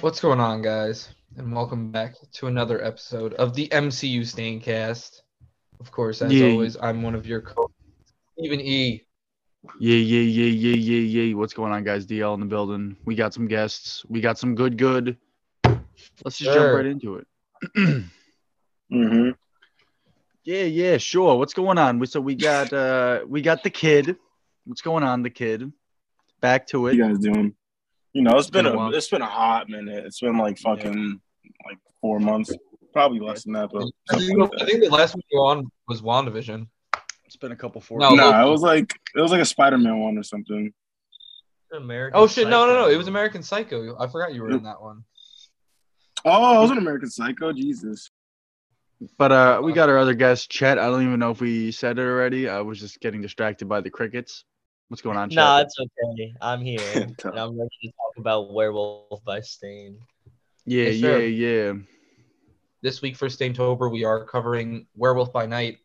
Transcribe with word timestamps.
What's 0.00 0.20
going 0.20 0.40
on, 0.40 0.62
guys? 0.62 1.08
And 1.36 1.52
welcome 1.54 1.90
back 1.90 2.14
to 2.34 2.46
another 2.46 2.82
episode 2.84 3.34
of 3.34 3.54
the 3.54 3.68
MCU 3.68 4.20
Staincast. 4.22 5.22
Of 5.80 5.90
course, 5.90 6.22
as 6.22 6.32
Yeah. 6.32 6.46
always, 6.46 6.76
I'm 6.80 7.02
one 7.02 7.14
of 7.14 7.26
your 7.26 7.40
co 7.42 7.70
Stephen 8.38 8.60
E. 8.60 9.04
Yeah, 9.80 9.96
yeah, 9.96 10.20
yeah, 10.20 10.46
yeah, 10.46 10.76
yeah, 10.76 11.22
yeah. 11.24 11.34
What's 11.34 11.52
going 11.52 11.72
on, 11.72 11.84
guys? 11.84 12.06
DL 12.06 12.34
in 12.34 12.40
the 12.40 12.46
building. 12.46 12.96
We 13.04 13.14
got 13.14 13.34
some 13.34 13.46
guests. 13.48 14.04
We 14.08 14.20
got 14.20 14.38
some 14.38 14.54
good, 14.54 14.78
good. 14.78 15.16
Let's 16.24 16.38
just 16.38 16.52
Sure. 16.52 16.54
jump 16.54 16.74
right 16.76 16.86
into 16.86 17.16
it. 17.16 17.26
Mm-hmm. 18.90 19.32
Yeah, 20.44 20.62
yeah, 20.62 20.96
sure. 20.96 21.36
What's 21.36 21.52
going 21.52 21.76
on? 21.76 21.98
We- 21.98 22.06
So 22.06 22.22
we 22.22 22.34
got 22.34 22.72
uh 22.72 23.20
we 23.28 23.42
got 23.42 23.62
the 23.62 23.68
kid. 23.68 24.16
What's 24.64 24.80
going 24.80 25.04
on, 25.04 25.22
the 25.22 25.28
kid? 25.28 25.70
Back 26.40 26.66
to 26.68 26.80
What 26.80 26.94
it. 26.94 26.96
you 26.96 27.04
guys 27.06 27.18
doing? 27.18 27.54
You 28.12 28.22
know, 28.22 28.36
it's 28.38 28.50
been 28.50 28.64
Been 28.64 28.72
a 28.72 28.74
a 28.74 28.78
while. 28.78 28.94
it's 28.94 29.08
been 29.08 29.22
a 29.22 29.26
hot 29.26 29.68
minute. 29.68 30.04
It's 30.06 30.20
been 30.20 30.38
like 30.38 30.58
fucking 30.58 31.20
like 31.66 31.78
four 32.00 32.18
months, 32.18 32.54
probably 32.92 33.20
less 33.20 33.44
than 33.44 33.52
that, 33.54 33.70
but 33.72 33.84
I 34.10 34.18
think, 34.18 34.38
like 34.38 34.50
I 34.60 34.64
think 34.64 34.82
the 34.82 34.90
last 34.90 35.14
one 35.14 35.22
you 35.30 35.38
were 35.38 35.46
on 35.46 35.70
was 35.86 36.02
WandaVision. 36.02 36.66
It's 37.26 37.36
been 37.36 37.52
a 37.52 37.56
couple 37.56 37.80
four. 37.80 37.98
No, 37.98 38.14
Nah, 38.14 38.46
it 38.46 38.50
was 38.50 38.62
like 38.62 38.98
it 39.14 39.20
was 39.20 39.30
like 39.30 39.42
a 39.42 39.44
Spider-Man 39.44 39.98
one 39.98 40.16
or 40.16 40.22
something. 40.22 40.72
American 41.72 42.18
Oh 42.18 42.26
shit! 42.26 42.48
No, 42.48 42.66
no, 42.66 42.72
no! 42.72 42.88
It 42.88 42.96
was 42.96 43.08
American 43.08 43.42
Psycho. 43.42 43.94
I 44.00 44.06
forgot 44.06 44.32
you 44.32 44.42
were 44.42 44.50
in 44.50 44.62
that 44.62 44.80
one. 44.80 45.04
Oh, 46.24 46.58
it 46.58 46.62
was 46.62 46.70
an 46.70 46.78
American 46.78 47.10
Psycho. 47.10 47.52
Jesus. 47.52 48.10
But 49.18 49.30
uh 49.30 49.60
we 49.62 49.72
got 49.74 49.90
our 49.90 49.98
other 49.98 50.14
guest, 50.14 50.50
Chet. 50.50 50.78
I 50.78 50.86
don't 50.86 51.02
even 51.06 51.20
know 51.20 51.30
if 51.30 51.40
we 51.40 51.70
said 51.70 51.98
it 51.98 52.02
already. 52.02 52.48
I 52.48 52.60
was 52.62 52.80
just 52.80 52.98
getting 53.00 53.20
distracted 53.20 53.68
by 53.68 53.80
the 53.82 53.90
crickets. 53.90 54.44
What's 54.88 55.02
going 55.02 55.18
on, 55.18 55.28
Chet? 55.28 55.36
Nah, 55.36 55.58
it's 55.60 55.76
okay. 55.78 56.34
I'm 56.40 56.62
here, 56.62 56.80
and 56.94 57.38
I'm 57.38 57.58
ready 57.58 57.70
to 57.84 57.88
talk 57.88 58.16
about 58.16 58.52
Werewolf 58.52 59.22
by 59.24 59.40
Stain. 59.40 59.98
yeah, 60.64 60.84
Yes, 60.84 60.96
yeah, 60.96 61.08
sir. 61.10 61.20
yeah. 61.20 61.72
This 62.80 63.02
week 63.02 63.16
for 63.16 63.28
Staintober, 63.28 63.92
we 63.92 64.04
are 64.04 64.24
covering 64.24 64.86
Werewolf 64.96 65.32
by 65.32 65.44
Night. 65.46 65.78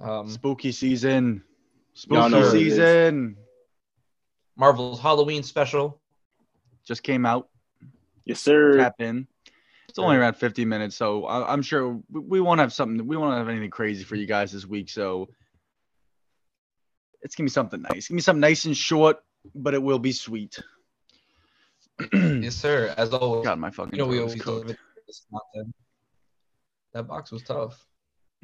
Um, 0.00 0.28
Spooky 0.28 0.70
season. 0.70 1.42
Spooky 1.94 2.30
know 2.30 2.40
what 2.40 2.52
season. 2.52 3.36
Marvel's 4.56 5.00
Halloween 5.00 5.42
special. 5.42 6.00
Just 6.84 7.02
came 7.02 7.26
out. 7.26 7.48
Yes, 8.24 8.40
sir. 8.40 8.76
tap 8.78 8.94
in. 9.00 9.26
It's 9.88 9.98
only 9.98 10.16
around 10.16 10.34
50 10.34 10.64
minutes, 10.64 10.96
so 10.96 11.26
I, 11.26 11.52
I'm 11.52 11.60
sure 11.60 12.00
we, 12.10 12.20
we 12.20 12.40
won't 12.40 12.60
have 12.60 12.72
something. 12.72 13.06
We 13.06 13.16
won't 13.16 13.36
have 13.36 13.48
anything 13.48 13.70
crazy 13.70 14.04
for 14.04 14.14
you 14.14 14.26
guys 14.26 14.52
this 14.52 14.64
week, 14.64 14.88
so 14.88 15.28
it's 17.22 17.34
gonna 17.34 17.46
be 17.46 17.50
something 17.50 17.82
nice. 17.82 18.08
Give 18.08 18.14
gonna 18.16 18.22
something 18.22 18.40
nice 18.40 18.64
and 18.64 18.76
short, 18.76 19.18
but 19.54 19.74
it 19.74 19.82
will 19.82 19.98
be 19.98 20.12
sweet. 20.12 20.58
Yes, 22.12 22.56
sir. 22.56 22.92
As 22.96 23.12
always, 23.12 23.44
God, 23.44 23.58
my 23.58 23.70
fucking 23.70 23.92
you 23.94 23.98
know 23.98 24.06
we 24.06 24.18
always 24.18 24.34
cooked. 24.34 24.66
deliver 24.66 24.78
this 25.06 25.26
content. 25.30 25.74
That 26.94 27.04
box 27.04 27.30
was 27.30 27.42
tough. 27.42 27.86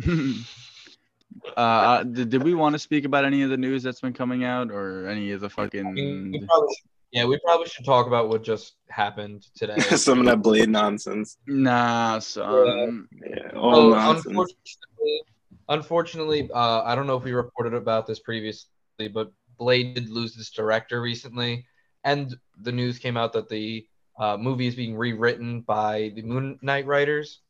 uh, 0.06 1.61
uh, 1.61 2.03
did, 2.05 2.31
did 2.31 2.43
we 2.43 2.55
want 2.55 2.75
to 2.75 2.79
speak 2.79 3.05
about 3.05 3.25
any 3.25 3.43
of 3.43 3.51
the 3.51 3.56
news 3.56 3.83
that's 3.83 4.01
been 4.01 4.12
coming 4.12 4.45
out, 4.45 4.71
or 4.71 5.09
any 5.09 5.33
of 5.33 5.41
the 5.41 5.51
I 5.59 5.67
mean, 5.83 6.31
we 6.33 6.39
fucking? 6.39 6.47
probably 6.47 6.77
yeah, 7.11 7.25
we 7.25 7.39
probably 7.45 7.67
should 7.67 7.84
talk 7.87 8.06
about 8.06 8.29
what 8.29 8.45
just 8.45 8.75
happened 8.91 9.47
today. 9.56 9.79
Some 9.81 10.21
of 10.21 10.27
that 10.27 10.43
blade 10.43 10.69
nonsense. 10.69 11.39
Nah, 11.47 12.19
son. 12.19 13.09
Yeah, 13.27 13.51
all 13.56 13.73
So, 13.75 13.91
nonsense. 13.91 14.27
unfortunately, 14.27 15.23
unfortunately, 15.69 16.49
uh, 16.53 16.83
I 16.83 16.95
don't 16.95 17.07
know 17.07 17.17
if 17.17 17.25
we 17.25 17.33
reported 17.33 17.75
about 17.75 18.07
this 18.07 18.19
previously, 18.21 18.69
but 19.13 19.33
Blade 19.59 19.95
did 19.95 20.09
lose 20.09 20.37
its 20.37 20.51
director 20.51 21.01
recently, 21.01 21.67
and 22.05 22.35
the 22.63 22.73
news 22.73 22.99
came 22.99 23.17
out 23.17 23.33
that 23.34 23.49
the 23.49 23.87
uh, 24.19 24.37
movie 24.37 24.67
is 24.67 24.75
being 24.75 24.97
rewritten 24.97 25.61
by 25.62 26.12
the 26.15 26.23
Moon 26.23 26.59
Knight 26.62 26.87
writers. 26.87 27.41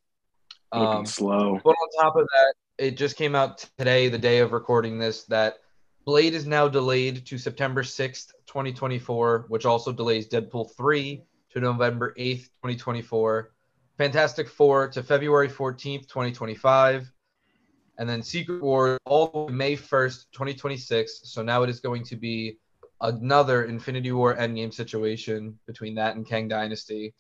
Looking 0.75 0.99
Um, 0.99 1.07
slow. 1.07 1.61
but 1.65 1.71
on 1.71 2.03
top 2.05 2.17
of 2.17 2.27
that, 2.35 2.55
it 2.79 2.97
just 2.97 3.17
came 3.17 3.35
out 3.35 3.65
today, 3.79 4.09
the 4.09 4.19
day 4.19 4.39
of 4.39 4.53
recording 4.53 4.99
this, 4.99 5.25
that 5.25 5.59
Blade 6.05 6.35
is 6.35 6.47
now 6.47 6.69
delayed 6.69 7.27
to 7.27 7.39
September 7.39 7.83
6th, 7.83 8.29
2024, 8.47 9.47
which 9.49 9.65
also 9.67 9.93
delays 9.93 10.29
Deadpool 10.29 10.75
3 10.77 11.23
to 11.51 11.61
November 11.61 12.15
8th, 12.19 12.45
2024, 12.63 13.53
Fantastic 13.97 14.49
Four 14.49 14.89
to 14.89 15.03
February 15.03 15.49
14th, 15.49 16.07
2025, 16.09 17.11
and 17.99 18.09
then 18.09 18.23
Secret 18.23 18.63
Wars 18.63 18.99
all 19.05 19.49
May 19.49 19.77
1st, 19.77 20.27
2026. 20.33 21.21
So 21.25 21.43
now 21.43 21.63
it 21.63 21.71
is 21.71 21.81
going 21.81 22.05
to 22.05 22.17
be 22.17 22.59
another 23.01 23.65
Infinity 23.65 24.13
War 24.13 24.37
Endgame 24.37 24.73
situation 24.73 25.59
between 25.67 25.97
that 25.97 26.17
and 26.17 26.27
Kang 26.27 26.49
Dynasty. 26.49 27.15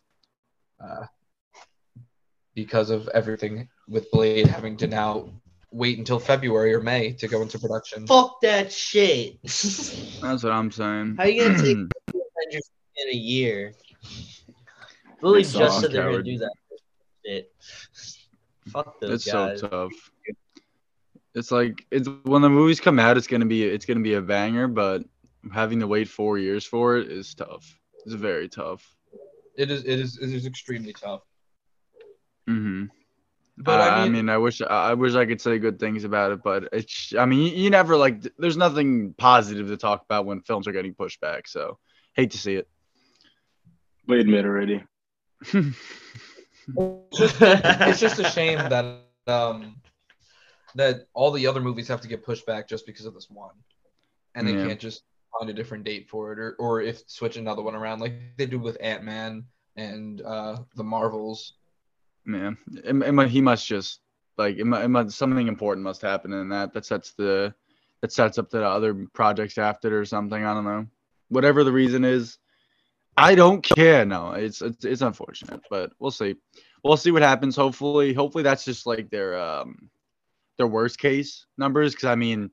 Uh, 0.83 1.07
because 2.55 2.91
of 2.91 3.09
everything 3.15 3.69
with 3.89 4.11
Blade 4.11 4.47
having 4.47 4.77
to 4.79 4.89
now 4.89 5.31
wait 5.71 5.99
until 5.99 6.19
February 6.19 6.75
or 6.75 6.81
May 6.81 7.13
to 7.13 7.29
go 7.29 7.41
into 7.41 7.59
production. 7.59 8.05
Fuck 8.07 8.41
that 8.43 8.73
shit. 8.73 9.41
That's 9.43 10.43
what 10.43 10.53
I'm 10.53 10.71
saying. 10.73 11.15
How 11.19 11.25
are 11.25 11.29
you 11.29 11.45
gonna 11.45 11.63
take 11.63 11.77
Avengers 12.09 12.71
in 12.97 13.09
a 13.11 13.17
year? 13.17 13.75
Literally 15.21 15.43
It's 15.43 15.53
just 15.53 15.77
so 15.77 15.83
said 15.83 15.93
they're 15.93 16.11
gonna 16.11 16.23
do 16.23 16.39
that 16.39 16.55
shit. 17.25 17.53
Fuck 18.69 19.01
those 19.01 19.25
it's 19.25 19.33
guys. 19.33 19.61
so 19.61 19.69
tough. 19.69 19.93
It's 21.35 21.51
like 21.51 21.85
it's 21.91 22.09
when 22.25 22.43
the 22.43 22.49
movies 22.49 22.81
come 22.81 22.99
out, 22.99 23.17
it's 23.17 23.27
gonna 23.27 23.47
be 23.47 23.65
it's 23.65 23.85
gonna 23.85 24.01
be 24.01 24.15
a 24.15 24.23
banger, 24.23 24.69
but 24.69 25.03
having 25.53 25.81
to 25.81 25.87
wait 25.87 26.09
four 26.09 26.39
years 26.39 26.65
for 26.65 26.97
it 26.97 27.11
is 27.11 27.35
tough. 27.35 27.79
It's 28.05 28.15
very 28.15 28.49
tough. 28.49 28.97
It 29.57 29.71
is 29.71 29.85
it 29.85 29.99
is 29.99 30.19
it 30.19 30.31
is 30.33 30.47
extremely 30.47 30.93
tough. 30.93 31.23
Mm-hmm. 32.49 32.85
But 33.61 33.81
I, 33.81 33.89
I 33.89 34.05
mean, 34.05 34.13
mean, 34.13 34.29
I 34.29 34.39
wish 34.39 34.63
I 34.63 34.95
wish 34.95 35.15
I 35.15 35.27
could 35.27 35.41
say 35.41 35.59
good 35.59 35.81
things 35.81 36.05
about 36.05 36.33
it, 36.33 36.43
but 36.43 36.69
it's 36.73 37.13
I 37.19 37.27
mean, 37.27 37.41
you, 37.41 37.65
you 37.65 37.71
never 37.71 37.97
like 37.97 38.23
there's 38.39 38.57
nothing 38.57 39.15
positive 39.19 39.69
to 39.69 39.77
talk 39.77 40.03
about 40.05 40.27
when 40.27 40.41
films 40.43 40.69
are 40.69 40.73
getting 40.73 40.95
pushed 40.95 41.21
back. 41.21 41.49
So 41.49 41.79
hate 42.15 42.31
to 42.33 42.39
see 42.39 42.55
it. 42.55 42.69
We 44.07 44.21
admit 44.21 44.45
already. 44.45 44.85
it's, 45.43 45.77
just, 47.13 47.37
it's 47.41 48.01
just 48.01 48.19
a 48.21 48.25
shame 48.25 48.59
that 48.59 49.03
um 49.27 49.77
that 50.79 51.07
all 51.13 51.31
the 51.31 51.47
other 51.47 51.61
movies 51.61 51.89
have 51.89 52.01
to 52.01 52.09
get 52.09 52.25
pushed 52.25 52.47
back 52.47 52.69
just 52.69 52.87
because 52.87 53.07
of 53.07 53.15
this 53.15 53.29
one, 53.31 53.55
and 54.35 54.47
they 54.47 54.55
Yeah. 54.55 54.67
can't 54.69 54.81
just 54.81 55.03
find 55.39 55.51
a 55.51 55.55
different 55.55 55.85
date 55.85 56.09
for 56.09 56.33
it, 56.33 56.39
or 56.39 56.57
or 56.59 56.81
if 56.81 57.03
switch 57.09 57.37
another 57.37 57.63
one 57.63 57.75
around 57.75 58.01
like 58.01 58.15
they 58.37 58.47
do 58.47 58.59
with 58.59 58.79
Ant 58.81 59.05
Man 59.05 59.45
and 59.77 60.23
uh 60.23 60.57
the 60.77 60.85
Marvels. 60.85 61.55
Man, 62.25 62.57
it, 62.85 62.95
it, 62.95 63.29
he 63.29 63.41
must 63.41 63.67
just 63.67 64.01
like 64.37 64.57
it, 64.57 64.63
it 64.63 64.89
must, 64.89 65.17
something 65.17 65.49
important 65.49 65.85
must 65.85 66.03
happen 66.03 66.33
in 66.33 66.49
that 66.51 66.73
that 66.73 66.85
sets 66.87 67.13
the 67.13 67.55
that 68.01 68.13
sets 68.13 68.39
up 68.39 68.51
the 68.51 68.65
other 68.65 69.07
projects 69.13 69.59
after 69.59 69.89
it 69.89 69.93
or 70.01 70.05
something. 70.05 70.45
I 70.45 70.55
don't 70.55 70.65
know. 70.65 70.87
Whatever 71.29 71.65
the 71.65 71.73
reason 71.73 72.05
is, 72.05 72.39
I 73.17 73.35
don't 73.35 73.63
care. 73.63 74.05
No, 74.05 74.33
it's 74.33 74.63
it's, 74.63 74.85
it's 74.85 75.03
unfortunate, 75.03 75.61
but 75.71 75.93
we'll 75.99 76.11
see. 76.11 76.37
We'll 76.85 76.97
see 76.97 77.11
what 77.11 77.23
happens. 77.23 77.57
Hopefully, 77.57 78.15
hopefully 78.15 78.45
that's 78.45 78.65
just 78.65 78.87
like 78.87 79.11
their 79.11 79.39
um 79.39 79.91
their 80.59 80.67
worst 80.67 80.99
case 80.99 81.47
numbers. 81.57 81.93
Because 81.95 82.07
I 82.07 82.15
mean, 82.15 82.51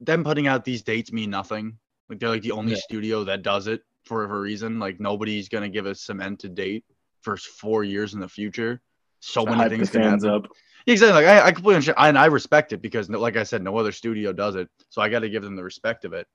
them 0.00 0.24
putting 0.24 0.48
out 0.48 0.64
these 0.64 0.82
dates 0.82 1.12
mean 1.12 1.30
nothing. 1.30 1.78
Like 2.08 2.18
they're 2.18 2.28
like 2.30 2.42
the 2.42 2.52
only 2.52 2.72
Yeah. 2.72 2.78
studio 2.78 3.24
that 3.24 3.42
does 3.42 3.68
it 3.68 3.82
for 4.04 4.24
a 4.24 4.40
reason. 4.40 4.78
Like 4.78 4.98
nobody's 4.98 5.48
gonna 5.48 5.68
give 5.68 5.86
a 5.86 5.94
cemented 5.94 6.54
date 6.54 6.84
for 7.22 7.36
four 7.36 7.84
years 7.84 8.14
in 8.14 8.20
the 8.20 8.28
future. 8.28 8.80
So 9.20 9.44
many 9.44 9.68
things 9.68 9.90
the 9.90 9.98
can 9.98 10.10
fans 10.10 10.24
happen. 10.24 10.44
up. 10.44 10.50
Yeah, 10.86 10.92
Exactly. 10.92 11.24
Like 11.24 11.26
I, 11.26 11.46
I 11.48 11.52
completely 11.52 11.74
understand, 11.74 11.98
and 11.98 12.18
I 12.18 12.24
respect 12.26 12.72
it 12.72 12.80
because, 12.80 13.10
no- 13.10 13.20
like 13.20 13.36
I 13.36 13.42
said, 13.42 13.62
no 13.62 13.76
other 13.76 13.92
studio 13.92 14.32
does 14.32 14.54
it. 14.56 14.68
So 14.88 15.02
I 15.02 15.10
got 15.10 15.18
to 15.20 15.28
give 15.28 15.42
them 15.42 15.54
the 15.54 15.62
respect 15.62 16.06
of 16.06 16.14
it. 16.14 16.26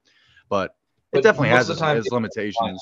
But 0.49 0.75
it 1.11 1.23
definitely 1.23 1.49
has 1.49 1.67
its, 1.69 1.79
time, 1.79 1.97
its 1.97 2.11
limitations. 2.11 2.79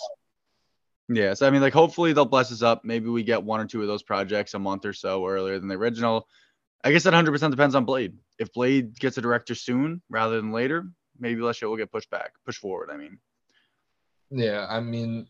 Yeah. 1.07 1.33
So 1.33 1.47
I 1.47 1.51
mean, 1.51 1.61
like, 1.61 1.73
hopefully 1.73 2.11
they'll 2.11 2.25
bless 2.25 2.51
us 2.51 2.61
up. 2.61 2.83
Maybe 2.83 3.07
we 3.07 3.23
get 3.23 3.41
one 3.41 3.61
or 3.61 3.65
two 3.65 3.81
of 3.81 3.87
those 3.87 4.03
projects 4.03 4.53
a 4.53 4.59
month 4.59 4.85
or 4.85 4.91
so 4.93 5.25
earlier 5.25 5.57
than 5.57 5.69
the 5.69 5.75
original. 5.75 6.27
I 6.83 6.91
guess 6.91 7.03
that 7.03 7.13
100% 7.13 7.49
depends 7.51 7.75
on 7.75 7.85
Blade. 7.85 8.13
If 8.39 8.51
Blade 8.53 8.99
gets 8.99 9.17
a 9.17 9.21
director 9.21 9.55
soon 9.55 10.01
rather 10.09 10.35
than 10.35 10.51
later, 10.51 10.85
maybe 11.17 11.41
that 11.41 11.55
shit 11.55 11.69
will 11.69 11.77
get 11.77 11.91
pushed 11.91 12.09
back, 12.09 12.31
pushed 12.45 12.59
forward. 12.59 12.89
I 12.91 12.97
mean, 12.97 13.19
Yeah, 14.29 14.65
I 14.69 14.79
mean, 14.81 15.27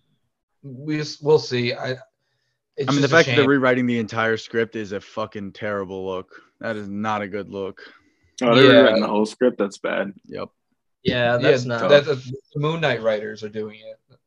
we 0.63 0.97
just, 0.97 1.23
we'll 1.23 1.39
see. 1.39 1.73
I 1.73 1.97
it's 2.75 2.89
I 2.89 2.91
mean, 2.93 3.01
the 3.01 3.07
fact 3.07 3.27
that 3.27 3.35
they're 3.35 3.47
rewriting 3.47 3.85
the 3.85 3.99
entire 3.99 4.35
script 4.35 4.75
is 4.75 4.93
a 4.93 4.99
fucking 4.99 5.51
terrible 5.51 6.07
look. 6.07 6.31
That 6.59 6.75
is 6.75 6.89
not 6.89 7.21
a 7.21 7.27
good 7.27 7.49
look. 7.49 7.81
Oh, 8.41 8.55
they're 8.55 8.65
Yeah. 8.65 8.79
rewriting 8.79 9.01
the 9.01 9.07
whole 9.07 9.27
script. 9.27 9.59
That's 9.59 9.77
bad. 9.77 10.11
Yep. 10.25 10.49
yeah, 11.03 11.37
that's 11.37 11.65
yeah, 11.65 11.67
not. 11.67 11.89
that- 11.89 12.05
that- 12.05 12.23
the 12.53 12.59
Moon 12.59 12.81
Knight 12.81 13.03
writers 13.03 13.43
are 13.43 13.49
doing 13.49 13.79
it. 13.79 14.17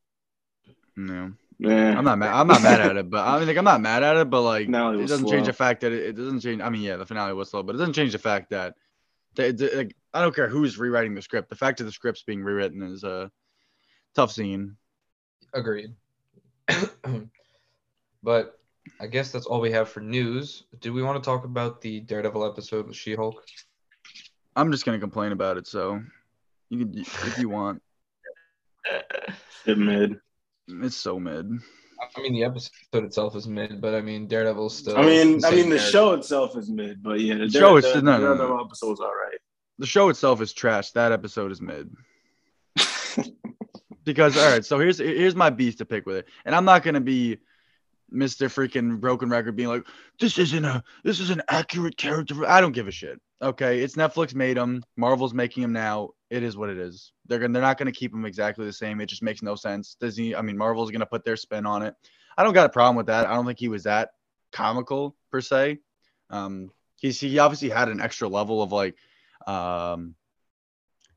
No. 0.96 1.32
Yeah. 1.58 1.96
I'm 1.96 2.04
not 2.04 2.18
mad. 2.18 2.34
I'm 2.34 2.46
not 2.46 2.62
mad 2.62 2.80
at 2.80 2.96
it, 2.96 3.08
but 3.08 3.26
I 3.26 3.38
mean, 3.38 3.48
like, 3.48 3.56
I'm 3.56 3.64
not 3.64 3.80
mad 3.80 4.02
at 4.02 4.16
it, 4.16 4.28
but 4.28 4.42
like, 4.42 4.66
Finale 4.66 5.02
it 5.02 5.08
doesn't 5.08 5.28
change 5.28 5.46
the 5.46 5.52
fact 5.52 5.80
that 5.80 5.92
it, 5.92 6.10
it 6.10 6.12
doesn't 6.16 6.40
change. 6.40 6.60
I 6.60 6.68
mean, 6.68 6.82
yeah, 6.82 6.96
the 6.96 7.06
finale 7.06 7.32
was 7.32 7.50
slow, 7.50 7.62
but 7.62 7.74
it 7.74 7.78
doesn't 7.78 7.94
change 7.94 8.12
the 8.12 8.18
fact 8.18 8.50
that, 8.50 8.74
that, 9.36 9.56
that, 9.58 9.74
like, 9.74 9.96
I 10.12 10.20
don't 10.20 10.34
care 10.34 10.48
who's 10.48 10.78
rewriting 10.78 11.14
the 11.14 11.22
script. 11.22 11.48
The 11.48 11.56
fact 11.56 11.78
that 11.78 11.84
the 11.84 11.92
script's 11.92 12.22
being 12.22 12.42
rewritten 12.42 12.82
is 12.82 13.04
a 13.04 13.30
tough 14.14 14.32
scene. 14.32 14.76
Agreed. 15.54 15.94
But 18.26 18.58
I 19.00 19.06
guess 19.06 19.30
that's 19.30 19.46
all 19.46 19.60
we 19.60 19.70
have 19.70 19.88
for 19.88 20.00
news. 20.00 20.64
Do 20.80 20.92
we 20.92 21.00
want 21.00 21.22
to 21.22 21.24
talk 21.24 21.44
about 21.44 21.80
the 21.80 22.00
Daredevil 22.00 22.44
episode 22.44 22.88
with 22.88 22.96
She-Hulk? 22.96 23.40
I'm 24.56 24.72
just 24.72 24.84
gonna 24.84 24.98
complain 24.98 25.30
about 25.30 25.58
it. 25.58 25.68
So 25.68 26.02
you 26.68 26.78
can 26.80 26.98
if 26.98 27.38
you 27.38 27.48
want. 27.48 27.80
Shit 29.64 29.78
mid. 29.78 30.18
It's 30.68 30.96
so 30.96 31.18
mid. 31.18 31.50
I 32.16 32.20
mean, 32.20 32.34
the 32.34 32.44
episode 32.44 32.72
itself 32.92 33.36
is 33.36 33.46
mid, 33.48 33.80
but 33.80 33.94
I 33.94 34.00
mean, 34.02 34.26
Daredevil's 34.26 34.76
still. 34.76 34.96
I 34.98 35.02
mean, 35.02 35.44
I 35.44 35.50
mean, 35.50 35.70
the 35.70 35.76
character. 35.76 35.78
show 35.78 36.12
itself 36.12 36.56
is 36.56 36.70
mid, 36.70 37.02
but 37.02 37.20
yeah, 37.20 37.36
the 37.36 37.48
show 37.50 37.80
Dare- 37.80 37.90
is- 37.90 37.94
the, 37.94 38.02
no, 38.02 38.18
no, 38.18 38.34
no. 38.34 38.60
Episode's 38.64 39.00
all 39.00 39.06
right. 39.06 39.38
The 39.78 39.86
show 39.86 40.08
itself 40.08 40.40
is 40.40 40.52
trash. 40.52 40.90
That 40.92 41.12
episode 41.12 41.52
is 41.52 41.60
mid. 41.60 41.90
Because 44.04 44.36
all 44.36 44.48
right, 44.48 44.64
so 44.64 44.78
here's 44.78 44.98
here's 44.98 45.34
my 45.34 45.50
beef 45.50 45.78
to 45.78 45.84
pick 45.84 46.06
with 46.06 46.18
it, 46.18 46.28
and 46.44 46.54
I'm 46.54 46.64
not 46.64 46.84
gonna 46.84 47.00
be 47.00 47.38
Mr. 48.14 48.46
Freaking 48.48 49.00
Broken 49.00 49.28
Record 49.28 49.56
being 49.56 49.68
like, 49.68 49.84
this 50.20 50.38
isn't 50.38 50.64
a 50.64 50.84
this 51.02 51.18
is 51.18 51.30
an 51.30 51.42
accurate 51.48 51.96
character. 51.96 52.46
I 52.46 52.60
don't 52.60 52.70
give 52.70 52.86
a 52.86 52.92
shit. 52.92 53.20
Okay, 53.42 53.80
it's 53.80 53.96
Netflix 53.96 54.34
made 54.34 54.56
him. 54.56 54.82
Marvel's 54.96 55.34
making 55.34 55.62
him 55.62 55.72
now. 55.72 56.10
It 56.30 56.42
is 56.42 56.56
what 56.56 56.70
it 56.70 56.78
is. 56.78 57.12
They're 57.26 57.38
gonna 57.38 57.52
they're 57.52 57.62
not 57.62 57.78
gonna 57.78 57.92
keep 57.92 58.12
him 58.12 58.24
exactly 58.24 58.64
the 58.64 58.72
same. 58.72 59.00
It 59.00 59.06
just 59.06 59.22
makes 59.22 59.42
no 59.42 59.54
sense. 59.54 59.96
Disney, 60.00 60.34
I 60.34 60.42
mean, 60.42 60.56
Marvel's 60.56 60.90
gonna 60.90 61.06
put 61.06 61.24
their 61.24 61.36
spin 61.36 61.66
on 61.66 61.82
it. 61.82 61.94
I 62.36 62.44
don't 62.44 62.54
got 62.54 62.66
a 62.66 62.70
problem 62.70 62.96
with 62.96 63.06
that. 63.06 63.26
I 63.26 63.34
don't 63.34 63.46
think 63.46 63.58
he 63.58 63.68
was 63.68 63.84
that 63.84 64.10
comical 64.52 65.16
per 65.30 65.40
se. 65.40 65.78
Um, 66.30 66.70
he's 67.00 67.20
he 67.20 67.38
obviously 67.38 67.68
had 67.68 67.88
an 67.88 68.00
extra 68.00 68.28
level 68.28 68.62
of 68.62 68.72
like, 68.72 68.96
um, 69.46 70.14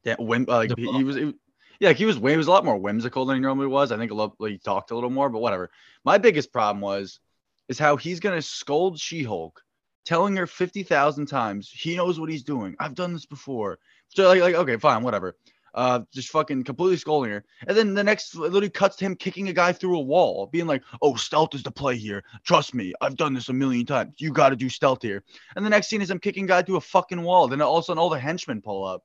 that 0.03 0.19
when 0.19 0.43
like 0.43 0.77
he, 0.77 0.91
he 0.91 1.03
was. 1.03 1.15
He, 1.15 1.33
yeah, 1.79 1.89
like 1.89 1.97
he 1.97 2.05
was 2.05 2.17
he 2.17 2.37
was 2.37 2.47
a 2.47 2.51
lot 2.51 2.65
more 2.65 2.77
whimsical 2.77 3.25
than 3.25 3.37
he 3.37 3.41
normally 3.41 3.67
was. 3.67 3.93
I 3.93 3.97
think 3.97 4.11
a 4.11 4.15
lot 4.15 4.35
he 4.39 4.57
talked 4.57 4.91
a 4.91 4.95
little 4.95 5.09
more, 5.09 5.29
but 5.29 5.39
whatever. 5.39 5.71
My 6.03 6.17
biggest 6.17 6.51
problem 6.51 6.81
was 6.81 7.21
is 7.69 7.79
how 7.79 7.95
he's 7.95 8.19
gonna 8.19 8.41
scold 8.41 8.99
She-Hulk, 8.99 9.63
telling 10.05 10.35
her 10.35 10.47
fifty 10.47 10.83
thousand 10.83 11.27
times 11.27 11.69
he 11.71 11.95
knows 11.95 12.19
what 12.19 12.29
he's 12.29 12.43
doing. 12.43 12.75
I've 12.79 12.95
done 12.95 13.13
this 13.13 13.25
before. 13.25 13.79
So 14.09 14.27
like, 14.27 14.41
like 14.41 14.55
okay, 14.55 14.77
fine, 14.77 15.03
whatever. 15.03 15.35
Uh, 15.75 16.01
just 16.11 16.29
fucking 16.29 16.63
completely 16.63 16.97
scolding 16.97 17.31
her, 17.31 17.43
and 17.67 17.77
then 17.77 17.93
the 17.93 18.03
next 18.03 18.35
literally 18.35 18.69
cuts 18.71 18.95
to 18.95 19.05
him 19.05 19.15
kicking 19.15 19.49
a 19.49 19.53
guy 19.53 19.71
through 19.71 19.97
a 19.97 20.01
wall, 20.01 20.47
being 20.47 20.65
like, 20.65 20.81
"Oh, 21.01 21.15
stealth 21.15 21.53
is 21.53 21.61
the 21.61 21.71
play 21.71 21.95
here. 21.95 22.23
Trust 22.43 22.73
me, 22.73 22.91
I've 23.01 23.15
done 23.15 23.35
this 23.35 23.49
a 23.49 23.53
million 23.53 23.85
times. 23.85 24.15
You 24.17 24.31
got 24.31 24.49
to 24.49 24.55
do 24.55 24.67
stealth 24.67 25.03
here." 25.03 25.23
And 25.55 25.63
the 25.63 25.69
next 25.69 25.87
scene 25.87 26.01
is 26.01 26.09
him 26.09 26.19
kicking 26.19 26.47
guy 26.47 26.63
through 26.63 26.77
a 26.77 26.81
fucking 26.81 27.21
wall. 27.21 27.47
Then 27.47 27.61
all 27.61 27.77
of 27.77 27.83
a 27.83 27.85
sudden, 27.85 27.99
all 27.99 28.09
the 28.09 28.19
henchmen 28.19 28.61
pull 28.63 28.83
up. 28.83 29.03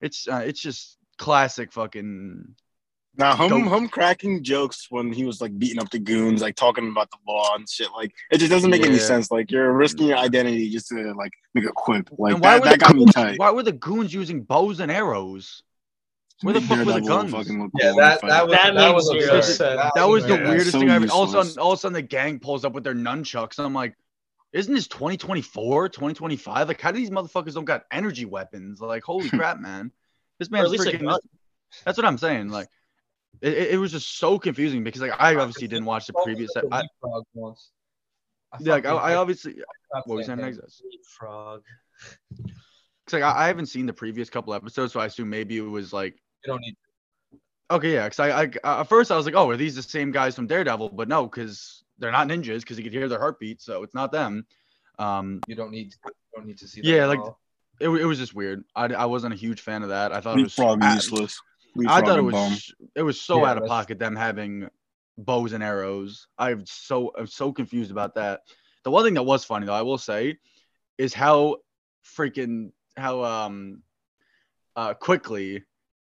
It's 0.00 0.28
uh, 0.28 0.44
it's 0.46 0.60
just 0.60 0.98
classic 1.18 1.72
fucking 1.72 2.54
Now, 3.18 3.36
him, 3.36 3.48
Don't- 3.50 3.68
him 3.68 3.88
cracking 3.88 4.42
jokes 4.42 4.86
when 4.88 5.12
he 5.12 5.24
was 5.24 5.40
like 5.42 5.58
beating 5.58 5.78
up 5.80 5.90
the 5.90 5.98
goons, 5.98 6.40
like 6.40 6.56
talking 6.56 6.88
about 6.88 7.10
the 7.10 7.18
law 7.28 7.54
and 7.56 7.68
shit. 7.68 7.88
Like, 7.94 8.14
it 8.30 8.38
just 8.38 8.50
doesn't 8.50 8.70
make 8.70 8.84
any 8.86 8.98
sense. 8.98 9.30
Like, 9.30 9.50
you're 9.50 9.70
risking 9.72 10.06
your 10.08 10.16
identity 10.16 10.70
just 10.70 10.88
to 10.88 11.12
like 11.12 11.32
make 11.54 11.66
a 11.66 11.72
quip. 11.72 12.08
Like, 12.16 12.34
and 12.34 12.42
why 12.42 12.52
that, 12.54 12.60
were 12.60 12.64
that 12.70 12.72
the 12.78 12.84
got 12.86 12.94
me 12.94 13.00
goons, 13.04 13.14
tight. 13.14 13.38
why 13.38 13.50
were 13.50 13.62
the 13.62 13.72
goons 13.72 14.14
using 14.14 14.42
bows 14.42 14.80
and 14.80 14.90
arrows? 14.90 15.62
Where 16.40 16.54
the 16.54 16.60
fuck 16.62 16.78
were 16.78 16.84
the 16.86 16.92
Daredevil 17.00 17.08
guns? 17.08 17.30
fucking 17.32 17.62
look 17.62 17.70
Yeah, 17.78 17.90
cool 17.90 18.00
that 18.00 18.20
the 18.22 18.26
that 18.28 18.30
fight. 18.32 18.42
was 18.48 18.50
That 18.52 18.74
that, 18.74 18.74
makes 18.74 18.94
was 18.94 19.06
zero 19.24 19.36
absurd. 19.36 19.54
sense. 19.76 19.92
That 19.94 20.04
was 20.08 20.24
the 20.24 20.34
Yeah, 20.34 20.48
weirdest 20.48 20.72
so 20.72 20.80
thing 20.80 20.90
I've 20.90 21.10
all 21.10 21.22
of 21.24 21.28
a 21.34 21.44
sudden 21.44 21.60
all 21.62 21.72
of 21.72 21.78
a 21.78 21.80
sudden 21.80 21.92
the 21.92 22.02
gang 22.02 22.38
pulls 22.40 22.64
up 22.64 22.72
with 22.72 22.82
their 22.82 22.94
nunchucks. 22.94 23.58
And 23.58 23.66
I'm 23.66 23.74
like, 23.74 23.94
isn't 24.54 24.72
this 24.74 24.88
2024, 24.88 25.90
2025? 25.90 26.66
Like, 26.68 26.80
how 26.80 26.90
do 26.90 26.96
these 26.98 27.10
motherfuckers 27.10 27.54
don't 27.54 27.64
got 27.66 27.84
energy 27.92 28.24
weapons? 28.24 28.80
Like, 28.80 29.04
holy 29.04 29.28
crap, 29.28 29.60
man. 29.60 29.92
This 30.38 30.50
man's 30.50 30.70
freaking 30.72 31.04
gun. 31.04 31.20
that's 31.84 31.96
what 31.98 32.06
I'm 32.06 32.18
saying. 32.18 32.48
Like 32.48 32.68
it, 33.40 33.52
it, 33.52 33.70
it 33.72 33.76
was 33.78 33.92
just 33.92 34.18
so 34.18 34.38
confusing 34.38 34.84
because 34.84 35.00
like 35.00 35.18
I 35.18 35.34
obviously 35.36 35.68
didn't 35.68 35.86
watch 35.86 36.06
the 36.06 36.12
previous 36.24 36.50
I, 36.56 36.82
I, 36.82 36.82
once. 37.34 37.70
I 38.52 38.58
yeah, 38.60 38.72
like 38.74 38.86
I, 38.86 38.92
I 38.92 39.14
obviously 39.14 39.54
that 39.54 40.02
what 40.06 40.16
was 40.16 40.26
that 40.26 40.36
thing. 40.38 40.46
next? 40.46 40.82
Frog. 41.18 41.62
Cause 43.06 43.14
like 43.14 43.22
I, 43.22 43.44
I 43.44 43.46
haven't 43.46 43.66
seen 43.66 43.86
the 43.86 43.92
previous 43.92 44.30
couple 44.30 44.54
episodes, 44.54 44.92
so 44.92 45.00
I 45.00 45.06
assume 45.06 45.30
maybe 45.30 45.56
it 45.56 45.62
was 45.62 45.92
like 45.92 46.14
You 46.44 46.52
don't 46.52 46.60
need. 46.60 46.76
Okay, 47.70 47.94
yeah, 47.94 48.04
because 48.04 48.20
I, 48.20 48.42
I 48.64 48.80
at 48.80 48.88
first 48.88 49.10
I 49.10 49.16
was 49.16 49.24
like, 49.24 49.34
oh, 49.34 49.48
are 49.48 49.56
these 49.56 49.76
the 49.76 49.82
same 49.82 50.10
guys 50.10 50.36
from 50.36 50.46
Daredevil? 50.46 50.90
But 50.90 51.08
no, 51.08 51.26
because 51.26 51.84
they're 51.98 52.12
not 52.12 52.28
ninjas, 52.28 52.60
because 52.60 52.76
you 52.76 52.84
could 52.84 52.92
hear 52.92 53.08
their 53.08 53.18
heartbeat, 53.18 53.62
so 53.62 53.82
it's 53.82 53.94
not 53.94 54.12
them. 54.12 54.44
Um, 54.98 55.40
You 55.46 55.54
don't 55.54 55.70
need. 55.70 55.94
You 56.04 56.12
don't 56.36 56.46
need 56.46 56.58
to 56.58 56.68
see. 56.68 56.82
Yeah, 56.84 57.04
at 57.04 57.08
like, 57.08 57.20
it, 57.80 57.88
it 57.88 58.04
was 58.04 58.18
just 58.18 58.34
weird. 58.34 58.64
I, 58.76 58.86
I 58.86 59.06
wasn't 59.06 59.32
a 59.32 59.36
huge 59.36 59.62
fan 59.62 59.82
of 59.82 59.88
that. 59.88 60.12
I 60.12 60.20
thought 60.20 60.38
it 60.38 60.42
was 60.42 60.58
Leapfrog 60.58 60.82
I, 60.82 60.94
useless. 60.94 61.40
I 61.76 61.78
Leapfrog 61.80 62.06
thought 62.06 62.18
it 62.18 62.22
was 62.22 62.34
bum. 62.34 62.58
it 62.96 63.02
was 63.02 63.20
so 63.20 63.40
Yeah, 63.40 63.50
out 63.50 63.58
of 63.58 63.66
pocket 63.66 63.98
them 63.98 64.14
having 64.14 64.68
bows 65.16 65.52
and 65.52 65.62
arrows. 65.62 66.26
I'm 66.38 66.64
so 66.66 67.12
I'm 67.16 67.26
so 67.26 67.52
confused 67.52 67.90
about 67.90 68.14
that. 68.16 68.42
The 68.84 68.90
one 68.90 69.04
thing 69.04 69.14
that 69.14 69.22
was 69.22 69.44
funny 69.44 69.66
though, 69.66 69.74
I 69.74 69.82
will 69.82 69.98
say, 69.98 70.38
is 70.98 71.14
how 71.14 71.58
freaking 72.04 72.72
how 72.96 73.22
um 73.24 73.82
uh 74.76 74.94
quickly 74.94 75.64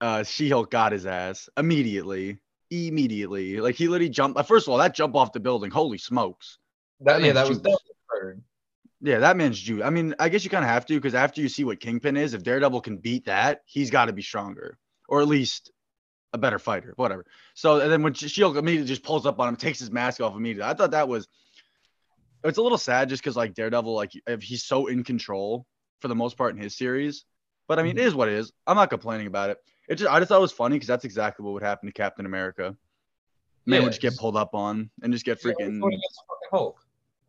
uh 0.01 0.23
She-Hulk 0.23 0.71
got 0.71 0.91
his 0.91 1.05
ass 1.05 1.49
immediately. 1.57 2.39
Immediately. 2.71 3.59
Like 3.59 3.75
he 3.75 3.87
literally 3.87 4.09
jumped 4.09 4.39
uh, 4.39 4.43
first 4.43 4.67
of 4.67 4.71
all, 4.71 4.79
that 4.79 4.95
jump 4.95 5.15
off 5.15 5.33
the 5.33 5.39
building, 5.39 5.69
holy 5.69 5.99
smokes. 5.99 6.57
That, 7.01 7.21
yeah, 7.21 7.33
that 7.33 7.47
was 7.47 7.57
juice. 7.57 7.63
that 7.63 7.69
was 7.69 7.83
absurd. 8.11 8.43
Yeah, 9.01 9.19
that 9.19 9.37
man's 9.37 9.59
juice. 9.59 9.83
I 9.83 9.89
mean, 9.91 10.15
I 10.17 10.29
guess 10.29 10.43
you 10.43 10.49
kind 10.49 10.63
of 10.63 10.69
have 10.69 10.85
to 10.87 10.95
because 10.95 11.13
after 11.13 11.41
you 11.41 11.49
see 11.49 11.65
what 11.65 11.79
Kingpin 11.79 12.17
is, 12.17 12.33
if 12.33 12.41
Daredevil 12.41 12.81
can 12.81 12.97
beat 12.97 13.25
that, 13.25 13.61
he's 13.65 13.91
got 13.91 14.05
to 14.05 14.13
be 14.13 14.21
stronger 14.21 14.79
or 15.13 15.21
at 15.21 15.27
least 15.27 15.71
a 16.33 16.39
better 16.39 16.57
fighter, 16.57 16.93
whatever. 16.95 17.23
So 17.53 17.79
and 17.79 17.91
then 17.91 18.01
when 18.01 18.15
Shield 18.15 18.57
immediately 18.57 18.87
just 18.87 19.03
pulls 19.03 19.27
up 19.27 19.39
on 19.39 19.47
him, 19.47 19.55
takes 19.55 19.77
his 19.77 19.91
mask 19.91 20.19
off 20.21 20.35
immediately. 20.35 20.67
I 20.67 20.73
thought 20.73 20.89
that 20.89 21.07
was 21.07 21.27
it's 22.43 22.57
a 22.57 22.63
little 22.63 22.79
sad 22.79 23.09
just 23.09 23.21
because 23.21 23.35
like 23.35 23.53
Daredevil, 23.53 23.93
like 23.93 24.11
if 24.25 24.41
he's 24.41 24.63
so 24.63 24.87
in 24.87 25.03
control 25.03 25.67
for 25.99 26.07
the 26.07 26.15
most 26.15 26.35
part 26.35 26.55
in 26.55 26.59
his 26.59 26.75
series. 26.75 27.25
But 27.67 27.77
I 27.77 27.83
mean, 27.83 27.91
mm-hmm. 27.91 27.99
it 27.99 28.07
is 28.07 28.15
what 28.15 28.27
it 28.27 28.33
is. 28.33 28.51
I'm 28.65 28.75
not 28.75 28.89
complaining 28.89 29.27
about 29.27 29.51
it. 29.51 29.59
It 29.87 29.95
just 29.95 30.11
I 30.11 30.17
just 30.17 30.29
thought 30.29 30.39
it 30.39 30.41
was 30.41 30.51
funny 30.51 30.77
because 30.77 30.87
that's 30.87 31.05
exactly 31.05 31.45
what 31.45 31.53
would 31.53 31.61
happen 31.61 31.87
to 31.87 31.93
Captain 31.93 32.25
America. 32.25 32.75
Man 33.67 33.81
Yeah, 33.81 33.83
would 33.83 33.91
just 33.91 34.01
get 34.01 34.17
pulled 34.17 34.35
up 34.35 34.55
on 34.55 34.89
and 35.03 35.13
just 35.13 35.25
get 35.25 35.43
freaking. 35.43 35.79
going 35.79 35.93
against 35.93 36.23
fucking 36.27 36.49
Hulk. 36.49 36.79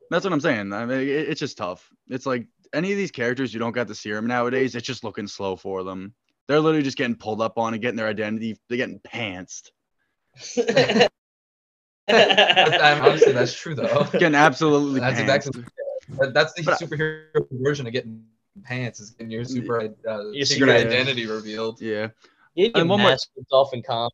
That's 0.08 0.24
what 0.24 0.32
I'm 0.32 0.40
saying. 0.40 0.72
I 0.72 0.86
mean, 0.86 1.00
it, 1.00 1.08
it's 1.08 1.40
just 1.40 1.58
tough. 1.58 1.90
It's 2.08 2.24
like 2.24 2.46
any 2.72 2.92
of 2.92 2.96
these 2.96 3.10
characters 3.10 3.52
you 3.52 3.60
don't 3.60 3.72
got 3.72 3.88
the 3.88 3.94
serum 3.94 4.26
nowadays. 4.26 4.74
It's 4.74 4.86
just 4.86 5.04
looking 5.04 5.26
slow 5.26 5.56
for 5.56 5.84
them. 5.84 6.14
They're 6.48 6.60
literally 6.60 6.82
just 6.84 6.98
getting 6.98 7.16
pulled 7.16 7.40
up 7.40 7.58
on 7.58 7.72
and 7.74 7.80
getting 7.82 7.96
their 7.96 8.08
identity. 8.08 8.58
They're 8.68 8.76
getting 8.78 9.00
pantsed. 9.00 9.70
That's- 10.56 11.08
I'm- 12.08 13.02
honestly, 13.02 13.32
that's 13.32 13.54
true 13.54 13.74
though. 13.74 14.04
Getting 14.12 14.34
absolutely 14.34 15.00
That's 15.00 15.18
pantsed. 15.20 15.22
exactly. 15.36 15.64
That- 16.18 16.34
That's 16.34 16.52
the 16.52 16.62
But 16.62 16.74
I- 16.74 16.84
superhero 16.84 17.46
version 17.52 17.86
of 17.86 17.92
getting 17.94 18.24
pants 18.62 19.00
is 19.00 19.10
getting 19.12 19.30
your 19.30 19.44
super 19.44 19.80
uh, 19.80 19.86
Your 20.30 20.44
secret 20.44 20.46
secret 20.46 20.86
identity 20.86 21.26
revealed. 21.26 21.80
Yeah, 21.80 22.08
You 22.54 22.68
get 22.68 22.76
And 22.80 22.90
one 22.90 23.00
more- 23.00 23.08
masked 23.10 23.30
with 23.36 23.48
dolphin 23.48 23.82
comp. 23.82 24.12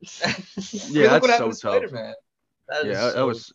yeah, 0.00 1.12
Look 1.12 1.22
what 1.22 1.28
that's 1.28 1.28
so 1.28 1.30
happened 1.30 1.38
to 1.38 1.38
tough. 1.38 1.54
Spider-Man. 1.56 2.14
That 2.68 2.86
is 2.86 2.86
Yeah, 2.86 3.10
that 3.10 3.22
was. 3.22 3.52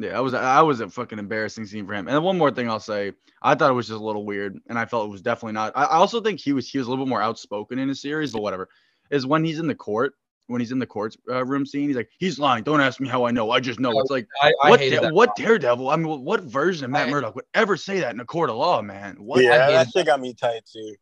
Yeah, 0.00 0.10
that 0.12 0.22
was 0.22 0.32
I 0.32 0.62
was 0.62 0.78
a 0.80 0.88
fucking 0.88 1.18
embarrassing 1.18 1.66
scene 1.66 1.84
for 1.84 1.92
him. 1.92 2.06
And 2.06 2.22
one 2.22 2.38
more 2.38 2.52
thing 2.52 2.70
I'll 2.70 2.78
say, 2.78 3.12
I 3.42 3.56
thought 3.56 3.70
it 3.70 3.74
was 3.74 3.88
just 3.88 4.00
a 4.00 4.04
little 4.04 4.24
weird, 4.24 4.56
and 4.68 4.78
I 4.78 4.86
felt 4.86 5.06
it 5.06 5.10
was 5.10 5.22
definitely 5.22 5.54
not. 5.54 5.72
I, 5.74 5.84
I 5.84 5.96
also 5.96 6.20
think 6.20 6.38
he 6.38 6.52
was 6.52 6.68
he 6.70 6.78
was 6.78 6.86
a 6.86 6.90
little 6.90 7.04
bit 7.04 7.10
more 7.10 7.20
outspoken 7.20 7.80
in 7.80 7.88
his 7.88 8.00
series, 8.00 8.32
but 8.32 8.42
whatever. 8.42 8.68
Is 9.10 9.26
when 9.26 9.44
he's 9.44 9.58
in 9.58 9.66
the 9.66 9.74
court, 9.74 10.14
when 10.46 10.60
he's 10.60 10.70
in 10.70 10.78
the 10.78 10.86
court 10.86 11.16
uh, 11.28 11.44
room 11.44 11.66
scene, 11.66 11.88
he's 11.88 11.96
like, 11.96 12.10
he's 12.18 12.38
lying. 12.38 12.62
Don't 12.62 12.80
ask 12.80 13.00
me 13.00 13.08
how 13.08 13.24
I 13.24 13.32
know. 13.32 13.50
I 13.50 13.58
just 13.58 13.80
know. 13.80 13.98
It's 13.98 14.10
like, 14.10 14.28
I, 14.40 14.52
I 14.62 14.70
what 14.70 14.80
da- 14.80 15.10
what 15.10 15.34
Daredevil? 15.34 15.88
I 15.88 15.96
mean, 15.96 16.20
what 16.22 16.42
version 16.42 16.84
of 16.84 16.92
Matt 16.92 17.08
I- 17.08 17.10
Murdock 17.10 17.34
would 17.34 17.46
ever 17.54 17.76
say 17.76 17.98
that 18.00 18.14
in 18.14 18.20
a 18.20 18.24
court 18.24 18.50
of 18.50 18.56
law, 18.56 18.80
man? 18.82 19.16
What? 19.18 19.42
yeah, 19.42 19.66
hated 19.66 19.74
that 19.74 19.88
shit 19.90 20.06
got 20.06 20.20
me 20.20 20.32
tight 20.32 20.62
too. 20.72 20.94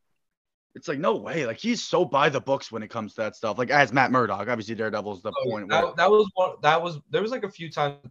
It's 0.74 0.88
like 0.88 0.98
no 0.98 1.16
way. 1.16 1.46
Like 1.46 1.58
he's 1.58 1.82
so 1.82 2.04
by 2.04 2.28
the 2.28 2.40
books 2.40 2.70
when 2.70 2.82
it 2.82 2.88
comes 2.88 3.14
to 3.14 3.22
that 3.22 3.34
stuff. 3.34 3.58
Like 3.58 3.70
as 3.70 3.92
Matt 3.92 4.10
Murdock, 4.10 4.46
obviously 4.48 4.74
Daredevil's 4.74 5.22
the 5.22 5.30
Oh, 5.30 5.50
point. 5.50 5.68
Where, 5.68 5.82
that, 5.82 5.96
that 5.96 6.10
was 6.10 6.30
one. 6.34 6.52
That 6.62 6.82
was 6.82 7.00
there 7.10 7.22
was 7.22 7.30
like 7.30 7.44
a 7.44 7.50
few 7.50 7.70
times 7.70 7.96
that 8.02 8.10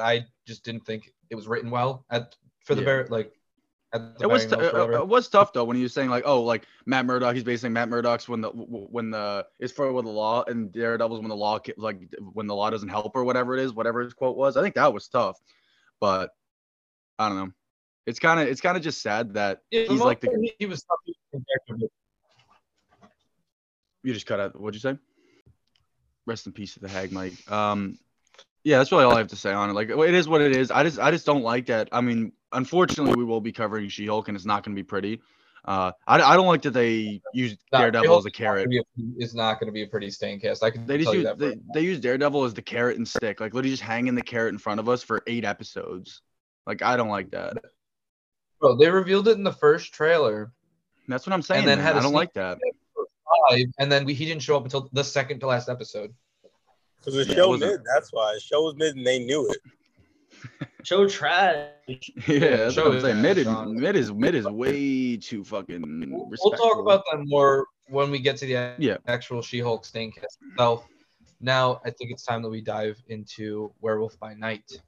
I 0.00 0.26
just 0.46 0.64
didn't 0.64 0.84
think 0.86 1.12
it 1.30 1.34
was 1.34 1.46
written 1.48 1.70
well 1.70 2.04
at 2.10 2.36
for 2.64 2.74
the 2.74 2.82
Yeah. 2.82 2.86
bear 2.86 3.06
like. 3.08 3.32
It 4.20 4.26
was 4.26 4.46
t- 4.46 4.54
uh, 4.54 5.02
it 5.02 5.06
was 5.06 5.28
tough 5.28 5.52
though 5.52 5.64
when 5.64 5.76
he 5.76 5.82
was 5.82 5.92
saying 5.92 6.08
like 6.08 6.22
oh 6.24 6.42
like 6.42 6.64
Matt 6.86 7.04
Murdock 7.04 7.34
he's 7.34 7.44
basically 7.44 7.68
Matt 7.68 7.90
Murdock's 7.90 8.26
when 8.26 8.40
the 8.40 8.48
when 8.48 9.10
the 9.10 9.46
is 9.60 9.70
for 9.70 9.92
with 9.92 10.06
the 10.06 10.10
law 10.10 10.44
and 10.44 10.72
Daredevil's 10.72 11.20
when 11.20 11.28
the 11.28 11.36
law 11.36 11.58
like 11.76 12.00
when 12.32 12.46
the 12.46 12.54
law 12.54 12.70
doesn't 12.70 12.88
help 12.88 13.14
or 13.14 13.22
whatever 13.24 13.54
it 13.54 13.62
is 13.62 13.74
whatever 13.74 14.00
his 14.00 14.14
quote 14.14 14.34
was. 14.34 14.56
I 14.56 14.62
think 14.62 14.76
that 14.76 14.94
was 14.94 15.08
tough 15.08 15.38
but 16.02 16.30
I 17.16 17.28
don't 17.28 17.38
know. 17.38 17.52
It's 18.06 18.18
kind 18.18 18.40
of 18.40 18.48
it's 18.48 18.60
kind 18.60 18.76
of 18.76 18.82
just 18.82 19.00
sad 19.00 19.34
that 19.34 19.60
Yeah, 19.70 19.84
he's 19.84 20.00
like 20.00 20.20
the 20.20 20.52
he, 20.58 20.66
was 20.66 20.82
tough 20.82 20.98
compared 21.30 21.80
to 21.80 21.88
you 24.02 24.12
just 24.12 24.26
cut 24.26 24.40
out 24.40 24.60
what'd 24.60 24.74
you 24.74 24.80
say? 24.80 24.98
Rest 26.26 26.46
in 26.46 26.52
peace 26.52 26.74
to 26.74 26.80
the 26.80 26.88
hag 26.88 27.12
Mike. 27.12 27.34
Um 27.50 27.98
yeah 28.64 28.78
that's 28.78 28.92
really 28.92 29.04
all 29.04 29.14
I 29.14 29.18
have 29.18 29.28
to 29.28 29.36
say 29.36 29.52
on 29.52 29.70
it 29.70 29.72
like 29.74 29.88
it 29.90 30.14
is 30.14 30.28
what 30.28 30.40
it 30.40 30.56
is 30.56 30.70
I 30.70 30.82
just 30.82 30.98
I 30.98 31.10
just 31.10 31.26
don't 31.26 31.42
like 31.42 31.66
that 31.66 31.88
I 31.92 32.00
mean 32.00 32.32
unfortunately 32.52 33.14
we 33.16 33.24
will 33.24 33.40
be 33.40 33.52
covering 33.52 33.88
She-Hulk 33.88 34.28
and 34.28 34.36
it's 34.36 34.46
not 34.46 34.64
going 34.64 34.76
to 34.76 34.78
be 34.80 34.84
pretty 34.84 35.20
Uh, 35.64 35.92
I, 36.08 36.20
I 36.20 36.34
don't 36.36 36.48
like 36.48 36.62
that 36.62 36.72
they 36.72 37.20
use 37.32 37.56
Daredevil 37.70 38.18
as 38.18 38.26
a 38.26 38.30
carrot. 38.30 38.66
It's 38.68 38.74
not 38.74 38.84
gonna 38.96 39.12
be 39.14 39.20
a- 39.20 39.24
Is 39.24 39.34
not 39.34 39.60
going 39.60 39.68
to 39.68 39.72
be 39.72 39.82
a 39.82 39.86
pretty 39.86 40.08
Staincast. 40.08 40.62
I 40.64 40.70
can 40.70 40.86
They 40.86 40.98
just 40.98 41.12
use 41.14 41.22
that. 41.24 41.38
they, 41.38 41.54
they 41.72 41.82
use 41.82 42.00
Daredevil 42.00 42.42
as 42.44 42.52
the 42.52 42.62
carrot 42.62 42.96
and 42.96 43.06
stick, 43.06 43.40
like 43.40 43.54
literally 43.54 43.70
just 43.70 43.82
hanging 43.82 44.16
the 44.16 44.22
carrot 44.22 44.52
in 44.52 44.58
front 44.58 44.80
of 44.80 44.88
us 44.88 45.04
for 45.04 45.22
eight 45.28 45.44
episodes. 45.44 46.20
Like 46.66 46.82
I 46.82 46.96
don't 46.96 47.10
like 47.10 47.30
that. 47.30 47.54
Bro, 48.60 48.76
they 48.76 48.90
revealed 48.90 49.28
it 49.28 49.36
in 49.36 49.44
the 49.44 49.52
first 49.52 49.92
trailer, 49.92 50.52
That's 51.08 51.26
what 51.26 51.32
I'm 51.32 51.42
saying. 51.42 51.60
And 51.60 51.68
then 51.68 51.78
man. 51.78 51.86
had 51.86 51.96
I 51.96 52.02
don't 52.02 52.12
like 52.12 52.32
that. 52.34 52.58
five, 53.48 53.66
and 53.78 53.90
then 53.90 54.04
we, 54.04 54.14
he 54.14 54.24
didn't 54.24 54.42
show 54.42 54.56
up 54.56 54.64
until 54.64 54.88
the 54.92 55.04
second 55.04 55.40
to 55.40 55.46
last 55.46 55.68
episode. 55.68 56.12
Because 57.04 57.14
the 57.14 57.24
Yeah, 57.24 57.32
it 57.32 57.36
show 57.36 57.48
wasn't- 57.48 57.72
mid, 57.72 57.80
that's 57.94 58.12
why. 58.12 58.34
The 58.34 58.40
show 58.40 58.62
was 58.62 58.76
mid 58.76 58.96
and 58.96 59.04
they 59.06 59.18
knew 59.24 59.50
it. 59.50 59.58
Show 60.84 61.06
trash. 61.08 61.68
Yeah, 62.26 62.38
that's 62.56 62.74
show 62.74 62.84
what 62.84 62.92
I'm 62.92 62.96
is 62.96 63.02
saying. 63.04 63.22
Mid 63.22 63.38
is 63.38 63.46
mid 63.46 63.96
is 63.96 64.12
mid 64.12 64.34
is 64.34 64.46
way 64.46 65.16
too 65.16 65.44
fucking. 65.44 66.10
We'll, 66.10 66.28
we'll 66.42 66.52
talk 66.58 66.78
about 66.80 67.04
that 67.10 67.18
more 67.24 67.66
when 67.88 68.10
we 68.10 68.18
get 68.18 68.36
to 68.38 68.46
the 68.46 68.74
Yeah. 68.78 68.96
actual 69.06 69.42
She-Hulk 69.42 69.84
Staincast 69.84 70.38
itself. 70.50 70.86
Now, 71.40 71.80
I 71.84 71.90
think 71.90 72.10
it's 72.12 72.24
time 72.24 72.42
that 72.42 72.48
we 72.48 72.60
dive 72.60 73.00
into 73.08 73.72
Werewolf 73.80 74.18
by 74.18 74.34
Night. 74.34 74.80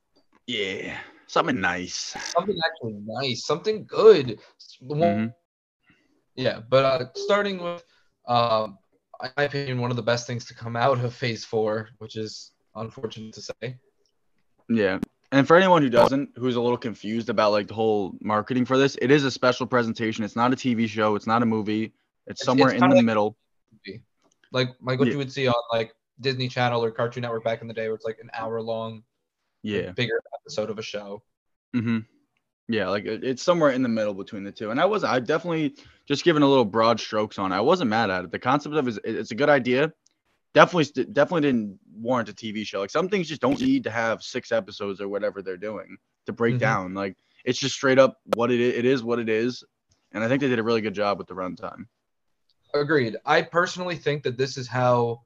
Yeah, 0.46 0.96
something 1.26 1.60
nice. 1.60 2.14
Something 2.34 2.56
actually 2.64 2.96
nice, 3.04 3.44
something 3.44 3.84
good. 3.86 4.38
One- 4.80 5.00
Mhm. 5.00 5.34
Yeah, 6.36 6.60
but 6.68 6.84
uh, 6.84 7.06
starting 7.14 7.62
with, 7.62 7.84
um, 8.26 8.78
in 9.22 9.30
my 9.36 9.42
opinion, 9.44 9.80
one 9.80 9.90
of 9.90 9.96
the 9.96 10.02
best 10.02 10.26
things 10.26 10.44
to 10.46 10.54
come 10.54 10.76
out 10.76 10.98
of 11.02 11.14
Phase 11.14 11.44
Four, 11.44 11.90
which 11.98 12.16
is 12.16 12.52
unfortunate 12.74 13.34
to 13.34 13.42
say. 13.42 13.76
Yeah. 14.68 14.98
And 15.32 15.46
for 15.46 15.56
anyone 15.56 15.82
who 15.82 15.90
doesn't, 15.90 16.30
who's 16.36 16.56
a 16.56 16.60
little 16.60 16.78
confused 16.78 17.28
about 17.28 17.50
like 17.52 17.66
the 17.68 17.74
whole 17.74 18.14
marketing 18.20 18.64
for 18.64 18.78
this, 18.78 18.96
it 19.02 19.10
is 19.10 19.24
a 19.24 19.30
special 19.30 19.66
presentation. 19.66 20.24
It's 20.24 20.36
not 20.36 20.52
a 20.52 20.56
TV 20.56 20.88
show. 20.88 21.14
It's 21.16 21.26
not 21.26 21.42
a 21.42 21.46
movie. 21.46 21.84
It's 22.26 22.40
It's- 22.40 22.44
somewhere 22.44 22.72
it's 22.72 22.82
in 22.82 22.88
the 22.90 22.96
like- 22.96 23.04
middle. 23.04 23.36
Like 24.52 24.68
like 24.80 24.98
what 25.00 25.08
Yeah. 25.08 25.12
you 25.12 25.18
would 25.18 25.32
see 25.32 25.48
on 25.48 25.54
like 25.72 25.92
Disney 26.20 26.48
Channel 26.48 26.84
or 26.84 26.92
Cartoon 26.92 27.22
Network 27.22 27.42
back 27.42 27.60
in 27.62 27.66
the 27.68 27.74
day, 27.74 27.86
where 27.88 27.96
it's 27.96 28.04
like 28.04 28.18
an 28.22 28.30
hour 28.34 28.62
long, 28.62 29.02
Yeah. 29.62 29.90
bigger 29.90 30.20
episode 30.40 30.70
of 30.70 30.78
a 30.78 30.82
show. 30.82 31.22
hmm 31.72 31.98
Yeah, 32.68 32.88
like 32.88 33.04
it's 33.04 33.42
somewhere 33.42 33.70
in 33.72 33.82
the 33.82 33.88
middle 33.88 34.14
between 34.14 34.42
the 34.42 34.52
two. 34.52 34.70
And 34.70 34.80
I 34.80 34.86
was 34.86 35.04
I 35.04 35.20
definitely 35.20 35.76
just 36.06 36.24
giving 36.24 36.42
a 36.42 36.48
little 36.48 36.64
broad 36.64 36.98
strokes 36.98 37.38
on. 37.38 37.52
it. 37.52 37.56
I 37.56 37.60
wasn't 37.60 37.90
mad 37.90 38.10
at 38.10 38.24
it. 38.24 38.32
The 38.32 38.38
concept 38.38 38.74
of 38.74 38.86
it 38.88 38.90
is 38.90 39.00
it's 39.04 39.30
a 39.32 39.34
good 39.34 39.50
idea. 39.50 39.92
Definitely 40.54 41.04
definitely 41.12 41.42
didn't 41.42 41.78
warrant 41.94 42.30
a 42.30 42.32
TV 42.32 42.64
show. 42.64 42.80
Like 42.80 42.90
some 42.90 43.08
things 43.08 43.28
just 43.28 43.42
don't 43.42 43.60
need 43.60 43.84
to 43.84 43.90
have 43.90 44.22
six 44.22 44.50
episodes 44.50 45.00
or 45.00 45.08
whatever 45.08 45.42
they're 45.42 45.58
doing 45.58 45.96
to 46.26 46.32
break 46.32 46.54
Mhm. 46.54 46.60
down. 46.60 46.94
Like 46.94 47.16
it's 47.44 47.58
just 47.58 47.74
straight 47.74 47.98
up 47.98 48.18
what 48.34 48.50
it 48.50 48.60
is. 48.60 48.74
It 48.74 48.84
is 48.86 49.02
what 49.02 49.18
it 49.18 49.28
is. 49.28 49.62
And 50.12 50.24
I 50.24 50.28
think 50.28 50.40
they 50.40 50.48
did 50.48 50.58
a 50.58 50.62
really 50.62 50.80
good 50.80 50.94
job 50.94 51.18
with 51.18 51.26
the 51.26 51.34
runtime. 51.34 51.86
Agreed. 52.72 53.16
I 53.26 53.42
personally 53.42 53.96
think 53.96 54.22
that 54.22 54.38
this 54.38 54.56
is 54.56 54.66
how 54.68 55.22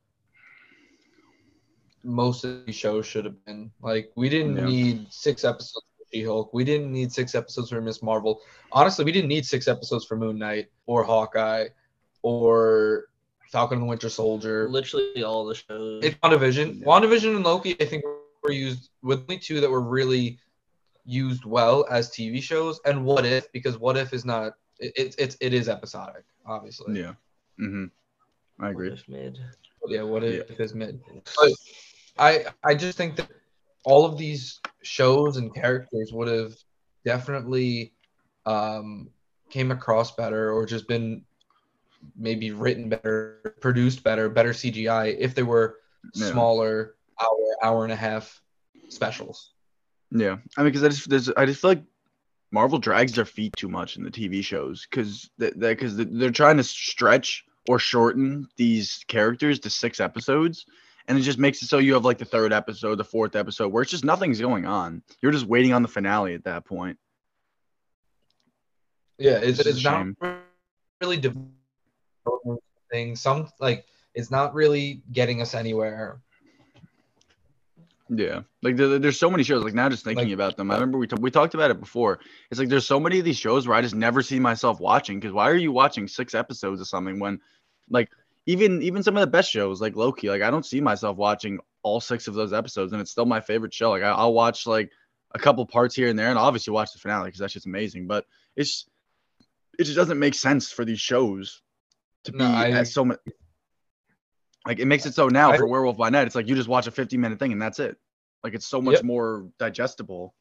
most 2.02 2.44
of 2.44 2.64
the 2.66 2.72
shows 2.72 3.06
should 3.06 3.24
have 3.24 3.44
been. 3.44 3.70
Like, 3.80 4.10
we 4.16 4.28
didn't 4.28 4.56
Yeah. 4.56 4.64
need 4.64 5.12
six 5.12 5.44
episodes 5.44 5.84
She-Hulk. 6.12 6.52
We 6.52 6.64
didn't 6.64 6.92
need 6.92 7.12
six 7.12 7.34
episodes 7.34 7.70
for 7.70 7.80
Miss 7.80 8.02
Marvel. 8.02 8.40
Honestly, 8.72 9.04
we 9.04 9.12
didn't 9.12 9.28
need 9.28 9.44
six 9.44 9.68
episodes 9.68 10.04
for 10.04 10.16
Moon 10.16 10.38
Knight 10.38 10.68
or 10.86 11.04
Hawkeye 11.04 11.68
or 12.22 13.06
Falcon 13.50 13.78
and 13.78 13.82
the 13.82 13.88
Winter 13.88 14.08
Soldier. 14.08 14.68
Literally 14.68 15.22
all 15.24 15.44
the 15.44 15.54
shows. 15.54 16.04
It's 16.04 16.16
WandaVision. 16.16 16.80
Yeah. 16.80 16.86
WandaVision 16.86 17.36
and 17.36 17.44
Loki, 17.44 17.80
I 17.80 17.84
think, 17.84 18.04
were 18.42 18.52
used 18.52 18.90
with 19.02 19.20
only 19.22 19.38
two 19.38 19.60
that 19.60 19.70
were 19.70 19.80
really 19.80 20.38
used 21.04 21.44
well 21.44 21.86
as 21.90 22.10
TV 22.10 22.42
shows. 22.42 22.80
And 22.84 23.04
What 23.04 23.24
If, 23.24 23.50
because 23.52 23.78
What 23.78 23.96
If 23.96 24.12
is 24.12 24.24
not. 24.24 24.54
It, 24.78 24.92
it's 24.96 25.16
it's 25.16 25.36
it 25.40 25.52
is 25.52 25.68
episodic, 25.68 26.24
obviously. 26.46 27.00
Yeah. 27.00 27.14
Mm-hmm. 27.60 27.86
I 28.60 28.70
agree. 28.70 28.90
Just 28.90 29.08
mid. 29.08 29.38
yeah, 29.88 30.02
what 30.02 30.22
if 30.24 30.60
is 30.60 30.74
mid? 30.74 31.00
But 31.36 31.52
I 32.18 32.44
I 32.64 32.74
just 32.74 32.98
think 32.98 33.16
that 33.16 33.28
all 33.84 34.04
of 34.04 34.18
these 34.18 34.60
shows 34.82 35.36
and 35.36 35.54
characters 35.54 36.10
would 36.12 36.28
have 36.28 36.52
definitely 37.04 37.94
um, 38.46 39.08
came 39.50 39.70
across 39.70 40.14
better 40.14 40.52
or 40.52 40.66
just 40.66 40.88
been 40.88 41.24
maybe 42.16 42.50
written 42.50 42.88
better, 42.88 43.54
produced 43.60 44.02
better, 44.02 44.28
better 44.28 44.50
CGI 44.50 45.16
if 45.18 45.34
they 45.34 45.42
were 45.42 45.78
Yeah. 46.14 46.30
smaller 46.30 46.94
hour 47.20 47.38
hour 47.62 47.84
and 47.84 47.92
a 47.92 47.96
half 47.96 48.40
specials. 48.88 49.52
Yeah, 50.10 50.36
I 50.56 50.62
mean, 50.62 50.72
because 50.72 50.84
I 50.84 50.88
just 50.88 51.08
there's, 51.10 51.28
I 51.30 51.44
just 51.44 51.60
feel 51.60 51.72
like 51.72 51.84
Marvel 52.50 52.78
drags 52.78 53.12
their 53.12 53.26
feet 53.26 53.54
too 53.56 53.68
much 53.68 53.96
in 53.96 54.04
the 54.04 54.10
TV 54.10 54.42
shows 54.42 54.86
because 54.88 55.28
that 55.38 55.58
because 55.58 55.96
they're 55.96 56.30
trying 56.30 56.56
to 56.56 56.64
stretch 56.64 57.44
or 57.68 57.78
shorten 57.78 58.48
these 58.56 59.04
characters 59.08 59.60
to 59.60 59.70
six 59.70 60.00
episodes, 60.00 60.64
and 61.08 61.18
it 61.18 61.22
just 61.22 61.38
makes 61.38 61.62
it 61.62 61.66
so 61.66 61.78
you 61.78 61.94
have 61.94 62.04
like 62.04 62.18
the 62.18 62.24
third 62.24 62.52
episode, 62.52 62.96
the 62.96 63.04
fourth 63.04 63.34
episode, 63.34 63.72
where 63.72 63.82
it's 63.82 63.90
just 63.90 64.04
nothing's 64.04 64.40
going 64.40 64.66
on. 64.66 65.02
You're 65.22 65.32
just 65.32 65.46
waiting 65.46 65.72
on 65.72 65.82
the 65.82 65.88
finale 65.88 66.34
at 66.34 66.44
that 66.44 66.64
point. 66.64 66.98
Yeah, 69.18 69.38
it's, 69.42 69.58
It's 69.58 69.68
it's 69.68 69.84
not 69.84 70.06
really 71.00 71.16
developing 71.16 72.58
things. 72.92 73.20
Some 73.20 73.48
like 73.58 73.86
it's 74.14 74.30
not 74.30 74.54
really 74.54 75.02
getting 75.12 75.42
us 75.42 75.54
anywhere. 75.54 76.20
Yeah, 78.10 78.40
like 78.62 78.76
there, 78.76 78.98
there's 78.98 79.18
so 79.18 79.30
many 79.30 79.42
shows. 79.42 79.62
Like 79.64 79.74
now, 79.74 79.88
just 79.88 80.04
thinking 80.04 80.28
Like- 80.28 80.34
about 80.34 80.56
them, 80.56 80.70
I 80.70 80.74
remember 80.74 80.98
we 80.98 81.06
t- 81.06 81.16
we 81.20 81.30
talked 81.30 81.54
about 81.54 81.70
it 81.70 81.78
before. 81.80 82.20
It's 82.50 82.58
like 82.60 82.68
there's 82.68 82.86
so 82.86 82.98
many 83.00 83.18
of 83.18 83.24
these 83.24 83.36
shows 83.36 83.66
where 83.68 83.76
I 83.76 83.82
just 83.82 83.94
never 83.94 84.22
see 84.22 84.38
myself 84.40 84.80
watching. 84.80 85.20
Because 85.20 85.32
why 85.34 85.50
are 85.50 85.56
you 85.56 85.72
watching 85.72 86.08
six 86.08 86.34
episodes 86.34 86.80
of 86.80 86.88
something 86.88 87.18
when, 87.18 87.38
like, 87.90 88.08
even 88.48 88.80
even 88.82 89.02
some 89.02 89.14
of 89.14 89.20
the 89.20 89.26
best 89.26 89.50
shows 89.50 89.78
like 89.78 89.94
Loki, 89.94 90.30
like 90.30 90.40
I 90.40 90.50
don't 90.50 90.64
see 90.64 90.80
myself 90.80 91.18
watching 91.18 91.58
all 91.82 92.00
six 92.00 92.26
of 92.28 92.34
those 92.34 92.54
episodes, 92.54 92.92
and 92.92 93.00
it's 93.02 93.10
still 93.10 93.26
my 93.26 93.40
favorite 93.40 93.74
show. 93.74 93.90
Like 93.90 94.02
I, 94.02 94.08
I'll 94.10 94.32
watch 94.32 94.66
like 94.66 94.90
a 95.34 95.38
couple 95.38 95.66
parts 95.66 95.94
here 95.94 96.08
and 96.08 96.18
there, 96.18 96.30
and 96.30 96.38
obviously 96.38 96.72
watch 96.72 96.92
the 96.94 96.98
finale 96.98 97.26
because 97.26 97.40
that's 97.40 97.52
just 97.52 97.66
amazing. 97.66 98.06
But 98.06 98.24
it's 98.56 98.86
it 99.78 99.84
just 99.84 99.96
doesn't 99.96 100.18
make 100.18 100.34
sense 100.34 100.72
for 100.72 100.86
these 100.86 100.98
shows 100.98 101.60
to 102.24 102.32
be 102.32 102.38
No, 102.38 102.46
I- 102.46 102.70
at 102.70 102.88
so 102.88 103.04
much. 103.04 103.18
Like 104.66 104.78
it 104.78 104.86
makes 104.86 105.04
it 105.04 105.14
so 105.14 105.28
now 105.28 105.52
I- 105.52 105.56
for 105.58 105.66
Werewolf 105.66 105.98
by 105.98 106.08
Night, 106.08 106.26
it's 106.26 106.34
like 106.34 106.48
you 106.48 106.54
just 106.54 106.68
watch 106.70 106.86
a 106.86 106.90
50 106.90 107.18
minute 107.18 107.38
thing 107.38 107.52
and 107.52 107.60
that's 107.60 107.78
it. 107.78 107.96
Like 108.42 108.54
it's 108.54 108.66
so 108.66 108.80
much 108.80 108.94
Yep. 108.96 109.04
more 109.04 109.48
digestible. 109.58 110.34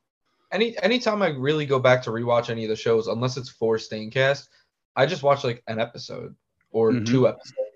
any 0.50 0.78
anytime 0.82 1.22
I 1.22 1.28
really 1.32 1.66
go 1.66 1.78
back 1.78 2.04
to 2.04 2.10
rewatch 2.10 2.50
any 2.50 2.64
of 2.64 2.70
the 2.70 2.76
shows, 2.78 3.08
unless 3.08 3.36
it's 3.36 3.50
for 3.50 3.76
Staincast, 3.78 4.48
I 4.96 5.06
just 5.06 5.22
watch 5.24 5.44
like 5.44 5.62
an 5.68 5.78
episode 5.80 6.34
or 6.72 6.92
Mhm. 6.94 7.06
two 7.06 7.28
episodes 7.28 7.67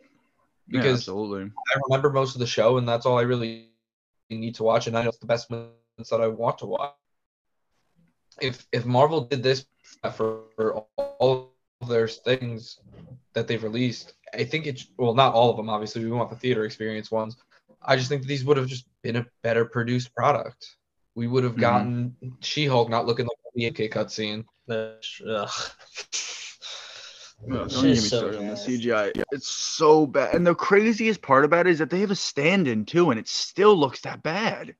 Yeah, 0.71 0.81
because 0.81 0.99
absolutely. 1.01 1.51
I 1.73 1.79
remember 1.87 2.09
most 2.09 2.35
of 2.35 2.39
the 2.39 2.47
show 2.47 2.77
and 2.77 2.87
that's 2.87 3.05
all 3.05 3.17
I 3.17 3.23
really 3.23 3.69
need 4.29 4.55
to 4.55 4.63
watch, 4.63 4.87
and 4.87 4.97
I 4.97 5.03
know 5.03 5.09
it's 5.09 5.17
the 5.17 5.25
best 5.25 5.49
moments 5.51 6.09
that 6.09 6.21
I 6.21 6.27
want 6.27 6.57
to 6.59 6.65
watch. 6.65 6.95
If 8.41 8.65
if 8.71 8.85
Marvel 8.85 9.21
did 9.21 9.43
this 9.43 9.65
for, 10.15 10.43
for 10.55 10.85
all 10.97 11.53
of 11.81 11.87
their 11.89 12.07
things 12.07 12.79
that 13.33 13.47
they've 13.47 13.63
released, 13.63 14.13
I 14.33 14.43
think 14.43 14.65
it's 14.65 14.87
well 14.97 15.13
not 15.13 15.33
all 15.33 15.49
of 15.49 15.57
them. 15.57 15.69
Obviously, 15.69 16.03
we 16.03 16.11
want 16.11 16.29
the 16.29 16.35
theater 16.37 16.63
experience 16.65 17.11
ones. 17.11 17.35
I 17.81 17.95
just 17.97 18.09
think 18.09 18.23
these 18.23 18.45
would 18.45 18.57
have 18.57 18.67
just 18.67 18.85
been 19.01 19.17
a 19.17 19.25
better 19.43 19.65
produced 19.65 20.13
product. 20.15 20.77
We 21.15 21.27
would 21.27 21.43
have 21.43 21.55
Mhm. 21.55 21.59
gotten 21.59 22.15
She-Hulk 22.39 22.89
not 22.89 23.05
looking 23.05 23.25
like 23.25 23.37
the 23.53 23.65
8K 23.65 23.89
cutscene. 23.89 24.45
Ugh. 25.27 25.49
No, 27.45 27.67
don't 27.67 27.69
get 27.69 27.83
me 27.83 27.95
so 27.95 28.17
started 28.17 28.39
on 28.39 28.47
the 28.47 28.53
bad. 28.53 28.67
CGI. 28.67 29.23
It's 29.31 29.49
so 29.49 30.05
bad. 30.05 30.35
And 30.35 30.45
the 30.45 30.55
craziest 30.55 31.21
part 31.21 31.45
about 31.45 31.67
it 31.67 31.71
is 31.71 31.79
that 31.79 31.89
they 31.89 31.99
have 32.01 32.11
a 32.11 32.15
stand-in 32.15 32.85
too, 32.85 33.09
and 33.09 33.19
it 33.19 33.27
still 33.27 33.75
looks 33.75 34.01
that 34.01 34.21
bad. 34.21 34.75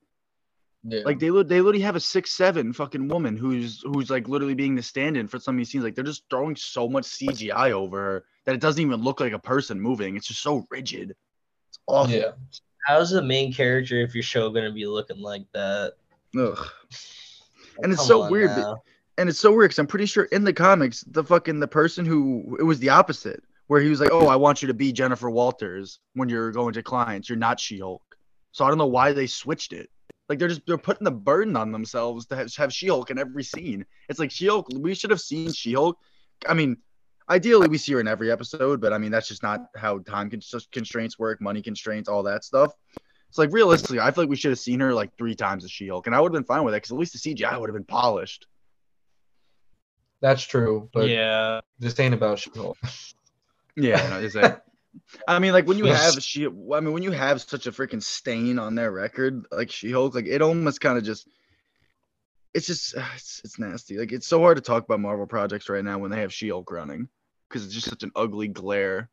Yeah. 0.83 1.01
Like 1.05 1.19
they 1.19 1.27
they 1.27 1.61
literally 1.61 1.81
have 1.81 1.95
a 1.95 1.99
six 1.99 2.31
seven 2.31 2.73
fucking 2.73 3.07
woman 3.07 3.37
who's 3.37 3.81
who's 3.83 4.09
like 4.09 4.27
literally 4.27 4.55
being 4.55 4.75
the 4.75 4.81
stand-in 4.81 5.27
for 5.27 5.39
some 5.39 5.55
of 5.55 5.57
these 5.57 5.69
scenes. 5.69 5.83
Like 5.83 5.95
they're 5.95 6.03
just 6.03 6.23
throwing 6.29 6.55
so 6.55 6.89
much 6.89 7.03
CGI 7.03 7.71
over 7.71 7.99
her 7.99 8.25
that 8.45 8.55
it 8.55 8.61
doesn't 8.61 8.81
even 8.81 9.01
look 9.01 9.19
like 9.19 9.33
a 9.33 9.39
person 9.39 9.79
moving. 9.79 10.15
It's 10.15 10.27
just 10.27 10.41
so 10.41 10.65
rigid. 10.71 11.11
It's 11.69 11.79
awful. 11.87 12.13
yeah. 12.15 12.31
How's 12.87 13.11
the 13.11 13.21
main 13.21 13.53
character 13.53 14.01
if 14.01 14.15
your 14.15 14.23
show 14.23 14.49
gonna 14.49 14.71
be 14.71 14.87
looking 14.87 15.21
like 15.21 15.45
that? 15.53 15.93
Ugh. 16.39 16.67
And 17.83 17.91
it's 17.91 18.01
Come 18.01 18.07
so 18.07 18.29
weird. 18.29 18.51
And 19.17 19.29
it's 19.29 19.39
so 19.39 19.51
weird 19.51 19.69
because 19.69 19.79
I'm 19.79 19.87
pretty 19.87 20.05
sure 20.05 20.25
in 20.25 20.43
the 20.43 20.53
comics, 20.53 21.03
the 21.07 21.23
fucking 21.23 21.59
the 21.59 21.67
person 21.67 22.05
who 22.05 22.57
it 22.59 22.63
was 22.63 22.79
the 22.79 22.89
opposite, 22.89 23.43
where 23.67 23.81
he 23.81 23.89
was 23.89 23.99
like, 23.99 24.11
"Oh, 24.11 24.27
I 24.27 24.35
want 24.35 24.61
you 24.61 24.67
to 24.67 24.73
be 24.73 24.91
Jennifer 24.91 25.29
Walters 25.29 25.99
when 26.13 26.29
you're 26.29 26.51
going 26.51 26.73
to 26.73 26.83
clients. 26.83 27.29
You're 27.29 27.37
not 27.37 27.59
She-Hulk." 27.59 28.01
So 28.51 28.65
I 28.65 28.69
don't 28.69 28.77
know 28.77 28.87
why 28.87 29.13
they 29.13 29.27
switched 29.27 29.73
it. 29.73 29.89
Like 30.29 30.39
they're 30.39 30.47
just 30.47 30.65
they're 30.65 30.77
putting 30.77 31.05
the 31.05 31.11
burden 31.11 31.55
on 31.55 31.71
themselves 31.71 32.25
to 32.27 32.35
have, 32.35 32.53
have 32.55 32.73
She-Hulk 32.73 33.11
in 33.11 33.19
every 33.19 33.43
scene. 33.43 33.85
It's 34.09 34.19
like 34.19 34.31
She-Hulk. 34.31 34.67
We 34.73 34.95
should 34.95 35.09
have 35.09 35.21
seen 35.21 35.51
She-Hulk. 35.51 35.97
I 36.47 36.53
mean, 36.53 36.77
ideally 37.29 37.67
we 37.67 37.77
see 37.77 37.93
her 37.93 37.99
in 37.99 38.07
every 38.07 38.31
episode, 38.31 38.81
but 38.81 38.93
I 38.93 38.97
mean 38.97 39.11
that's 39.11 39.27
just 39.27 39.43
not 39.43 39.65
how 39.75 39.99
time 39.99 40.29
con- 40.29 40.41
constraints 40.71 41.19
work, 41.19 41.41
money 41.41 41.61
constraints, 41.61 42.07
all 42.09 42.23
that 42.23 42.43
stuff. 42.43 42.71
It's 43.29 43.37
like 43.37 43.53
realistically, 43.53 43.99
I 43.99 44.11
feel 44.11 44.23
like 44.23 44.29
we 44.29 44.35
should 44.35 44.51
have 44.51 44.59
seen 44.59 44.81
her 44.81 44.93
like 44.93 45.17
three 45.17 45.35
times 45.35 45.63
as 45.63 45.71
She-Hulk, 45.71 46.07
and 46.07 46.15
I 46.15 46.19
would 46.19 46.33
have 46.33 46.41
been 46.41 46.47
fine 46.47 46.63
with 46.63 46.73
it 46.73 46.77
because 46.77 46.91
at 46.91 46.97
least 46.97 47.13
the 47.13 47.35
CGI 47.35 47.59
would 47.59 47.69
have 47.69 47.75
been 47.75 47.83
polished. 47.83 48.47
That's 50.21 50.43
true, 50.43 50.87
but 50.93 51.09
yeah. 51.09 51.61
this 51.79 51.99
ain't 51.99 52.13
about 52.13 52.39
She-Hulk. 52.39 52.77
Yeah, 53.75 54.07
no, 54.09 54.19
is 54.19 54.33
that? 54.33 54.65
I 55.27 55.39
mean, 55.39 55.51
like 55.51 55.65
when 55.67 55.77
you 55.77 55.87
Yes. 55.87 56.15
have 56.15 56.23
she, 56.23 56.45
I 56.45 56.79
mean, 56.79 56.93
when 56.93 57.03
you 57.03 57.11
have 57.11 57.41
such 57.41 57.65
a 57.65 57.71
freaking 57.71 58.03
stain 58.03 58.59
on 58.59 58.75
their 58.75 58.91
record, 58.91 59.45
like 59.51 59.71
She-Hulk, 59.71 60.13
like 60.13 60.27
it 60.27 60.41
almost 60.41 60.79
kind 60.79 60.97
of 60.97 61.03
just, 61.03 61.27
it's 62.53 62.67
just, 62.67 62.95
uh, 62.95 63.03
it's, 63.15 63.41
it's 63.43 63.57
nasty. 63.57 63.97
Like 63.97 64.11
it's 64.11 64.27
so 64.27 64.39
hard 64.39 64.57
to 64.57 64.61
talk 64.61 64.83
about 64.83 64.99
Marvel 64.99 65.25
projects 65.25 65.69
right 65.69 65.83
now 65.83 65.97
when 65.97 66.11
they 66.11 66.21
have 66.21 66.33
She-Hulk 66.33 66.69
running, 66.71 67.07
because 67.49 67.65
it's 67.65 67.73
just 67.73 67.89
such 67.89 68.03
an 68.03 68.11
ugly 68.15 68.47
glare. 68.47 69.09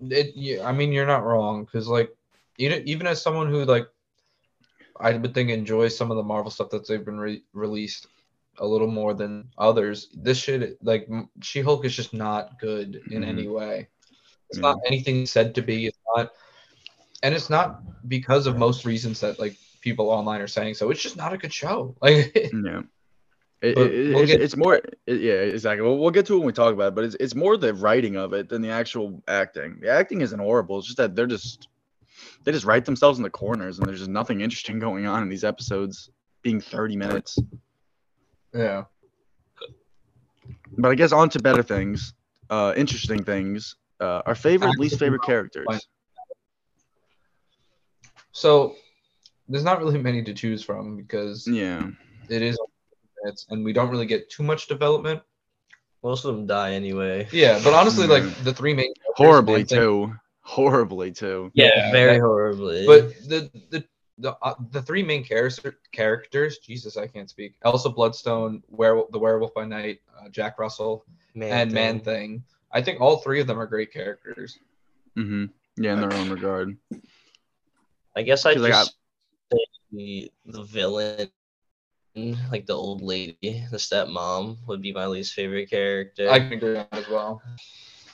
It, 0.00 0.32
yeah, 0.34 0.64
I 0.66 0.72
mean, 0.72 0.92
you're 0.92 1.06
not 1.06 1.24
wrong 1.24 1.64
because, 1.64 1.88
like, 1.88 2.14
even 2.56 2.86
even 2.88 3.06
as 3.06 3.20
someone 3.20 3.50
who 3.50 3.64
like, 3.64 3.88
I 4.98 5.16
would 5.16 5.34
think 5.34 5.50
enjoys 5.50 5.96
some 5.96 6.10
of 6.10 6.16
the 6.16 6.22
Marvel 6.22 6.50
stuff 6.50 6.70
that 6.70 6.86
they've 6.86 7.04
been 7.04 7.18
re- 7.18 7.42
released 7.52 8.06
a 8.60 8.66
little 8.66 8.86
more 8.86 9.14
than 9.14 9.48
others. 9.58 10.08
This 10.14 10.38
shit, 10.38 10.78
like, 10.82 11.08
She-Hulk 11.42 11.84
is 11.84 11.94
just 11.96 12.12
not 12.14 12.58
good 12.60 13.00
in 13.10 13.22
Mhm. 13.22 13.26
any 13.26 13.48
way. 13.48 13.88
It's 14.50 14.58
Yeah. 14.58 14.62
not 14.62 14.78
anything 14.86 15.26
said 15.26 15.54
to 15.56 15.62
be. 15.62 15.86
It's 15.86 15.98
not, 16.14 16.32
and 17.22 17.34
it's 17.34 17.50
not 17.50 17.80
because 18.08 18.46
of 18.46 18.56
most 18.56 18.84
reasons 18.84 19.20
that 19.20 19.38
like 19.38 19.56
people 19.80 20.10
online 20.10 20.40
are 20.40 20.46
saying 20.46 20.74
so. 20.74 20.90
It's 20.90 21.02
just 21.02 21.16
not 21.16 21.32
a 21.32 21.38
good 21.38 21.52
show. 21.52 21.96
Like, 22.02 22.34
Yeah. 22.52 22.82
It, 23.62 23.76
it- 23.76 24.14
we'll 24.14 24.22
it's, 24.22 24.30
get- 24.32 24.40
it's 24.42 24.56
more, 24.56 24.80
yeah, 25.06 25.42
exactly. 25.56 25.86
Well, 25.86 25.98
we'll 25.98 26.10
get 26.10 26.24
to 26.26 26.34
it 26.34 26.38
when 26.38 26.46
we 26.46 26.52
talk 26.52 26.72
about 26.72 26.88
it, 26.88 26.94
but 26.94 27.04
it's, 27.04 27.16
it's 27.20 27.34
more 27.34 27.56
the 27.58 27.74
writing 27.74 28.16
of 28.16 28.32
it 28.32 28.48
than 28.48 28.62
the 28.62 28.70
actual 28.70 29.22
acting. 29.28 29.78
The 29.80 29.90
acting 29.90 30.22
isn't 30.22 30.38
horrible. 30.38 30.78
It's 30.78 30.86
just 30.86 30.96
that 30.96 31.14
they're 31.14 31.26
just, 31.26 31.68
they 32.44 32.52
just 32.52 32.64
write 32.64 32.86
themselves 32.86 33.18
in 33.18 33.22
the 33.22 33.28
corners, 33.30 33.78
and 33.78 33.86
there's 33.86 33.98
just 33.98 34.10
nothing 34.10 34.40
interesting 34.40 34.78
going 34.86 35.06
on 35.06 35.22
in 35.22 35.28
these 35.28 35.44
episodes, 35.44 36.10
being 36.42 36.58
30 36.60 36.96
minutes. 36.96 37.38
Yeah. 38.54 38.84
But 40.78 40.90
I 40.90 40.94
guess 40.94 41.12
on 41.12 41.28
to 41.30 41.38
better 41.40 41.62
things, 41.62 42.14
uh, 42.48 42.72
interesting 42.76 43.24
things. 43.24 43.76
Uh, 44.00 44.22
our 44.24 44.34
favorite, 44.34 44.78
least 44.78 44.98
favorite 44.98 45.22
characters. 45.22 45.86
So 48.32 48.76
there's 49.48 49.64
not 49.64 49.78
really 49.80 49.98
many 49.98 50.22
to 50.22 50.32
choose 50.32 50.62
from 50.62 50.96
because 50.96 51.46
Yeah. 51.46 51.88
it 52.28 52.40
is 52.42 52.58
minutes 53.22 53.46
and 53.50 53.64
we 53.64 53.72
don't 53.72 53.90
really 53.90 54.06
get 54.06 54.30
too 54.30 54.42
much 54.42 54.68
development. 54.68 55.20
Most 56.02 56.24
of 56.24 56.34
them 56.34 56.46
die 56.46 56.72
anyway. 56.72 57.28
Yeah, 57.30 57.60
but 57.62 57.74
honestly, 57.74 58.06
like 58.06 58.24
the 58.42 58.54
three 58.54 58.72
main 58.72 58.94
Horribly 59.16 59.58
Man 59.58 59.66
too. 59.66 60.14
Horribly 60.40 61.12
too. 61.12 61.50
Yeah, 61.52 61.90
very 61.92 62.18
horribly. 62.18 62.86
But 62.86 63.14
the 63.28 63.50
the 63.70 63.84
the, 64.20 64.36
uh, 64.42 64.54
the 64.70 64.82
three 64.82 65.02
main 65.02 65.24
character 65.24 65.78
characters, 65.92 66.58
Jesus, 66.58 66.96
I 66.96 67.06
can't 67.06 67.28
speak. 67.30 67.54
Elsa 67.62 67.88
Bloodstone, 67.88 68.62
Werewolf, 68.68 69.10
the 69.10 69.18
Werewolf 69.18 69.54
by 69.54 69.64
Night, 69.64 70.00
uh, 70.18 70.28
Jack 70.28 70.58
Russell, 70.58 71.04
Man 71.34 71.52
and 71.52 71.72
Man 71.72 71.94
Thing. 72.00 72.04
Thing. 72.04 72.44
I 72.72 72.82
think 72.82 73.00
all 73.00 73.16
three 73.18 73.40
of 73.40 73.46
them 73.46 73.58
are 73.58 73.66
great 73.66 73.92
characters. 73.92 74.58
hmm 75.16 75.46
Yeah, 75.76 75.94
in 75.94 76.00
their 76.00 76.12
own 76.12 76.28
regard. 76.30 76.76
I 78.16 78.22
guess 78.22 78.44
I 78.46 78.54
'Cause, 78.54 78.62
like, 78.62 78.72
just 78.72 78.94
say 79.52 79.64
the, 79.92 80.30
the 80.46 80.62
villain, 80.64 81.30
like 82.50 82.66
the 82.66 82.74
old 82.74 83.02
lady, 83.02 83.64
the 83.70 83.76
stepmom, 83.76 84.58
would 84.66 84.82
be 84.82 84.92
my 84.92 85.06
least 85.06 85.34
favorite 85.34 85.70
character. 85.70 86.28
I 86.30 86.40
can 86.40 86.52
agree 86.54 86.76
on 86.76 86.86
that 86.90 86.98
as 86.98 87.08
well. 87.08 87.42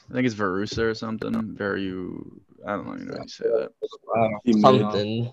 I 0.09 0.13
think 0.13 0.27
it's 0.27 0.37
Verussa 0.37 0.83
or 0.91 0.95
something. 0.95 1.57
Very, 1.57 1.89
I 2.67 2.77
don't 2.77 2.87
know, 2.87 2.95
you 2.97 3.05
know 3.07 3.17
how 3.17 3.23
you 3.23 3.29
say 3.29 3.45
that. 3.49 3.73
I 4.15 4.21
don't 4.21 4.31
know. 4.53 4.61
Something. 4.61 5.33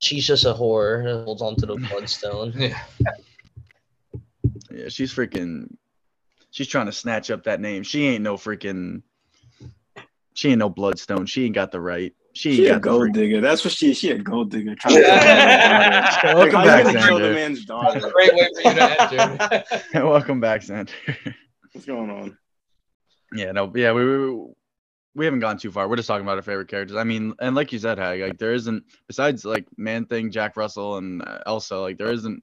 She's 0.00 0.26
just 0.26 0.44
a 0.44 0.52
whore 0.54 1.04
that 1.04 1.24
holds 1.24 1.42
on 1.42 1.56
to 1.56 1.66
the 1.66 1.76
bloodstone. 1.76 2.52
Yeah, 2.58 2.78
Yeah, 4.70 4.88
she's 4.88 5.12
freaking. 5.12 5.74
She's 6.50 6.68
trying 6.68 6.86
to 6.86 6.92
snatch 6.92 7.30
up 7.30 7.44
that 7.44 7.60
name. 7.60 7.82
She 7.82 8.06
ain't 8.06 8.22
no 8.22 8.36
freaking. 8.36 9.02
She 10.34 10.50
ain't 10.50 10.58
no 10.58 10.68
bloodstone. 10.70 11.26
She 11.26 11.44
ain't 11.46 11.54
got 11.54 11.72
the 11.72 11.80
right. 11.80 12.12
She 12.34 12.56
She 12.56 12.66
a 12.66 12.68
got 12.70 12.74
the 12.76 12.80
gold 12.80 13.00
freak- 13.02 13.12
digger. 13.14 13.40
That's 13.42 13.64
what 13.64 13.72
she 13.74 13.90
is. 13.90 13.98
She 13.98 14.10
a 14.10 14.18
gold 14.18 14.50
digger. 14.50 14.74
Trying 14.74 14.94
to 14.96 15.00
Yeah. 15.02 16.20
kill 16.20 16.36
Welcome 16.36 16.54
How 16.60 16.64
back, 16.64 16.86
you 16.86 16.92
gonna 16.94 17.06
kill 17.06 17.18
the 17.18 17.24
Xander. 17.24 17.34
man's 17.34 17.66
That's 17.66 18.04
a 18.04 18.10
great 18.10 18.34
way 18.34 18.48
for 18.54 18.68
you 18.68 18.74
to 18.74 19.62
enter. 19.94 19.94
Welcome 20.08 20.40
back, 20.40 20.62
Xander. 20.62 20.90
What's 21.72 21.86
going 21.86 22.10
on? 22.10 22.38
yeah, 23.34 23.52
no, 23.52 23.70
yeah, 23.74 23.92
we, 23.92 24.04
we 24.04 24.52
we 25.14 25.24
haven't 25.24 25.40
gone 25.40 25.58
too 25.58 25.70
far. 25.70 25.88
We're 25.88 25.96
just 25.96 26.08
talking 26.08 26.24
about 26.24 26.36
our 26.36 26.42
favorite 26.42 26.68
characters. 26.68 26.96
I 26.96 27.04
mean, 27.04 27.34
and 27.40 27.54
like 27.54 27.72
you 27.72 27.78
said, 27.78 27.98
Hag, 27.98 28.20
like 28.20 28.38
there 28.38 28.54
isn't 28.54 28.84
besides 29.06 29.44
like 29.44 29.66
Man 29.76 30.06
Thing, 30.06 30.30
Jack 30.30 30.56
Russell, 30.56 30.96
and 30.96 31.22
uh, 31.22 31.40
Elsa. 31.46 31.76
Like 31.76 31.98
there 31.98 32.12
isn't. 32.12 32.42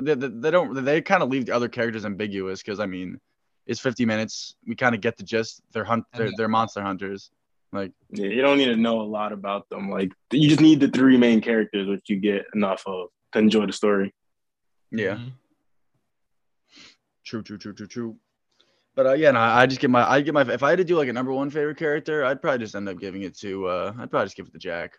They, 0.00 0.14
they, 0.14 0.28
they 0.28 0.50
don't. 0.50 0.84
They 0.84 1.02
kind 1.02 1.22
of 1.22 1.28
leave 1.28 1.46
the 1.46 1.54
other 1.54 1.68
characters 1.68 2.04
ambiguous 2.04 2.62
because 2.62 2.80
I 2.80 2.86
mean, 2.86 3.20
it's 3.66 3.80
50 3.80 4.06
minutes. 4.06 4.56
We 4.66 4.74
kind 4.76 4.94
of 4.94 5.00
get 5.00 5.16
the 5.16 5.24
gist. 5.24 5.62
They're 5.72 5.84
hunt. 5.84 6.04
They're, 6.14 6.30
they're 6.36 6.48
monster 6.48 6.82
hunters. 6.82 7.30
Like 7.72 7.92
Yeah, 8.10 8.28
you 8.28 8.42
don't 8.42 8.58
need 8.58 8.66
to 8.66 8.76
know 8.76 9.00
a 9.00 9.02
lot 9.02 9.32
about 9.32 9.68
them. 9.68 9.90
Like 9.90 10.12
you 10.32 10.48
just 10.48 10.60
need 10.60 10.80
the 10.80 10.88
three 10.88 11.18
main 11.18 11.40
characters, 11.40 11.86
which 11.86 12.04
you 12.08 12.16
get 12.16 12.46
enough 12.54 12.82
of 12.86 13.08
to 13.32 13.38
enjoy 13.38 13.66
the 13.66 13.72
story. 13.72 14.14
yeah. 14.90 15.18
True, 17.24 17.42
true, 17.42 17.58
true, 17.58 17.74
true, 17.74 17.88
true. 17.88 18.16
But 18.96 19.06
uh, 19.06 19.12
yeah, 19.12 19.30
no, 19.30 19.40
I 19.40 19.66
just 19.66 19.80
get 19.80 19.90
my, 19.90 20.10
I 20.10 20.22
get 20.22 20.32
my. 20.34 20.40
If 20.50 20.62
I 20.62 20.70
had 20.70 20.78
to 20.78 20.84
do 20.84 20.96
like 20.96 21.08
a 21.08 21.12
number 21.12 21.30
one 21.32 21.50
favorite 21.50 21.76
character, 21.76 22.24
I'd 22.24 22.40
probably 22.40 22.58
just 22.60 22.74
end 22.74 22.88
up 22.88 22.98
giving 22.98 23.22
it 23.22 23.36
to. 23.38 23.66
uh 23.66 23.92
I'd 23.98 24.10
probably 24.10 24.24
just 24.26 24.36
give 24.36 24.46
it 24.46 24.52
to 24.54 24.58
Jack. 24.58 24.94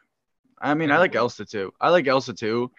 I 0.62 0.74
mean, 0.76 0.92
I 0.92 0.98
like 1.00 1.16
Elsa 1.16 1.46
too. 1.46 1.74
I 1.82 1.90
like 1.90 2.08
Elsa 2.08 2.34
too, 2.34 2.72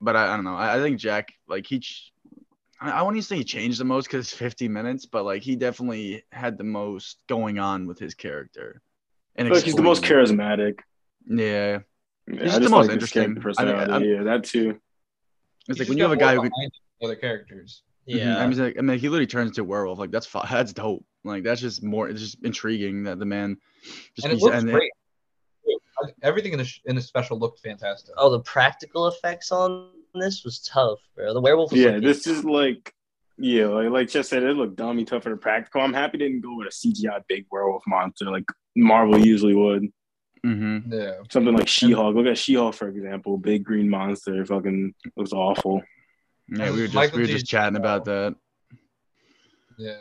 but 0.00 0.16
I, 0.16 0.32
I 0.32 0.36
don't 0.36 0.44
know. 0.44 0.56
I, 0.56 0.76
I 0.76 0.80
think 0.80 0.98
Jack, 0.98 1.32
like 1.48 1.66
he, 1.66 1.78
ch- 1.80 2.12
I, 2.80 2.90
I 2.92 3.02
wouldn't 3.02 3.24
say 3.24 3.36
he 3.36 3.44
changed 3.44 3.78
the 3.80 3.84
most 3.84 4.06
because 4.06 4.26
it's 4.26 4.34
50 4.36 4.68
minutes, 4.68 5.04
but 5.06 5.24
like 5.24 5.42
he 5.42 5.54
definitely 5.56 6.24
had 6.32 6.56
the 6.58 6.64
most 6.64 7.18
going 7.28 7.58
on 7.58 7.86
with 7.86 7.98
his 7.98 8.14
character. 8.14 8.80
And 9.36 9.48
But 9.50 9.62
he's 9.62 9.74
the 9.74 9.82
most 9.82 10.02
charismatic. 10.02 10.80
Yeah, 11.26 11.80
Yeah, 12.26 12.42
He's 12.42 12.54
I 12.56 12.58
the 12.58 12.68
most 12.70 12.86
like 12.86 12.94
interesting. 12.94 13.34
character 13.40 13.52
I 13.58 13.98
mean, 13.98 14.10
yeah, 14.16 14.22
that 14.24 14.44
too. 14.44 14.70
it's 14.70 14.80
He's 15.68 15.78
like 15.80 15.88
when 15.88 15.98
you 15.98 16.04
have 16.04 16.12
a 16.12 16.16
guy 16.16 16.34
who 16.34 16.42
could. 16.42 16.50
behind 16.50 16.72
Other 17.02 17.16
characters. 17.16 17.82
Mhm. 18.08 18.16
Yeah. 18.16 18.38
I 18.38 18.46
mean, 18.46 18.58
like, 18.58 18.78
I 18.78 18.80
mean, 18.82 18.98
he 18.98 19.08
literally 19.08 19.26
turns 19.26 19.50
into 19.50 19.60
a 19.62 19.64
werewolf. 19.64 19.98
Like 19.98 20.10
that's 20.10 20.26
fu- 20.26 20.40
that's 20.48 20.72
dope. 20.72 21.04
Like 21.24 21.42
that's 21.44 21.60
just 21.60 21.82
more. 21.82 22.08
It's 22.08 22.20
just 22.20 22.38
intriguing 22.44 23.04
that 23.04 23.18
the 23.18 23.26
man 23.26 23.56
just 24.14 24.24
and 24.26 24.32
it 24.32 24.40
looks 24.40 24.56
and- 24.56 24.70
great. 24.70 24.90
Everything 26.22 26.52
in 26.52 26.58
the 26.58 26.64
sh- 26.64 26.80
in 26.86 26.94
the 26.94 27.02
special 27.02 27.38
looked 27.38 27.58
fantastic. 27.60 28.14
Oh, 28.16 28.30
the 28.30 28.38
practical 28.40 29.08
effects 29.08 29.50
on 29.50 29.90
this 30.14 30.44
was 30.44 30.60
tough, 30.60 31.00
bro. 31.16 31.34
The 31.34 31.40
werewolf 31.40 31.72
was 31.72 31.80
Yeah, 31.80 31.88
looking- 31.88 32.02
this 32.04 32.26
is 32.28 32.44
like, 32.44 32.94
yeah, 33.36 33.66
like 33.66 33.90
like 33.90 34.08
just 34.08 34.30
said, 34.30 34.44
it 34.44 34.54
looked 34.56 34.76
dummy 34.76 35.04
tough 35.04 35.24
for 35.24 35.30
the 35.30 35.36
practical. 35.36 35.80
I'm 35.80 35.92
happy 35.92 36.18
they 36.18 36.28
didn't 36.28 36.42
go 36.42 36.54
with 36.56 36.68
a 36.68 36.70
CGI 36.70 37.20
big 37.28 37.46
werewolf 37.50 37.82
monster 37.88 38.26
like 38.26 38.44
Marvel 38.76 39.18
usually 39.18 39.54
would. 39.54 39.88
Mhm. 40.46 40.92
Yeah. 40.92 41.14
Something 41.30 41.54
like 41.56 41.66
She-Hulk. 41.66 42.14
Look 42.14 42.26
at 42.26 42.38
She-Hulk 42.38 42.74
for 42.76 42.88
example. 42.88 43.36
Big 43.36 43.64
green 43.64 43.88
monster. 43.90 44.44
Fucking 44.46 44.94
looks 45.16 45.32
awful. 45.32 45.82
Yeah, 46.50 46.70
we 46.70 46.80
were 46.80 46.86
just 46.86 46.94
Michael 46.94 47.16
we 47.16 47.22
were 47.22 47.26
G. 47.26 47.32
just 47.34 47.46
chatting 47.46 47.76
about 47.76 48.04
that. 48.06 48.34
Yeah. 49.76 49.96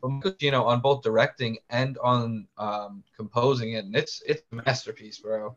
But 0.00 0.08
Michael 0.08 0.32
Giacchino 0.32 0.64
on 0.64 0.80
both 0.80 1.02
directing 1.02 1.58
and 1.68 1.98
on 2.02 2.48
um, 2.56 3.04
composing 3.16 3.72
it, 3.72 3.84
and 3.84 3.94
it's 3.94 4.22
it's 4.26 4.42
a 4.52 4.54
masterpiece, 4.54 5.18
bro. 5.18 5.56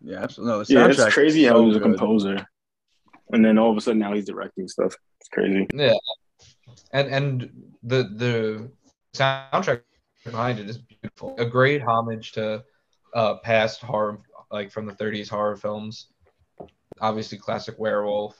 Yeah, 0.00 0.22
absolutely. 0.22 0.74
No, 0.74 0.80
Yeah, 0.80 0.88
it's 0.88 1.14
crazy 1.14 1.44
is 1.44 1.50
how 1.50 1.56
so 1.56 1.62
he 1.62 1.68
was 1.68 1.76
a 1.76 1.80
composer, 1.80 2.48
and 3.30 3.44
then 3.44 3.58
all 3.58 3.70
of 3.70 3.76
a 3.76 3.80
sudden 3.80 3.98
now 3.98 4.14
he's 4.14 4.24
directing 4.24 4.68
stuff. 4.68 4.96
It's 5.20 5.28
crazy. 5.28 5.66
Yeah. 5.74 5.94
And 6.92 7.08
and 7.08 7.50
the 7.82 8.04
the 8.14 8.70
soundtrack 9.14 9.82
behind 10.24 10.58
it 10.58 10.68
is 10.68 10.78
beautiful. 10.78 11.34
A 11.38 11.44
great 11.44 11.82
homage 11.82 12.32
to 12.32 12.64
uh, 13.14 13.36
past 13.36 13.80
horror, 13.80 14.20
like 14.50 14.70
from 14.70 14.86
the 14.86 14.92
30s 14.92 15.28
horror 15.28 15.56
films. 15.56 16.08
Obviously, 17.00 17.38
classic 17.38 17.78
werewolf. 17.78 18.36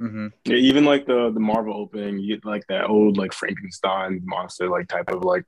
Mhm. 0.00 0.32
Yeah, 0.44 0.56
even 0.56 0.84
like 0.84 1.06
the 1.06 1.30
the 1.32 1.40
Marvel 1.40 1.74
opening, 1.76 2.18
you 2.18 2.36
get 2.36 2.44
like 2.44 2.66
that 2.68 2.86
old 2.88 3.18
like 3.18 3.32
Frankenstein 3.34 4.22
monster 4.24 4.68
like 4.68 4.88
type 4.88 5.10
of 5.10 5.24
like 5.24 5.44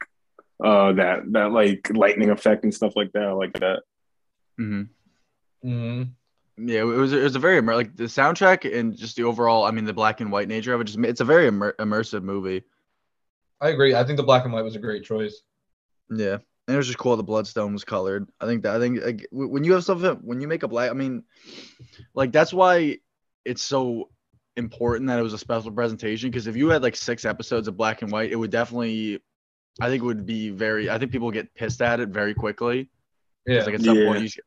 uh 0.63 0.93
that 0.93 1.21
that 1.33 1.53
like 1.53 1.91
lightning 1.95 2.29
effect 2.31 2.65
and 2.65 2.75
stuff 2.75 2.95
like 2.95 3.13
that. 3.13 3.23
I 3.25 3.33
like 3.33 3.55
that. 3.55 3.83
Mhm. 4.61 4.89
hmm 5.63 6.03
Yeah, 6.59 6.81
it 6.81 6.85
was 6.85 7.15
it 7.15 7.23
was 7.23 7.35
a 7.35 7.39
very 7.39 7.57
immer- 7.57 7.75
like 7.75 7.97
the 7.97 8.05
soundtrack 8.05 8.71
and 8.79 8.95
just 8.95 9.17
the 9.17 9.25
overall. 9.25 9.65
I 9.65 9.71
mean, 9.71 9.87
the 9.87 9.95
black 9.95 10.21
and 10.21 10.31
white 10.31 10.49
nature 10.49 10.75
of 10.75 10.83
it. 10.83 10.85
Just 10.85 10.99
it's 10.99 11.21
a 11.23 11.25
very 11.25 11.47
immer- 11.47 11.75
immersive 11.79 12.23
movie. 12.23 12.63
I 13.61 13.71
agree. 13.71 13.95
I 13.95 14.05
think 14.05 14.19
the 14.19 14.23
black 14.23 14.45
and 14.45 14.53
white 14.53 14.65
was 14.65 14.77
a 14.77 14.81
great 14.81 15.05
choice. 15.05 15.41
Yeah, 16.11 16.39
and 16.73 16.77
it 16.77 16.79
was 16.79 16.87
just 16.87 16.99
cool. 16.99 17.17
The 17.19 17.23
bloodstone 17.23 17.75
was 17.75 17.85
colored. 17.85 18.31
I 18.41 18.47
think 18.47 18.63
that 18.63 18.75
I 18.75 18.79
think 18.79 19.05
like, 19.05 19.29
when 19.31 19.63
you 19.63 19.75
have 19.75 19.85
something 19.85 20.21
when 20.23 20.41
you 20.41 20.49
make 20.49 20.63
a 20.63 20.69
black. 20.69 20.91
I 20.91 20.95
mean, 20.95 21.25
like 22.15 22.33
that's 22.33 22.53
why 22.53 22.99
it's 23.45 23.63
so 23.63 24.09
important 24.57 25.09
that 25.09 25.19
it 25.19 25.23
was 25.23 25.35
a 25.35 25.39
special 25.39 25.71
presentation. 25.71 26.31
Because 26.31 26.47
if 26.47 26.57
you 26.57 26.71
had 26.71 26.83
like 26.83 26.97
six 26.97 27.27
episodes 27.27 27.69
of 27.69 27.77
black 27.77 28.01
and 28.01 28.11
white, 28.11 28.33
it 28.33 28.37
would 28.37 28.51
definitely. 28.51 29.21
I 29.81 29.89
think 29.89 30.03
it 30.03 30.07
would 30.07 30.25
be 30.25 30.49
very. 30.49 30.89
I 30.89 30.99
think 30.99 31.13
people 31.13 31.31
get 31.31 31.55
pissed 31.55 31.83
at 31.83 32.01
it 32.01 32.09
very 32.09 32.33
quickly. 32.33 32.89
Yeah. 33.47 33.57
It's 33.57 33.67
like 33.67 33.75
at 33.75 33.81
some 33.83 33.97
Yeah. 33.99 34.05
point, 34.07 34.21
you, 34.21 34.27
s- 34.27 34.39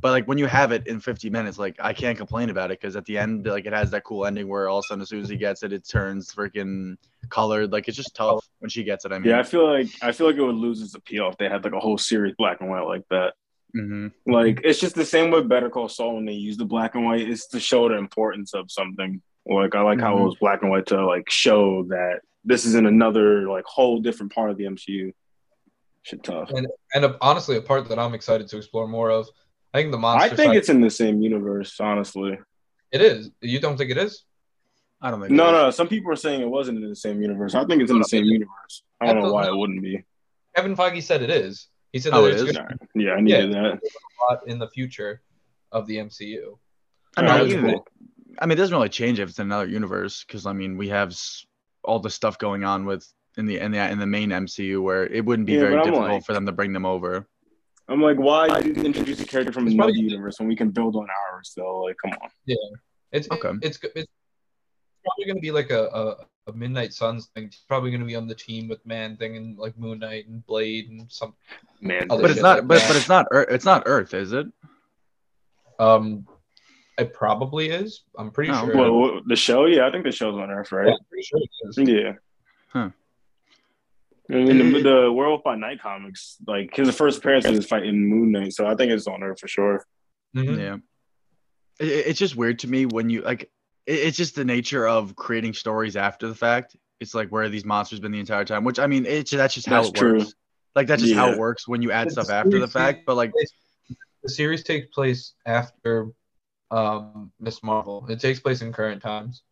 but 0.00 0.10
like 0.10 0.26
when 0.28 0.38
you 0.38 0.46
have 0.46 0.70
it 0.70 0.86
in 0.86 1.00
50 1.00 1.28
minutes, 1.30 1.58
like 1.58 1.76
I 1.80 1.92
can't 1.92 2.16
complain 2.16 2.50
about 2.50 2.70
it 2.70 2.80
because 2.80 2.94
at 2.94 3.04
the 3.04 3.18
end, 3.18 3.46
like 3.46 3.66
it 3.66 3.72
has 3.72 3.90
that 3.90 4.04
cool 4.04 4.26
ending 4.26 4.46
where 4.48 4.68
all 4.68 4.78
of 4.78 4.84
a 4.84 4.88
sudden, 4.88 5.02
as 5.02 5.08
soon 5.08 5.20
as 5.22 5.28
he 5.28 5.36
gets 5.36 5.62
it, 5.64 5.72
it 5.72 5.88
turns 5.88 6.32
freaking 6.32 6.96
colored. 7.30 7.72
Like 7.72 7.88
it's 7.88 7.96
just 7.96 8.14
tough 8.14 8.46
when 8.60 8.68
she 8.70 8.84
gets 8.84 9.04
it. 9.04 9.12
I 9.12 9.18
mean, 9.18 9.30
Yeah, 9.30 9.40
I 9.40 9.42
feel 9.42 9.66
like 9.68 9.88
I 10.02 10.12
feel 10.12 10.26
like 10.28 10.36
it 10.36 10.42
would 10.42 10.54
lose 10.54 10.82
its 10.82 10.94
appeal 10.94 11.28
if 11.28 11.36
they 11.36 11.48
had 11.48 11.64
like 11.64 11.72
a 11.72 11.80
whole 11.80 11.98
series 11.98 12.34
black 12.38 12.60
and 12.60 12.70
white 12.70 12.86
like 12.86 13.02
that. 13.10 13.34
hmm 13.72 14.08
Like 14.24 14.60
it's 14.62 14.78
just 14.78 14.94
the 14.94 15.04
same 15.04 15.32
with 15.32 15.48
Better 15.48 15.68
Call 15.68 15.88
Saul 15.88 16.14
when 16.14 16.24
they 16.24 16.32
use 16.34 16.56
the 16.56 16.64
black 16.64 16.94
and 16.94 17.04
white. 17.04 17.28
It's 17.28 17.48
to 17.48 17.58
show 17.60 17.88
the 17.88 17.96
importance 17.96 18.54
of 18.54 18.70
something. 18.70 19.20
Like 19.46 19.74
I 19.74 19.80
like 19.82 20.00
how 20.00 20.16
it 20.16 20.20
Mhm. 20.20 20.24
was 20.26 20.36
black 20.40 20.62
and 20.62 20.70
white 20.70 20.86
to 20.86 21.04
like 21.04 21.28
show 21.28 21.84
that 21.88 22.20
this 22.44 22.64
is 22.66 22.76
in 22.76 22.86
another 22.86 23.48
like 23.48 23.64
whole 23.66 24.00
different 24.00 24.32
part 24.32 24.50
of 24.50 24.56
the 24.58 24.64
MCU. 24.66 25.12
Shit 26.04 26.22
tough. 26.22 26.50
And 26.52 26.68
uh, 27.04 27.14
honestly, 27.20 27.56
a 27.56 27.60
part 27.62 27.88
that 27.88 27.98
I'm 27.98 28.14
excited 28.14 28.46
to 28.48 28.56
explore 28.58 28.86
more 28.86 29.10
of. 29.10 29.28
I 29.72 29.78
think 29.80 29.90
the 29.90 29.98
monster. 29.98 30.32
I 30.32 30.36
think 30.36 30.50
side- 30.50 30.56
it's 30.56 30.68
in 30.68 30.80
the 30.80 30.90
same 30.90 31.20
universe, 31.20 31.80
honestly. 31.80 32.38
it 32.92 33.00
is. 33.02 33.30
You 33.40 33.58
don't 33.58 33.76
think 33.76 33.90
it 33.90 33.98
is? 33.98 34.24
I 35.00 35.10
don't 35.10 35.20
think. 35.20 35.32
No, 35.32 35.46
it 35.46 35.48
is. 35.48 35.52
no. 35.64 35.70
Some 35.70 35.88
people 35.88 36.12
are 36.12 36.16
saying 36.16 36.40
it 36.42 36.48
wasn't 36.48 36.82
in 36.82 36.88
the 36.88 36.94
same 36.96 37.20
universe. 37.20 37.54
I 37.54 37.64
think 37.64 37.82
it's 37.82 37.90
in 37.90 37.98
the 37.98 38.04
same 38.04 38.24
universe. 38.24 38.82
I 39.00 39.12
don't 39.12 39.22
know 39.22 39.32
why 39.32 39.46
it 39.48 39.56
wouldn't 39.56 39.82
be. 39.82 40.04
Kevin 40.54 40.76
Feige 40.76 41.02
said 41.02 41.22
it 41.22 41.30
is. 41.30 41.68
He 41.92 41.98
said 41.98 42.12
Oh, 42.14 42.22
that 42.22 42.28
it 42.28 42.32
it's 42.34 42.42
is? 42.50 42.56
going 42.56 42.68
to 42.68 42.78
Yeah, 42.94 43.12
I 43.12 43.20
needed 43.20 43.52
that. 43.52 43.74
a 43.74 44.32
lot 44.32 44.46
in 44.46 44.58
the 44.58 44.68
future 44.68 45.22
of 45.72 45.86
the 45.86 45.96
MCU. 45.96 46.56
I 47.16 47.22
mean, 47.22 47.30
Alright, 47.30 47.48
even- 47.48 47.70
cool. 47.72 47.86
I 48.40 48.46
mean, 48.46 48.52
it 48.58 48.60
doesn't 48.60 48.74
really 48.76 48.88
change 48.88 49.20
if 49.20 49.28
it's 49.30 49.38
in 49.38 49.46
another 49.46 49.66
universe 49.68 50.24
because 50.24 50.44
I 50.46 50.52
mean, 50.52 50.76
we 50.76 50.88
have 50.88 51.16
all 51.84 51.98
the 52.00 52.10
stuff 52.10 52.36
going 52.38 52.64
on 52.64 52.84
with 52.84 53.06
in 53.36 53.46
the 53.46 53.58
in 53.58 53.72
the 53.72 53.90
in 53.90 53.98
the 53.98 54.06
main 54.06 54.30
MCU 54.30 54.82
where 54.82 55.06
it 55.06 55.24
wouldn't 55.24 55.46
be 55.46 55.54
Yeah, 55.54 55.60
very 55.60 55.76
difficult 55.82 56.02
like- 56.10 56.24
for 56.24 56.32
them 56.32 56.46
to 56.46 56.52
bring 56.52 56.72
them 56.72 56.86
over. 56.86 57.26
I'm 57.86 58.00
like, 58.00 58.16
why 58.16 58.48
introduce 58.60 59.20
a 59.20 59.26
character 59.26 59.52
from 59.52 59.66
another 59.66 59.90
universe 59.92 60.38
when 60.38 60.48
we 60.48 60.56
can 60.56 60.70
build 60.70 60.96
on 60.96 61.06
ours? 61.32 61.52
Though, 61.54 61.82
like, 61.82 61.96
come 62.02 62.12
on. 62.22 62.30
Yeah, 62.46 62.56
it's 63.12 63.30
Okay. 63.30 63.50
It's 63.60 63.78
it's 63.94 64.08
probably 65.04 65.26
going 65.26 65.36
to 65.36 65.42
be 65.42 65.50
like 65.50 65.70
a, 65.70 65.84
a, 65.88 66.50
a 66.50 66.54
Midnight 66.54 66.94
Suns 66.94 67.26
thing. 67.34 67.44
It's 67.44 67.58
probably 67.68 67.90
going 67.90 68.00
to 68.00 68.06
be 68.06 68.16
on 68.16 68.26
the 68.26 68.34
team 68.34 68.68
with 68.68 68.84
Man 68.86 69.18
Thing 69.18 69.36
and 69.36 69.58
like 69.58 69.76
Moon 69.76 69.98
Knight 69.98 70.26
and 70.28 70.46
Blade 70.46 70.88
and 70.88 71.12
some. 71.12 71.34
Man, 71.82 72.08
But 72.08 72.30
it's 72.30 72.40
not. 72.40 72.60
like 72.60 72.68
But 72.68 72.78
that. 72.78 72.88
but 72.88 72.96
it's 72.96 73.08
not. 73.10 73.26
Earth, 73.30 73.48
it's 73.50 73.64
not 73.66 73.82
Earth, 73.84 74.14
is 74.14 74.32
it? 74.32 74.46
Um, 75.78 76.26
it 76.96 77.12
probably 77.12 77.68
is. 77.68 78.04
I'm 78.16 78.30
pretty 78.30 78.52
Oh, 78.52 78.64
sure. 78.64 78.76
Well, 78.76 79.20
the 79.26 79.36
show, 79.36 79.66
yeah, 79.66 79.86
I 79.86 79.90
think 79.90 80.04
the 80.04 80.12
show's 80.12 80.36
on 80.38 80.50
Earth, 80.50 80.68
Yeah, 80.72 80.78
right? 80.78 80.88
I'm 80.92 80.98
pretty 81.10 81.24
sure 81.24 81.40
it 81.40 81.50
is. 81.82 81.88
Yeah. 81.88 82.12
Huh. 82.68 82.90
I 84.30 84.34
mean, 84.34 84.72
the, 84.72 84.80
the 85.04 85.12
Werewolf 85.12 85.42
by 85.44 85.54
Night 85.56 85.80
comics, 85.82 86.36
like 86.46 86.74
his 86.74 86.94
first 86.94 87.18
appearance 87.18 87.44
is 87.46 87.66
fighting 87.66 88.08
Moon 88.08 88.32
Knight, 88.32 88.52
so 88.54 88.66
I 88.66 88.74
think 88.74 88.90
it's 88.92 89.06
on 89.06 89.22
Earth 89.22 89.40
for 89.40 89.48
sure. 89.48 89.84
Mhm. 90.36 90.58
Yeah. 90.58 90.76
It, 91.78 91.88
it- 91.92 92.06
it's 92.08 92.18
just 92.18 92.36
weird 92.36 92.60
to 92.60 92.68
me 92.68 92.86
when 92.86 93.10
you 93.10 93.22
like. 93.22 93.50
It, 93.86 93.98
it's 93.98 94.16
just 94.16 94.34
the 94.34 94.44
nature 94.44 94.86
of 94.88 95.14
creating 95.14 95.52
stories 95.54 95.96
after 95.96 96.26
the 96.28 96.34
fact. 96.34 96.76
It's 97.00 97.14
like 97.14 97.28
where 97.28 97.42
have 97.42 97.52
these 97.52 97.64
monsters 97.66 98.00
been 98.00 98.12
the 98.12 98.20
entire 98.20 98.44
time? 98.44 98.64
Which 98.64 98.78
I 98.78 98.86
mean, 98.86 99.04
it's 99.04 99.30
that's 99.30 99.54
just 99.54 99.66
how 99.66 99.82
That's 99.82 99.88
it 99.88 99.94
true. 99.96 100.18
works. 100.20 100.34
Like 100.74 100.86
that's 100.86 101.02
just 101.02 101.14
how 101.14 101.30
it 101.30 101.38
works 101.38 101.68
when 101.68 101.82
you 101.82 101.90
add 101.92 102.04
But 102.04 102.12
stuff 102.12 102.30
after 102.30 102.58
the 102.58 102.66
fact. 102.68 103.00
But 103.06 103.16
like, 103.16 103.30
place- 103.32 103.52
the 104.22 104.28
series 104.30 104.62
takes 104.64 104.86
place 104.94 105.34
after 105.44 106.08
um 106.70 107.30
Miss 107.38 107.62
Marvel. 107.62 108.06
It 108.08 108.20
takes 108.20 108.40
place 108.40 108.62
in 108.62 108.72
current 108.72 109.02
times. 109.02 109.42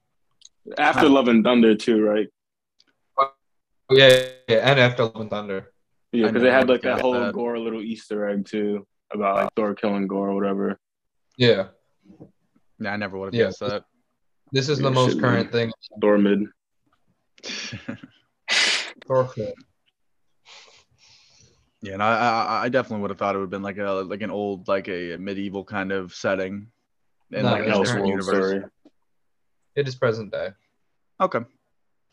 After 0.79 1.09
Love 1.09 1.29
and 1.29 1.45
Thunder, 1.45 1.75
too, 1.75 2.03
right? 2.03 2.29
Oh, 3.91 3.97
yeah, 3.97 4.29
yeah, 4.49 4.71
and 4.71 4.81
after 4.81 5.05
Love 5.05 5.17
and 5.17 5.31
Thunder. 5.31 5.73
Yeah, 6.13 6.27
because 6.29 6.43
they 6.43 6.51
had 6.51 6.69
like 6.69 6.83
that 6.83 7.01
whole 7.01 7.13
that. 7.15 7.33
Gorr 7.33 7.59
little 7.59 7.83
Easter 7.83 8.29
egg 8.29 8.47
too 8.47 8.87
about 9.13 9.37
like 9.37 9.49
Thor 9.57 9.75
killing 9.75 10.07
Gorr 10.07 10.31
or 10.31 10.35
whatever. 10.35 10.79
Yeah, 11.37 11.69
yeah, 12.79 12.93
I 12.93 12.97
never 12.97 13.19
would 13.19 13.27
have 13.27 13.35
Yeah. 13.35 13.47
guessed 13.47 13.61
that. 13.61 13.85
this 14.53 14.69
is 14.69 14.79
Yeah, 14.79 14.85
the 14.89 14.91
most 14.91 15.13
shit, 15.13 15.21
current 15.21 15.51
thing. 15.53 15.73
Thor 16.01 16.19
mid. 16.19 16.45
Thor 19.07 19.27
film. 19.29 19.53
Yeah, 21.83 21.95
and 21.95 22.03
I, 22.03 22.15
I 22.15 22.65
I 22.65 22.69
definitely 22.69 23.01
would 23.03 23.11
have 23.11 23.19
thought 23.19 23.35
it 23.35 23.39
would 23.39 23.45
have 23.45 23.51
been 23.51 23.63
like 23.63 23.79
a 23.79 23.91
like 23.91 24.23
an 24.23 24.31
old 24.31 24.69
like 24.69 24.89
a 24.89 25.17
medieval 25.17 25.65
kind 25.65 25.91
of 25.93 26.15
setting 26.15 26.69
in 27.33 27.43
No, 27.43 27.51
like 27.53 27.63
it's 27.63 27.69
a 27.71 27.73
Elseworld 27.73 27.85
different 27.85 28.07
universe. 28.09 28.51
story. 28.51 28.63
It 29.75 29.89
is 29.89 29.95
present 29.97 30.31
day. 30.31 30.51
Okay, 31.21 31.41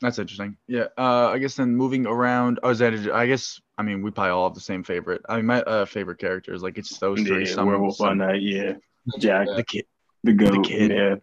that's 0.02 0.20
interesting. 0.20 0.58
Yeah, 0.68 0.86
uh, 0.98 1.30
I 1.30 1.38
guess 1.40 1.56
then 1.56 1.76
moving 1.76 2.06
around. 2.06 2.60
Oh, 2.64 2.70
is 2.70 2.80
that? 2.80 2.94
I 3.14 3.28
guess 3.28 3.60
I 3.78 3.84
mean 3.84 4.02
we 4.02 4.12
probably 4.12 4.32
all 4.32 4.48
have 4.48 4.56
the 4.56 4.62
same 4.62 4.84
favorite. 4.84 5.22
I 5.28 5.38
mean 5.38 5.46
my 5.46 5.62
uh, 5.62 5.86
favorite 5.86 6.20
characters 6.20 6.62
like 6.62 6.78
it's 6.78 6.98
those 7.00 7.22
three. 7.22 7.46
Yeah, 7.48 7.54
some, 7.54 7.68
Werewolf 7.68 7.98
by 7.98 8.10
some- 8.10 8.18
Night. 8.20 8.42
Yeah, 8.42 8.74
Jack, 9.18 9.48
the 9.56 9.64
kid. 9.64 9.86
the 10.24 10.34
goat. 10.34 10.66
kid. 10.66 10.92
Yeah, 10.92 11.16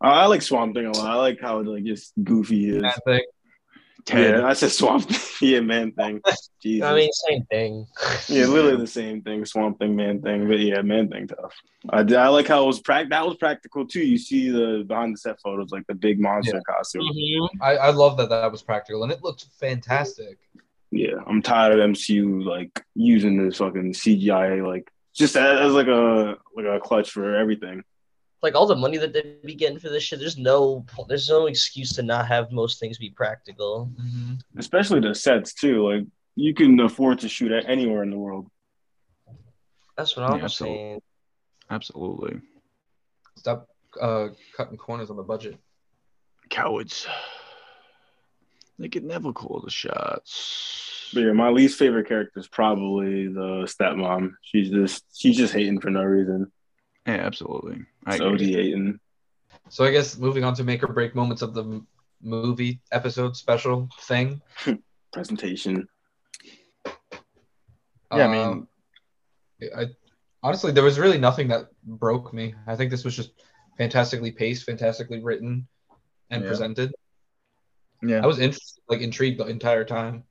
I, 0.00 0.22
I 0.22 0.26
like 0.26 0.42
Swamp 0.42 0.74
Thing 0.74 0.86
a 0.86 0.96
lot. 0.96 1.06
I 1.10 1.14
like 1.14 1.40
how 1.40 1.60
like 1.62 1.84
just 1.84 2.12
goofy 2.22 2.58
he 2.58 2.68
is. 2.76 2.82
Ted. 4.04 4.36
Yeah, 4.36 4.46
I 4.46 4.52
said 4.52 4.70
Swamp 4.70 5.10
yeah, 5.40 5.60
Man 5.60 5.92
Thing. 5.92 6.20
Jesus. 6.62 6.86
I 6.88 6.94
mean, 6.94 7.10
same 7.12 7.44
thing. 7.44 7.86
yeah, 8.28 8.46
literally 8.46 8.76
the 8.80 8.86
same 8.86 9.22
thing. 9.22 9.44
Swamp 9.44 9.78
Thing, 9.78 9.96
Man 9.96 10.20
Thing. 10.22 10.48
But 10.48 10.60
yeah, 10.60 10.82
Man 10.82 11.08
Thing 11.08 11.28
tough. 11.28 11.54
I, 11.88 12.00
I 12.00 12.28
like 12.28 12.46
how 12.48 12.64
it 12.64 12.66
was 12.66 12.80
prac. 12.80 13.08
That 13.10 13.26
was 13.26 13.36
practical 13.36 13.86
too. 13.86 14.00
You 14.00 14.18
see 14.18 14.50
the 14.50 14.84
behind 14.86 15.14
the 15.14 15.18
set 15.18 15.40
photos, 15.40 15.70
like 15.70 15.86
the 15.86 15.94
big 15.94 16.20
monster 16.20 16.62
costume. 16.68 17.02
Mhm. 17.02 17.48
I, 17.60 17.76
I 17.76 17.90
love 17.90 18.16
that 18.18 18.28
that 18.30 18.50
was 18.50 18.62
practical 18.62 19.02
and 19.02 19.12
it 19.12 19.22
looked 19.22 19.46
fantastic. 19.58 20.38
Yeah, 20.90 21.16
I'm 21.26 21.40
tired 21.40 21.78
of 21.78 21.90
MCU 21.90 22.44
like 22.44 22.84
using 22.94 23.44
this 23.44 23.58
fucking 23.58 23.92
CGI 23.92 24.66
like 24.66 24.90
just 25.14 25.36
as, 25.36 25.60
as 25.60 25.72
like 25.72 25.86
a 25.86 26.36
like 26.56 26.66
a 26.66 26.80
clutch 26.80 27.10
for 27.10 27.36
everything. 27.36 27.82
Like 28.42 28.54
all 28.54 28.66
the 28.66 28.76
money 28.76 28.96
that 28.96 29.12
they'd 29.12 29.42
be 29.42 29.54
getting 29.54 29.78
for 29.78 29.90
this 29.90 30.02
shit, 30.02 30.18
there's 30.18 30.38
no 30.38 30.84
there's 31.08 31.28
no 31.28 31.46
excuse 31.46 31.92
to 31.94 32.02
not 32.02 32.26
have 32.26 32.50
most 32.52 32.80
things 32.80 32.96
be 32.98 33.10
practical. 33.10 33.90
Especially 34.56 35.00
the 35.00 35.14
sets 35.14 35.52
too. 35.52 35.86
Like 35.90 36.06
you 36.36 36.54
can 36.54 36.78
afford 36.80 37.18
to 37.20 37.28
shoot 37.28 37.52
at 37.52 37.68
anywhere 37.68 38.02
in 38.02 38.10
the 38.10 38.16
world. 38.18 38.46
That's 39.96 40.16
what 40.16 40.30
I'm 40.30 40.38
Yeah, 40.38 40.44
absolutely. 40.44 40.78
saying. 40.78 41.02
Absolutely. 41.70 42.40
Stop 43.36 43.68
uh, 44.00 44.28
cutting 44.56 44.78
corners 44.78 45.10
on 45.10 45.16
the 45.16 45.22
budget. 45.22 45.58
Cowards. 46.48 47.06
They 48.78 48.88
could 48.88 49.04
never 49.04 49.32
call 49.34 49.60
the 49.62 49.70
shots. 49.70 51.10
But 51.12 51.20
yeah, 51.20 51.32
my 51.32 51.50
least 51.50 51.78
favorite 51.78 52.08
character 52.08 52.40
is 52.40 52.48
probably 52.48 53.26
the 53.28 53.66
stepmom. 53.68 54.32
She's 54.42 54.70
just 54.70 55.04
she's 55.14 55.36
just 55.36 55.52
hating 55.52 55.80
for 55.80 55.90
no 55.90 56.02
reason. 56.02 56.50
Yeah, 57.10 57.26
absolutely. 57.26 57.84
I 58.06 58.16
So 58.16 58.28
agree. 58.28 58.52
hating. 58.52 59.00
So 59.68 59.84
I 59.84 59.90
guess 59.90 60.18
moving 60.18 60.44
on 60.44 60.54
to 60.54 60.64
make 60.64 60.82
or 60.82 60.88
break 60.88 61.14
moments 61.14 61.42
of 61.42 61.54
the 61.54 61.82
movie 62.22 62.80
episode 62.92 63.36
special 63.36 63.88
thing. 64.02 64.40
Presentation. 65.12 65.88
Yeah, 68.14 68.26
I 68.26 68.30
mean, 68.30 68.46
Um, 68.46 68.68
I 69.76 69.86
honestly 70.42 70.72
there 70.72 70.84
was 70.84 70.98
really 70.98 71.18
nothing 71.18 71.48
that 71.48 71.68
broke 71.84 72.32
me. 72.32 72.54
I 72.66 72.76
think 72.76 72.90
this 72.90 73.04
was 73.04 73.16
just 73.16 73.30
fantastically 73.78 74.32
paced, 74.32 74.64
fantastically 74.66 75.22
written, 75.22 75.66
and 76.30 76.42
Yeah. 76.42 76.48
presented. 76.48 76.92
yeah, 78.02 78.22
I 78.22 78.26
was 78.26 78.38
interested, 78.38 78.82
like 78.88 79.00
intrigued 79.00 79.38
the 79.40 79.46
entire 79.46 79.84
time. 79.84 80.24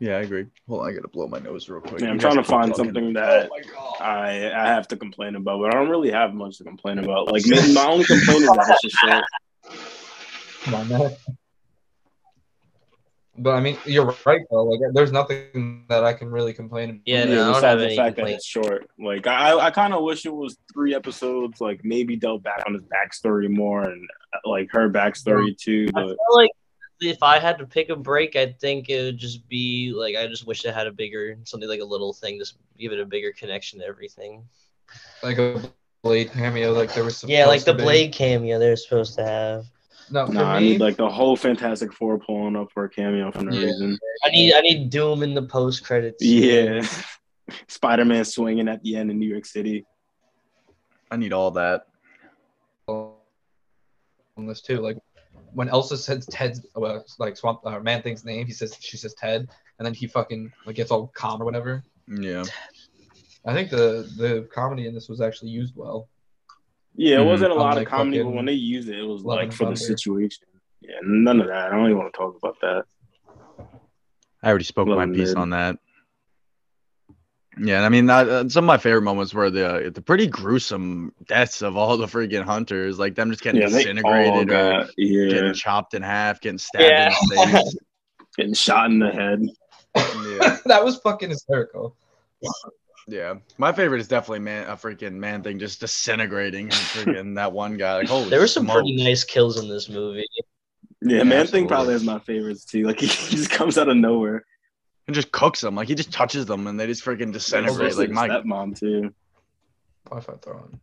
Yeah, 0.00 0.16
I 0.16 0.20
agree. 0.20 0.46
Hold 0.68 0.82
on, 0.82 0.88
I 0.88 0.92
gotta 0.92 1.08
blow 1.08 1.26
my 1.28 1.38
nose 1.38 1.68
real 1.68 1.80
quick. 1.80 2.00
Yeah, 2.00 2.08
I'm 2.08 2.14
You 2.14 2.20
trying 2.20 2.36
to 2.36 2.44
find 2.44 2.70
talking. 2.70 2.84
something 2.86 3.12
that 3.14 3.48
oh 3.50 3.56
my 3.56 3.62
god! 3.72 4.02
I 4.02 4.52
I 4.54 4.66
have 4.68 4.88
to 4.88 4.96
complain 4.96 5.36
about, 5.36 5.60
but 5.60 5.74
I 5.74 5.78
don't 5.78 5.88
really 5.88 6.10
have 6.10 6.34
much 6.34 6.58
to 6.58 6.64
complain 6.64 6.98
about. 6.98 7.30
Like 7.32 7.42
maybe 7.46 7.72
my 7.74 7.86
only 7.86 8.04
complaint 8.04 8.42
is 8.42 8.48
that 8.48 8.70
it's 8.70 8.82
just 8.82 8.96
short. 8.96 9.24
Come 10.64 10.74
on, 10.74 10.88
man. 10.88 11.10
But 13.38 13.50
I 13.50 13.60
mean, 13.60 13.76
you're 13.84 14.14
right 14.24 14.40
though. 14.50 14.64
Like, 14.64 14.80
there's 14.94 15.12
nothing 15.12 15.84
that 15.90 16.04
I 16.04 16.14
can 16.14 16.30
really 16.30 16.54
complain. 16.54 16.88
About. 16.90 17.00
Yeah, 17.04 17.24
no, 17.24 17.50
I 17.50 17.52
don't 17.52 17.62
have 17.64 17.78
the 17.80 17.86
any 17.86 17.96
fact 17.96 18.16
that 18.16 18.22
complaints. 18.22 18.44
it's 18.44 18.46
short. 18.46 18.88
Like 18.98 19.26
I, 19.26 19.58
I 19.58 19.70
kind 19.70 19.92
of 19.92 20.02
wish 20.04 20.24
it 20.24 20.34
was 20.34 20.56
three 20.72 20.94
episodes. 20.94 21.60
Like 21.60 21.82
maybe 21.84 22.16
delve 22.16 22.42
back 22.42 22.62
on 22.66 22.72
his 22.72 22.82
backstory 22.84 23.50
more 23.50 23.82
and 23.82 24.08
like 24.46 24.68
her 24.72 24.88
backstory 24.88 25.56
too. 25.56 25.86
I 25.94 26.00
But 26.00 26.06
feel 26.08 26.16
like 26.34 26.50
if 27.00 27.22
I 27.22 27.38
had 27.38 27.58
to 27.58 27.66
pick 27.66 27.88
a 27.90 27.96
break, 27.96 28.36
I 28.36 28.52
think 28.60 28.88
it 28.88 29.02
would 29.02 29.18
just 29.18 29.48
be 29.48 29.92
like 29.94 30.16
I 30.16 30.26
just 30.26 30.46
wish 30.46 30.64
it 30.64 30.74
had 30.74 30.86
a 30.86 30.92
bigger 30.92 31.36
something 31.44 31.68
like 31.68 31.80
a 31.80 31.84
little 31.84 32.12
thing, 32.12 32.38
just 32.38 32.56
give 32.78 32.92
it 32.92 33.00
a 33.00 33.04
bigger 33.06 33.32
connection 33.32 33.80
to 33.80 33.86
everything. 33.86 34.44
Like 35.22 35.38
a 35.38 35.62
Blade 36.02 36.30
cameo, 36.32 36.72
like 36.72 36.94
there 36.94 37.04
was 37.04 37.16
some. 37.16 37.28
Yeah, 37.28 37.46
like 37.46 37.64
the 37.64 37.74
Blade 37.74 38.12
cameo 38.12 38.58
they're 38.58 38.76
supposed 38.76 39.14
to 39.16 39.24
have. 39.24 39.64
No, 40.10 40.26
for 40.26 40.32
nah, 40.34 40.52
I 40.52 40.60
need 40.60 40.80
like 40.80 40.96
the 40.96 41.08
whole 41.08 41.36
Fantastic 41.36 41.92
Four 41.92 42.18
pulling 42.18 42.54
up 42.54 42.68
for 42.72 42.84
a 42.84 42.88
cameo 42.88 43.32
for 43.32 43.42
no 43.42 43.52
Yeah. 43.52 43.66
reason. 43.66 43.98
I 44.24 44.30
need 44.30 44.54
I 44.54 44.60
need 44.60 44.90
Doom 44.90 45.22
in 45.22 45.34
the 45.34 45.42
post 45.42 45.84
credits. 45.84 46.22
Yeah, 46.22 46.86
Spider 47.68 48.04
Man 48.04 48.24
swinging 48.24 48.68
at 48.68 48.82
the 48.82 48.96
end 48.96 49.10
in 49.10 49.18
New 49.18 49.28
York 49.28 49.46
City. 49.46 49.84
I 51.10 51.16
need 51.16 51.32
all 51.32 51.50
that. 51.52 51.86
on 52.88 54.46
this 54.46 54.60
too. 54.60 54.78
Like 54.78 54.98
when 55.56 55.70
Elsa 55.70 55.96
says 55.96 56.26
Ted's 56.26 56.60
well, 56.74 57.02
like 57.18 57.34
Swamp 57.36 57.60
uh, 57.64 57.80
Man 57.80 58.02
Thing's 58.02 58.24
name, 58.26 58.46
he 58.46 58.52
says 58.52 58.76
she 58.78 58.98
says 58.98 59.14
Ted, 59.14 59.48
and 59.78 59.86
then 59.86 59.94
he 59.94 60.06
fucking 60.06 60.52
like 60.66 60.76
gets 60.76 60.90
all 60.90 61.06
calm 61.14 61.40
or 61.40 61.46
whatever. 61.46 61.82
Yeah. 62.06 62.44
I 63.46 63.54
think 63.54 63.70
the 63.70 64.06
the 64.18 64.48
comedy 64.52 64.86
in 64.86 64.94
this 64.94 65.08
was 65.08 65.20
actually 65.22 65.50
used 65.50 65.74
well. 65.74 66.08
Yeah, 66.94 67.16
it 67.16 67.20
Mhm. 67.20 67.26
wasn't 67.26 67.52
a 67.52 67.54
lot 67.54 67.70
Unlike 67.72 67.86
of 67.86 67.90
comedy, 67.90 68.22
but 68.22 68.30
when 68.30 68.44
they 68.44 68.52
used 68.52 68.88
it, 68.90 68.98
it 68.98 69.02
was 69.02 69.22
like 69.24 69.50
for 69.52 69.64
the 69.66 69.76
situation. 69.76 70.44
Yeah, 70.82 70.98
none 71.02 71.40
of 71.40 71.46
that. 71.48 71.68
I 71.68 71.70
don't 71.70 71.86
even 71.86 71.98
want 71.98 72.12
to 72.12 72.18
talk 72.18 72.36
about 72.36 72.56
that. 72.60 72.84
I 74.42 74.48
already 74.50 74.64
spoke 74.64 74.88
Love 74.88 74.98
my 74.98 75.06
piece 75.06 75.28
mid. 75.30 75.36
on 75.38 75.50
that. 75.50 75.78
Yeah, 77.58 77.76
and 77.76 77.86
I 77.86 77.88
mean, 77.88 78.06
that, 78.06 78.28
uh, 78.28 78.48
some 78.50 78.64
of 78.64 78.66
my 78.66 78.76
favorite 78.76 79.02
moments 79.02 79.32
were 79.32 79.48
the 79.50 79.90
the 79.94 80.02
pretty 80.02 80.26
gruesome 80.26 81.12
deaths 81.26 81.62
of 81.62 81.76
all 81.76 81.96
the 81.96 82.06
freaking 82.06 82.44
hunters, 82.44 82.98
like 82.98 83.14
them 83.14 83.30
just 83.30 83.42
getting 83.42 83.62
Yeah, 83.62 83.68
they 83.68 83.76
all 83.76 83.82
disintegrated 84.44 84.50
or 84.50 84.88
yeah, 84.98 85.28
getting 85.30 85.54
chopped 85.54 85.94
in 85.94 86.02
half, 86.02 86.40
getting 86.42 86.58
stabbed 86.58 86.84
Yeah. 86.84 87.06
in 87.08 87.28
the 87.28 87.46
face. 87.58 87.76
getting 88.36 88.52
shot 88.54 88.90
in 88.90 88.98
the 88.98 89.10
head. 89.10 89.40
yeah, 89.96 90.58
that 90.66 90.84
was 90.84 90.96
fucking 90.98 91.30
hysterical. 91.30 91.96
yeah. 93.08 93.34
My 93.56 93.72
favorite 93.72 94.00
is 94.00 94.08
definitely 94.08 94.40
man, 94.40 94.68
a 94.68 94.76
freaking 94.76 95.14
man 95.14 95.42
thing 95.42 95.58
just 95.58 95.80
disintegrating. 95.80 96.64
And 96.66 96.72
freaking 96.74 97.34
that 97.36 97.52
one 97.52 97.78
guy. 97.78 97.98
Like, 97.98 98.08
holy 98.08 98.28
There 98.28 98.40
were 98.40 98.46
some 98.46 98.66
pretty 98.66 98.96
nice 99.02 99.24
kills 99.24 99.58
in 99.58 99.68
this 99.68 99.88
movie. 99.88 100.26
Yeah, 101.00 101.18
Yeah, 101.18 101.22
man 101.22 101.46
thing 101.46 101.66
probably 101.68 101.94
is 101.94 102.04
my 102.04 102.18
favorites 102.18 102.66
too. 102.66 102.84
Like 102.84 103.00
he 103.00 103.06
just 103.06 103.50
comes 103.50 103.78
out 103.78 103.88
of 103.88 103.96
nowhere. 103.96 104.44
And 105.06 105.14
just 105.14 105.30
cooks 105.32 105.60
them. 105.60 105.74
Like 105.74 105.88
he 105.88 105.94
just 105.94 106.12
touches 106.12 106.46
them 106.46 106.66
and 106.66 106.78
they 106.78 106.86
just 106.86 107.04
freaking 107.04 107.32
disintegrate. 107.32 107.88
Especially 107.92 108.06
Like 108.08 108.14
my 108.14 108.28
stepmom 108.28 108.78
too. 108.78 109.14
Wi-Fi 110.06 110.34
throwing. 110.42 110.80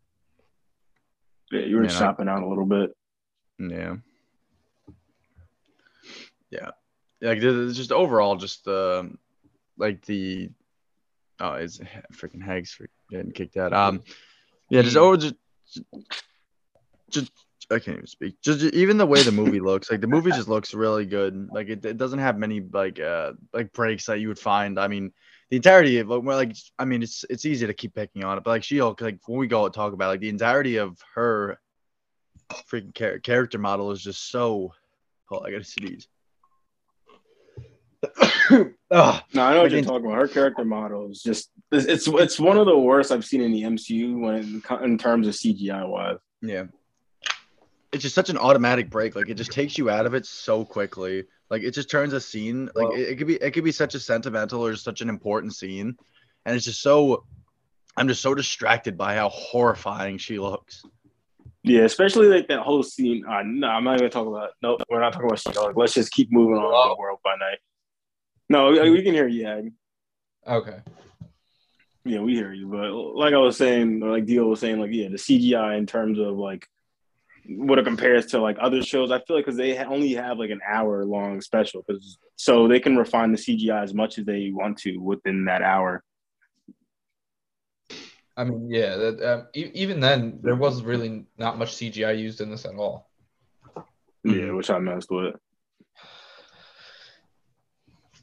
Yeah, 1.52 1.62
you 1.62 1.76
were 1.76 1.82
Man, 1.84 1.92
I- 1.92 1.94
shopping 1.94 2.28
out 2.28 2.44
a 2.44 2.48
little 2.48 2.66
bit. 2.66 2.96
Yeah. 3.60 3.98
Yeah. 6.50 6.72
Like 7.22 7.40
the- 7.40 7.52
the- 7.52 7.74
just 7.74 7.92
overall, 7.92 8.36
just 8.36 8.68
um, 8.68 9.18
like 9.78 10.06
the 10.06 10.50
oh, 11.40 11.54
it's 11.54 11.80
freaking 12.14 12.44
Hags 12.44 12.72
for 12.72 12.88
getting 13.10 13.32
kicked 13.32 13.58
out. 13.58 13.74
Um, 13.74 14.04
yeah, 14.70 14.82
just 14.82 14.98
over 14.98 15.18
just, 15.18 15.36
just 17.10 17.32
I 17.72 17.80
can't 17.80 17.98
even 17.98 18.08
speak. 18.08 18.42
Just, 18.42 18.60
just 18.60 18.74
even 18.74 18.98
the 18.98 19.06
way 19.06 19.22
the 19.24 19.32
movie 19.32 19.60
looks, 19.60 19.90
like 19.90 20.02
the 20.02 20.08
movie 20.08 20.32
just 20.32 20.48
looks 20.48 20.74
really 20.74 21.06
good. 21.06 21.50
Like 21.52 21.70
it, 21.70 21.86
it 21.86 21.98
doesn't 21.98 22.20
have 22.20 22.38
many 22.38 22.62
like 22.62 23.00
uh 23.00 23.34
like 23.54 23.72
breaks 23.74 24.06
that 24.08 24.20
you 24.20 24.28
would 24.28 24.40
find. 24.40 24.80
I 24.80 24.88
mean, 24.88 25.12
the 25.50 25.58
entirety 25.58 26.00
of 26.00 26.08
well, 26.08 26.22
like 26.22 26.56
I 26.78 26.86
mean, 26.86 27.04
it's 27.04 27.26
it's 27.30 27.46
easy 27.46 27.68
to 27.68 27.74
keep 27.74 27.96
picking 27.96 28.24
on 28.24 28.38
it, 28.38 28.44
but 28.44 28.52
like 28.52 28.64
She-Hulk, 28.64 29.02
like 29.02 29.20
when 29.28 29.40
we 29.40 29.48
go 29.48 29.66
and 29.66 29.74
talk 29.74 29.94
about 29.94 30.10
like 30.10 30.20
the 30.20 30.30
entirety 30.30 30.78
of 30.78 30.98
her 31.16 31.60
freaking 32.72 32.96
char- 32.96 33.20
character 33.20 33.58
model 33.58 33.92
is 33.92 34.02
just 34.02 34.30
so. 34.30 34.74
Oh, 35.32 35.40
I 35.40 35.52
gotta 35.52 35.64
sneeze. 35.64 36.08
Ugh. 38.52 38.70
No, 38.92 39.02
I 39.02 39.14
know 39.14 39.24
Like 39.34 39.58
what 39.58 39.72
you're 39.72 39.82
talking 39.82 40.06
about. 40.06 40.18
Her 40.18 40.28
character 40.28 40.66
model 40.66 41.10
is 41.10 41.24
just 41.24 41.50
it's 41.72 42.08
it's, 42.08 42.40
one 42.40 42.58
of 42.58 42.66
the 42.66 42.78
worst 42.78 43.12
I've 43.12 43.26
seen 43.26 43.42
in 43.42 43.52
the 43.52 43.64
MCU 43.64 44.20
when 44.20 44.62
in 44.84 44.98
terms 44.98 45.28
of 45.28 45.34
CGI 45.34 45.88
wise. 45.88 46.18
Yeah. 46.42 46.66
It's 47.94 48.02
just 48.02 48.16
such 48.16 48.30
an 48.30 48.38
automatic 48.38 48.90
break. 48.90 49.16
Like 49.16 49.30
it 49.30 49.36
just 49.36 49.52
takes 49.52 49.78
you 49.78 49.90
out 49.90 50.06
of 50.06 50.14
it 50.16 50.26
so 50.26 50.66
quickly. 50.66 51.26
Like 51.50 51.62
it 51.64 51.72
just 51.72 51.90
turns 51.90 52.12
a 52.14 52.20
scene. 52.20 52.66
Like 52.76 52.90
Well- 52.90 52.94
it, 52.94 53.02
it 53.10 53.16
could 53.18 53.28
be 53.28 53.36
it 53.36 53.52
could 53.52 53.64
be 53.64 53.72
such 53.72 53.94
a 53.96 54.00
sentimental 54.00 54.66
or 54.66 54.76
such 54.76 55.02
an 55.02 55.10
important 55.10 55.54
scene. 55.56 55.96
And 56.46 56.56
it's 56.56 56.66
just 56.66 56.82
so 56.82 57.26
I'm 57.96 58.08
just 58.08 58.22
so 58.24 58.34
distracted 58.34 58.98
by 58.98 59.16
how 59.16 59.30
horrifying 59.30 60.18
she 60.18 60.40
looks. 60.40 60.84
Yeah, 61.62 61.82
especially 61.84 62.28
like 62.28 62.48
that 62.50 62.60
whole 62.62 62.84
scene. 62.84 63.24
Uh, 63.26 63.44
no, 63.46 63.68
I'm 63.68 63.84
not 63.84 63.92
even 63.94 64.00
gonna 64.00 64.10
talk 64.10 64.28
about. 64.28 64.50
No, 64.62 64.78
we're 64.90 65.00
not 65.00 65.14
talking 65.14 65.28
about 65.28 65.40
She-Hulk. 65.40 65.78
Let's 65.78 65.94
just 65.94 66.12
keep 66.12 66.30
moving 66.32 66.56
on 66.58 66.64
Oh. 66.66 66.90
with 66.90 66.98
World 67.00 67.20
by 67.24 67.36
Night. 67.40 67.60
No, 68.50 68.72
we, 68.72 68.90
we 68.90 69.02
can 69.04 69.14
hear 69.14 69.28
you. 69.28 69.44
Yeah, 69.44 69.62
Okay. 70.46 70.80
yeah, 72.04 72.20
we 72.20 72.34
hear 72.36 72.52
you. 72.52 72.68
But 72.68 72.92
like 72.92 73.34
I 73.34 73.38
was 73.38 73.56
saying, 73.56 74.00
like 74.02 74.26
Dio 74.26 74.46
was 74.48 74.60
saying, 74.60 74.80
like 74.82 74.92
yeah, 74.92 75.08
the 75.08 75.16
CGI 75.18 75.78
in 75.78 75.86
terms 75.86 76.20
of 76.20 76.36
like 76.36 76.68
what 77.48 77.80
it 77.80 77.86
compares 77.86 78.28
to 78.28 78.40
like 78.40 78.58
other 78.60 78.82
shows. 78.82 79.12
I 79.12 79.20
feel 79.20 79.36
like 79.38 79.46
because 79.46 79.58
they 79.58 79.78
only 79.78 80.14
have 80.14 80.38
like 80.38 80.50
an 80.50 80.62
hour 80.68 81.06
long 81.06 81.42
special, 81.42 81.84
because 81.86 82.18
so 82.36 82.68
they 82.68 82.80
can 82.80 82.96
refine 82.98 83.32
the 83.32 83.38
CGI 83.38 83.84
as 83.84 83.94
much 83.94 84.18
as 84.18 84.26
they 84.26 84.52
want 84.52 84.78
to 84.80 84.98
within 84.98 85.46
that 85.46 85.62
hour. 85.62 86.04
I 88.36 88.46
mean, 88.46 88.70
yeah. 88.72 88.96
That, 88.96 89.22
um, 89.22 89.48
e- 89.54 89.72
even 89.76 90.00
then, 90.00 90.40
there 90.42 90.56
was 90.56 90.82
really 90.82 91.26
not 91.38 91.58
much 91.58 91.76
CGI 91.76 92.18
used 92.18 92.42
in 92.42 92.50
this 92.50 92.66
at 92.66 92.76
all. 92.76 93.10
Yeah, 94.24 94.52
which 94.52 94.70
I 94.70 94.80
messed 94.80 95.12
with. 95.12 95.36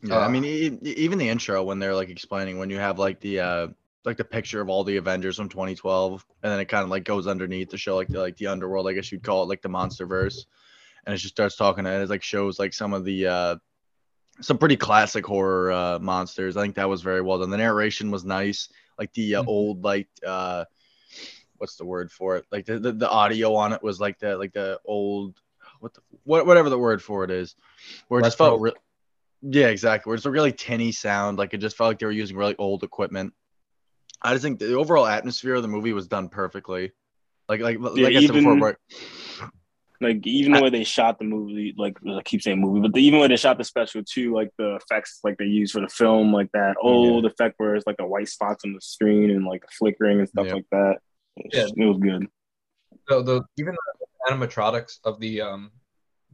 Yeah, 0.02 0.18
I 0.20 0.26
Uh, 0.26 0.30
mean, 0.30 0.44
e- 0.44 0.78
e- 0.82 0.94
even 0.96 1.18
the 1.18 1.28
intro 1.28 1.62
when 1.62 1.78
they're 1.78 1.94
like 1.94 2.08
explaining 2.08 2.58
when 2.58 2.70
you 2.70 2.78
have 2.78 2.98
like 2.98 3.20
the 3.20 3.40
uh 3.40 3.68
like 4.04 4.16
the 4.16 4.24
picture 4.24 4.60
of 4.60 4.68
all 4.68 4.84
the 4.84 4.96
Avengers 4.96 5.36
from 5.36 5.48
2012, 5.48 6.24
and 6.42 6.52
then 6.52 6.60
it 6.60 6.66
kind 6.66 6.84
of 6.84 6.90
like 6.90 7.04
goes 7.04 7.26
underneath 7.26 7.68
to 7.70 7.78
show 7.78 7.96
like 7.96 8.08
the 8.08 8.20
like 8.20 8.36
the 8.36 8.46
underworld, 8.46 8.88
I 8.88 8.92
guess 8.92 9.12
you'd 9.12 9.22
call 9.22 9.42
it 9.42 9.48
like 9.48 9.62
the 9.62 9.68
monster 9.68 10.06
verse, 10.06 10.46
and 11.04 11.14
it 11.14 11.18
just 11.18 11.34
starts 11.34 11.56
talking 11.56 11.86
and 11.86 12.02
it 12.02 12.08
like 12.08 12.22
shows 12.22 12.58
like 12.58 12.72
some 12.72 12.92
of 12.92 13.04
the 13.04 13.26
uh 13.26 13.56
some 14.40 14.56
pretty 14.56 14.76
classic 14.76 15.26
horror 15.26 15.72
uh 15.72 15.98
monsters. 15.98 16.56
I 16.56 16.62
think 16.62 16.76
that 16.76 16.88
was 16.88 17.02
very 17.02 17.20
well 17.20 17.38
done. 17.38 17.50
The 17.50 17.58
narration 17.58 18.10
was 18.10 18.24
nice, 18.24 18.68
like 18.98 19.12
the 19.12 19.36
uh, 19.36 19.42
Mhm. 19.42 19.48
old 19.48 19.84
like 19.84 20.08
uh 20.26 20.64
what's 21.58 21.76
the 21.76 21.84
word 21.84 22.10
for 22.10 22.36
it? 22.36 22.46
Like 22.50 22.64
the, 22.64 22.78
the 22.78 22.92
the 22.92 23.10
audio 23.10 23.54
on 23.54 23.74
it 23.74 23.82
was 23.82 24.00
like 24.00 24.18
the 24.18 24.36
like 24.36 24.54
the 24.54 24.80
old 24.86 25.38
what 25.80 25.92
the 25.92 26.00
what 26.24 26.46
whatever 26.46 26.70
the 26.70 26.78
word 26.78 27.02
for 27.02 27.22
it 27.24 27.30
is, 27.30 27.54
where 28.08 28.20
it 28.20 28.24
just 28.24 28.38
felt 28.38 28.60
real. 28.60 28.74
Yeah, 29.42 29.68
exactly. 29.68 30.08
Where 30.10 30.16
it's 30.16 30.26
a 30.26 30.30
really 30.30 30.52
tinny 30.52 30.92
sound. 30.92 31.38
Like 31.38 31.52
it 31.54 31.58
just 31.58 31.76
felt 31.76 31.88
like 31.88 31.98
they 31.98 32.06
were 32.06 32.12
using 32.12 32.36
really 32.36 32.56
old 32.58 32.82
equipment. 32.82 33.34
I 34.22 34.32
just 34.32 34.42
think 34.42 34.58
the 34.58 34.74
overall 34.74 35.06
atmosphere 35.06 35.54
of 35.54 35.62
the 35.62 35.68
movie 35.68 35.92
was 35.92 36.06
done 36.08 36.28
perfectly. 36.28 36.92
Like 37.48 37.60
like 37.60 37.78
like 37.80 38.14
I 38.16 38.20
said 38.26 38.32
before, 38.34 38.56
even- 38.56 38.76
Like 40.02 40.26
even 40.26 40.52
the 40.52 40.62
way 40.62 40.70
they 40.70 40.84
shot 40.84 41.18
the 41.18 41.24
movie, 41.26 41.74
like 41.76 41.96
I 42.08 42.22
keep 42.22 42.40
saying 42.42 42.58
movie, 42.60 42.80
but 42.80 42.94
the, 42.94 43.02
even 43.02 43.20
when 43.20 43.28
they 43.28 43.36
shot 43.36 43.58
the 43.58 43.64
special 43.64 44.02
too, 44.02 44.34
like 44.34 44.50
the 44.56 44.76
effects 44.76 45.20
like 45.24 45.36
they 45.36 45.44
use 45.44 45.72
for 45.72 45.80
the 45.80 45.88
film, 45.88 46.32
like 46.32 46.50
that 46.52 46.76
old 46.80 47.26
effect 47.26 47.54
where 47.58 47.74
it's 47.76 47.86
like 47.86 47.98
the 47.98 48.06
white 48.06 48.28
spots 48.28 48.64
on 48.64 48.72
the 48.72 48.80
screen 48.80 49.30
and 49.30 49.44
like 49.44 49.60
the 49.62 49.68
flickering 49.78 50.18
and 50.20 50.28
stuff 50.28 50.46
Yeah. 50.46 50.54
like 50.54 50.66
that. 50.72 50.96
It's- 51.36 51.72
It 51.76 51.84
was 51.84 51.98
good. 51.98 52.26
So 53.08 53.22
the 53.22 53.42
even 53.58 53.74
the 53.74 54.34
animatronics 54.34 55.00
of 55.04 55.18
the 55.20 55.40
um 55.42 55.70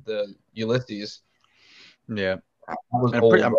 the 0.04 0.32
Ulysses 0.52 1.22
yeah, 2.08 2.36
that 2.68 2.76
was 2.92 3.12
And 3.12 3.22
old. 3.22 3.30
pretty- 3.32 3.44
I'm- 3.44 3.54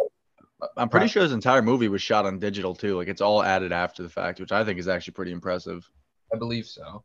I'm 0.76 0.89
pretty 0.89 1.04
Right. 1.06 1.12
sure 1.12 1.24
this 1.24 1.32
entire 1.34 1.62
movie 1.62 1.88
was 1.88 2.02
shot 2.02 2.26
on 2.26 2.39
digital 2.39 2.74
too. 2.74 2.96
Like 2.98 3.08
it's 3.08 3.22
all 3.22 3.43
added 3.43 3.72
after 3.72 4.02
the 4.04 4.10
fact, 4.10 4.39
which 4.39 4.52
I 4.52 4.63
think 4.63 4.80
is 4.80 4.88
actually 4.88 5.13
pretty 5.13 5.32
impressive. 5.32 5.89
I 6.34 6.38
believe 6.38 6.65
so. 6.65 7.04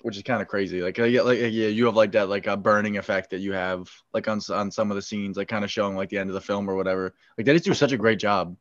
Which 0.00 0.16
is 0.16 0.24
kind 0.24 0.42
of 0.42 0.48
crazy. 0.48 0.82
Like, 0.82 0.98
uh, 0.98 1.04
yeah, 1.04 1.22
like 1.22 1.38
yeah, 1.38 1.68
you 1.68 1.86
have 1.86 1.94
like 1.94 2.10
that 2.12 2.28
like 2.28 2.48
a 2.48 2.56
burning 2.56 2.98
effect 2.98 3.30
that 3.30 3.38
you 3.38 3.52
have 3.52 3.88
like 4.12 4.26
on 4.26 4.40
on 4.50 4.70
some 4.72 4.90
of 4.90 4.96
the 4.96 5.02
scenes, 5.02 5.36
like 5.36 5.46
kind 5.46 5.64
of 5.64 5.70
showing 5.70 5.94
like 5.96 6.08
the 6.08 6.18
end 6.18 6.28
of 6.28 6.34
the 6.34 6.40
film 6.40 6.68
or 6.68 6.74
whatever. 6.74 7.14
Like 7.38 7.46
they 7.46 7.52
just 7.52 7.64
do 7.64 7.74
such 7.74 7.92
a 7.92 7.96
great 7.96 8.18
job 8.18 8.56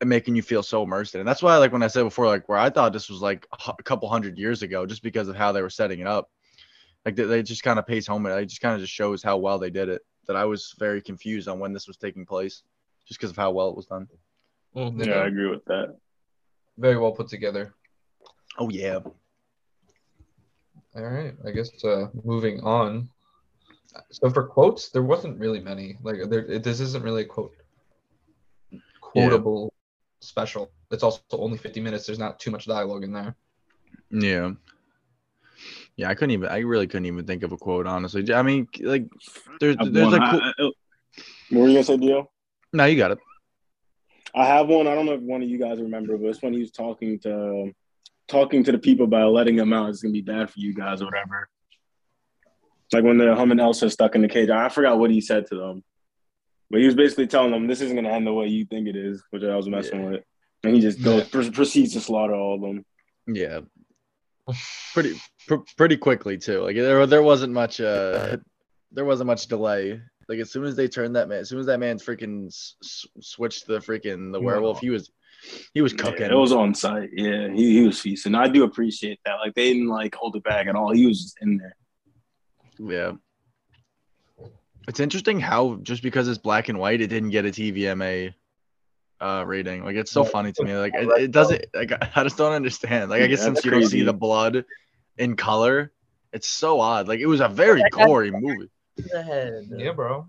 at 0.00 0.06
making 0.06 0.36
you 0.36 0.42
feel 0.42 0.62
so 0.62 0.84
immersed 0.84 1.16
in. 1.16 1.18
it. 1.18 1.22
And 1.22 1.28
that's 1.28 1.42
why 1.42 1.56
like 1.56 1.72
when 1.72 1.82
I 1.82 1.88
said 1.88 2.04
before, 2.04 2.26
like 2.26 2.48
where 2.48 2.58
I 2.58 2.70
thought 2.70 2.92
this 2.92 3.10
was 3.10 3.20
like 3.20 3.48
a 3.78 3.82
couple 3.82 4.08
hundred 4.08 4.38
years 4.38 4.62
ago, 4.62 4.86
just 4.86 5.02
because 5.02 5.26
of 5.26 5.34
how 5.34 5.50
they 5.50 5.62
were 5.62 5.70
setting 5.70 5.98
it 5.98 6.06
up. 6.06 6.30
Like 7.04 7.16
they, 7.16 7.24
they 7.24 7.42
just 7.42 7.64
kind 7.64 7.80
of 7.80 7.86
pays 7.88 8.06
home. 8.06 8.24
it. 8.26 8.30
It 8.38 8.46
just 8.46 8.60
kind 8.60 8.74
of 8.76 8.80
just 8.80 8.92
shows 8.92 9.24
how 9.24 9.38
well 9.38 9.58
they 9.58 9.70
did 9.70 9.88
it. 9.88 10.02
That 10.28 10.36
I 10.36 10.44
was 10.44 10.74
very 10.78 11.00
confused 11.00 11.48
on 11.48 11.58
when 11.58 11.72
this 11.72 11.88
was 11.88 11.96
taking 11.96 12.26
place, 12.26 12.62
just 13.06 13.18
because 13.18 13.30
of 13.30 13.36
how 13.36 13.50
well 13.50 13.70
it 13.70 13.76
was 13.76 13.86
done. 13.86 14.06
Mhm. 14.76 15.06
Yeah, 15.06 15.14
I 15.14 15.26
agree 15.26 15.48
with 15.48 15.64
that. 15.64 15.96
Very 16.76 16.98
well 16.98 17.12
put 17.12 17.28
together. 17.28 17.74
Oh 18.58 18.68
yeah. 18.68 18.98
All 20.94 21.02
right, 21.02 21.34
I 21.46 21.50
guess 21.50 21.70
uh, 21.82 22.08
moving 22.24 22.60
on. 22.60 23.08
So 24.10 24.28
for 24.30 24.44
quotes, 24.46 24.90
there 24.90 25.02
wasn't 25.02 25.38
really 25.40 25.60
many. 25.60 25.96
Like 26.02 26.16
there, 26.28 26.44
it- 26.44 26.62
this 26.62 26.80
isn't 26.80 27.02
really 27.02 27.22
a 27.22 27.26
quote 27.26 27.54
quotable 29.00 29.72
special. 30.20 30.70
It's 30.90 31.02
also 31.02 31.22
only 31.32 31.56
50 31.56 31.80
minutes. 31.80 32.04
There's 32.06 32.18
not 32.18 32.38
too 32.38 32.50
much 32.50 32.66
dialogue 32.66 33.02
in 33.02 33.12
there. 33.12 33.34
Yeah. 34.10 34.52
Yeah, 35.98 36.08
I 36.08 36.14
couldn't 36.14 36.30
even. 36.30 36.48
I 36.48 36.60
really 36.60 36.86
couldn't 36.86 37.06
even 37.06 37.26
think 37.26 37.42
of 37.42 37.52
a 37.52 37.56
quote, 37.56 37.86
honestly. 37.86 38.32
I 38.32 38.42
mean, 38.42 38.68
like, 38.80 39.04
there's, 39.60 39.76
there's 39.76 40.06
one. 40.06 40.12
like, 40.12 40.30
cool, 40.30 40.40
I- 40.40 40.52
I- 40.58 40.70
what 41.50 41.60
were 41.62 41.66
you 41.68 41.74
gonna 41.74 41.84
say, 41.84 41.96
Dio? 41.96 42.30
no, 42.72 42.84
you 42.84 42.96
got 42.96 43.10
it. 43.10 43.18
I 44.34 44.46
have 44.46 44.68
one. 44.68 44.86
I 44.86 44.94
don't 44.94 45.06
know 45.06 45.14
if 45.14 45.20
one 45.20 45.42
of 45.42 45.48
you 45.48 45.58
guys 45.58 45.80
remember, 45.80 46.16
but 46.16 46.26
it's 46.28 46.40
when 46.40 46.52
he 46.52 46.60
was 46.60 46.70
talking 46.70 47.18
to 47.20 47.72
talking 48.28 48.62
to 48.62 48.70
the 48.72 48.78
people 48.78 49.04
about 49.06 49.32
letting 49.32 49.56
them 49.56 49.72
out. 49.72 49.88
It's 49.88 50.00
gonna 50.00 50.12
be 50.12 50.20
bad 50.22 50.50
for 50.50 50.60
you 50.60 50.72
guys 50.72 51.02
or 51.02 51.06
whatever. 51.06 51.48
Like 52.92 53.02
when 53.04 53.18
the 53.18 53.34
hum 53.34 53.50
and 53.50 53.60
Elsa 53.60 53.90
stuck 53.90 54.14
in 54.14 54.22
the 54.22 54.28
cage. 54.28 54.50
I 54.50 54.68
forgot 54.68 54.98
what 54.98 55.10
he 55.10 55.20
said 55.20 55.46
to 55.48 55.56
them, 55.56 55.82
but 56.70 56.78
he 56.80 56.86
was 56.86 56.94
basically 56.94 57.26
telling 57.26 57.50
them 57.50 57.66
this 57.66 57.80
isn't 57.80 57.96
gonna 57.96 58.10
end 58.10 58.26
the 58.26 58.32
way 58.32 58.46
you 58.46 58.64
think 58.66 58.86
it 58.86 58.94
is, 58.96 59.24
which 59.30 59.42
I 59.42 59.56
was 59.56 59.68
messing 59.68 60.08
with. 60.08 60.22
And 60.62 60.74
he 60.74 60.80
just 60.80 61.02
goes 61.02 61.28
pr- 61.28 61.50
proceeds 61.50 61.94
to 61.94 62.00
slaughter 62.00 62.34
all 62.34 62.54
of 62.54 62.60
them. 62.60 62.84
Yeah. 63.26 63.60
Pretty, 64.94 65.20
pr- 65.46 65.56
pretty 65.76 65.96
quickly 65.96 66.38
too. 66.38 66.62
Like 66.62 66.76
there, 66.76 67.06
there 67.06 67.22
wasn't 67.22 67.52
much. 67.52 67.80
Uh, 67.80 68.36
there 68.92 69.04
wasn't 69.04 69.26
much 69.26 69.46
delay. 69.46 70.00
Like 70.28 70.38
as 70.40 70.50
soon 70.50 70.64
as 70.64 70.76
they 70.76 70.88
turned 70.88 71.16
that 71.16 71.28
man, 71.28 71.38
as 71.40 71.48
soon 71.48 71.58
as 71.60 71.66
that 71.66 71.80
man 71.80 71.98
freaking 71.98 72.46
s- 72.48 73.06
switched 73.20 73.66
the 73.66 73.78
freaking 73.78 74.32
the 74.32 74.40
werewolf, 74.40 74.80
he 74.80 74.90
was 74.90 75.10
he 75.74 75.80
was 75.82 75.92
Yeah, 75.92 76.02
cooking. 76.02 76.30
it 76.30 76.34
was 76.34 76.52
on 76.52 76.74
site. 76.74 77.10
Yeah, 77.12 77.48
he, 77.50 77.80
he 77.80 77.86
was 77.86 78.00
feasting. 78.00 78.34
I 78.34 78.48
do 78.48 78.64
appreciate 78.64 79.20
that. 79.24 79.34
Like 79.36 79.54
they 79.54 79.72
didn't 79.72 79.88
like 79.88 80.14
hold 80.14 80.36
it 80.36 80.44
back 80.44 80.66
at 80.66 80.74
all. 80.76 80.92
He 80.92 81.06
was 81.06 81.22
just 81.22 81.38
in 81.42 81.56
there. 81.58 81.76
Yeah. 82.78 83.12
It's 84.86 85.00
interesting 85.00 85.38
how 85.40 85.76
just 85.82 86.02
because 86.02 86.28
it's 86.28 86.38
black 86.38 86.68
and 86.70 86.78
white, 86.78 87.00
it 87.02 87.08
didn't 87.08 87.30
get 87.30 87.44
a 87.44 87.48
TVMA 87.50 88.32
uh 89.20 89.44
rating. 89.46 89.84
Like 89.84 89.96
it's 89.96 90.10
so 90.10 90.24
Yeah. 90.24 90.30
funny 90.30 90.52
to 90.52 90.64
me. 90.64 90.76
Like 90.76 90.94
it, 90.94 91.08
it 91.22 91.30
doesn't 91.30 91.64
like 91.74 91.92
I 92.16 92.22
just 92.22 92.36
don't 92.36 92.52
understand. 92.52 93.10
Like 93.10 93.22
I 93.22 93.26
guess 93.26 93.40
Yeah, 93.40 93.44
since 93.46 93.56
that's 93.58 93.64
you 93.64 93.70
don't 93.72 93.86
see 93.86 94.02
the 94.02 94.12
blood 94.12 94.64
in 95.18 95.36
color, 95.36 95.92
it's 96.32 96.48
so 96.48 96.80
odd. 96.80 97.08
Like 97.08 97.20
it 97.20 97.26
was 97.26 97.40
a 97.40 97.48
very 97.48 97.82
gory 97.90 98.30
movie. 98.30 98.70
The 98.96 99.22
head. 99.22 99.68
Yeah, 99.76 99.92
bro. 99.92 100.26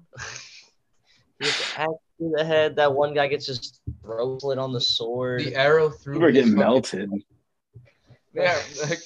He 1.40 1.46
gets 1.46 1.78
axed 1.78 1.94
to 2.20 2.34
the 2.38 2.44
head. 2.46 2.76
That 2.76 2.94
one 2.94 3.14
guy 3.14 3.28
gets 3.28 3.48
his 3.48 3.80
throat 4.02 4.42
slit 4.42 4.58
on 4.60 4.74
the 4.74 4.82
sword. 4.82 5.42
The 5.42 5.56
arrow 5.56 5.90
through. 5.90 6.16
We 6.16 6.20
were 6.20 6.28
his 6.32 6.36
getting 6.46 6.56
fucking- 6.58 6.60
melted. 6.72 7.10
Yeah, 8.32 8.60
like 8.88 9.00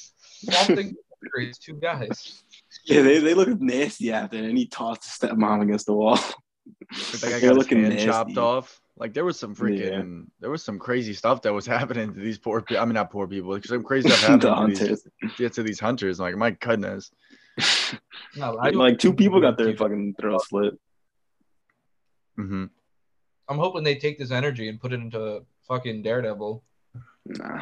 something. 0.51 0.93
It's 1.37 1.57
two 1.57 1.75
guys. 1.75 2.43
Yeah, 2.85 3.01
they, 3.03 3.19
they 3.19 3.33
looked 3.33 3.61
nasty 3.61 4.11
after, 4.11 4.35
and 4.37 4.57
he 4.57 4.65
tossed 4.67 5.05
his 5.05 5.13
stepmom 5.29 5.61
against 5.61 5.85
the 5.85 5.93
wall. 5.93 6.19
Like 6.91 7.21
that 7.21 7.29
guy 7.31 7.39
They're 7.39 7.53
got 7.53 7.57
his 7.57 7.67
hand 7.67 7.89
nasty. 7.89 8.05
chopped 8.05 8.37
off. 8.37 8.79
Like 8.95 9.13
there 9.13 9.25
was 9.25 9.39
some 9.39 9.55
freaking 9.55 10.27
there 10.39 10.49
was 10.51 10.63
some 10.63 10.77
crazy 10.79 11.13
stuff 11.13 11.41
that 11.43 11.53
was 11.53 11.65
happening 11.77 12.13
to 12.13 12.19
these 12.19 12.37
poor 12.37 12.61
people. 12.61 12.81
I 12.81 12.85
mean 12.85 12.93
not 12.93 13.09
poor 13.11 13.27
people, 13.27 13.51
like 13.51 13.65
some 13.65 13.83
crazy 13.83 14.09
stuff 14.09 14.21
the 14.41 14.53
happening 14.53 14.75
to 14.75 14.81
hunters. 14.85 15.03
these, 15.21 15.31
yeah, 15.39 15.49
to 15.49 15.63
these 15.63 15.79
hunters. 15.79 16.19
Like 16.19 16.35
my 16.37 16.51
goodness. 16.51 17.11
No, 18.35 18.57
I 18.57 18.69
like 18.71 18.97
two 18.97 19.13
people 19.13 19.39
got 19.39 19.57
their 19.57 19.75
fucking 19.75 20.15
throat 20.19 20.41
slit. 20.47 20.73
hmm 22.35 22.65
I'm 23.47 23.57
hoping 23.59 23.83
they 23.83 23.95
take 23.95 24.17
this 24.17 24.31
energy 24.31 24.69
and 24.69 24.79
put 24.81 24.91
it 24.93 24.99
into 25.01 25.43
fucking 25.67 26.01
Daredevil. 26.01 26.63
Nah. 27.27 27.61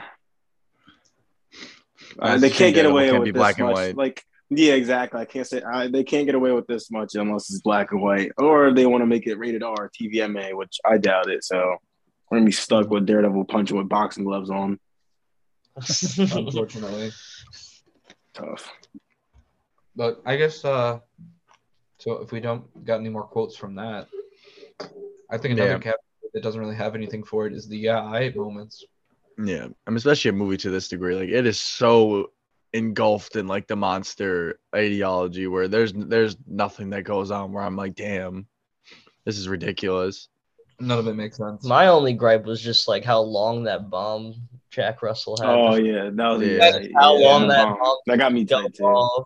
Uh, 2.19 2.37
they 2.37 2.49
can't 2.49 2.73
get 2.75 2.85
away 2.85 3.07
can't 3.09 3.19
with 3.19 3.25
be 3.25 3.31
this 3.31 3.39
black 3.39 3.57
and 3.59 3.67
much. 3.67 3.75
white. 3.75 3.97
Like, 3.97 4.25
yeah, 4.53 4.73
exactly. 4.73 5.19
I 5.21 5.25
can't 5.25 5.47
say 5.47 5.61
I, 5.63 5.87
they 5.87 6.03
can't 6.03 6.25
get 6.25 6.35
away 6.35 6.51
with 6.51 6.67
this 6.67 6.91
much 6.91 7.15
unless 7.15 7.49
it's 7.49 7.61
black 7.61 7.91
and 7.93 8.01
white, 8.01 8.31
or 8.37 8.73
they 8.73 8.85
want 8.85 9.01
to 9.01 9.05
make 9.07 9.25
it 9.25 9.37
rated 9.39 9.63
R, 9.63 9.89
TVMA, 9.99 10.53
which 10.55 10.77
I 10.85 10.97
doubt 10.97 11.29
it. 11.29 11.43
So 11.43 11.77
we're 12.29 12.37
gonna 12.37 12.45
be 12.45 12.51
stuck 12.51 12.89
with 12.89 13.05
Daredevil 13.05 13.45
punching 13.45 13.77
with 13.77 13.87
boxing 13.89 14.25
gloves 14.25 14.49
on. 14.49 14.77
Unfortunately, 15.77 17.11
Tough. 18.33 18.71
but 19.95 20.21
I 20.25 20.35
guess. 20.35 20.63
uh 20.65 20.99
So 21.97 22.13
if 22.23 22.31
we 22.31 22.39
don't 22.41 22.63
got 22.85 22.99
any 22.99 23.09
more 23.09 23.23
quotes 23.23 23.55
from 23.55 23.75
that, 23.75 24.07
I 25.29 25.37
think 25.37 25.53
another 25.53 25.71
Yeah. 25.71 25.79
cap 25.79 25.95
that 26.33 26.43
doesn't 26.43 26.59
really 26.59 26.75
have 26.75 26.95
anything 26.95 27.23
for 27.23 27.47
it 27.47 27.53
is 27.53 27.67
the 27.67 27.77
yeah 27.77 28.01
I 28.03 28.31
moments. 28.35 28.83
Yeah. 29.37 29.67
I 29.87 29.89
mean 29.89 29.97
especially 29.97 30.29
a 30.29 30.33
movie 30.33 30.57
to 30.57 30.69
this 30.69 30.87
degree. 30.89 31.15
Like 31.15 31.29
it 31.29 31.45
is 31.45 31.59
so 31.59 32.31
engulfed 32.73 33.35
in 33.35 33.47
like 33.47 33.67
the 33.67 33.75
monster 33.75 34.59
ideology 34.73 35.47
where 35.47 35.67
there's 35.67 35.93
there's 35.93 36.37
nothing 36.47 36.89
that 36.91 37.03
goes 37.03 37.31
on 37.31 37.51
where 37.51 37.63
I'm 37.63 37.75
like, 37.75 37.95
damn, 37.95 38.45
this 39.25 39.37
is 39.37 39.47
ridiculous. 39.47 40.29
None 40.79 40.97
of 40.97 41.07
it 41.07 41.15
makes 41.15 41.37
sense. 41.37 41.63
My 41.65 41.87
only 41.87 42.13
gripe 42.13 42.45
was 42.45 42.61
just 42.61 42.87
like 42.87 43.03
how 43.03 43.21
long 43.21 43.63
that 43.65 43.89
bomb 43.89 44.35
Jack 44.71 45.01
Russell 45.03 45.37
had. 45.37 45.49
Oh 45.49 45.75
yeah, 45.75 46.09
that 46.11 46.27
was 46.29 46.41
Yeah. 46.47 46.77
yeah, 46.79 46.87
How 46.97 47.17
yeah, 47.17 47.27
long 47.27 47.47
that 47.49 47.65
bomb. 47.65 47.77
bomb 47.79 47.97
that 48.07 48.17
got 48.17 48.33
me 48.33 48.45
tight 48.45 48.73
too. 48.73 49.25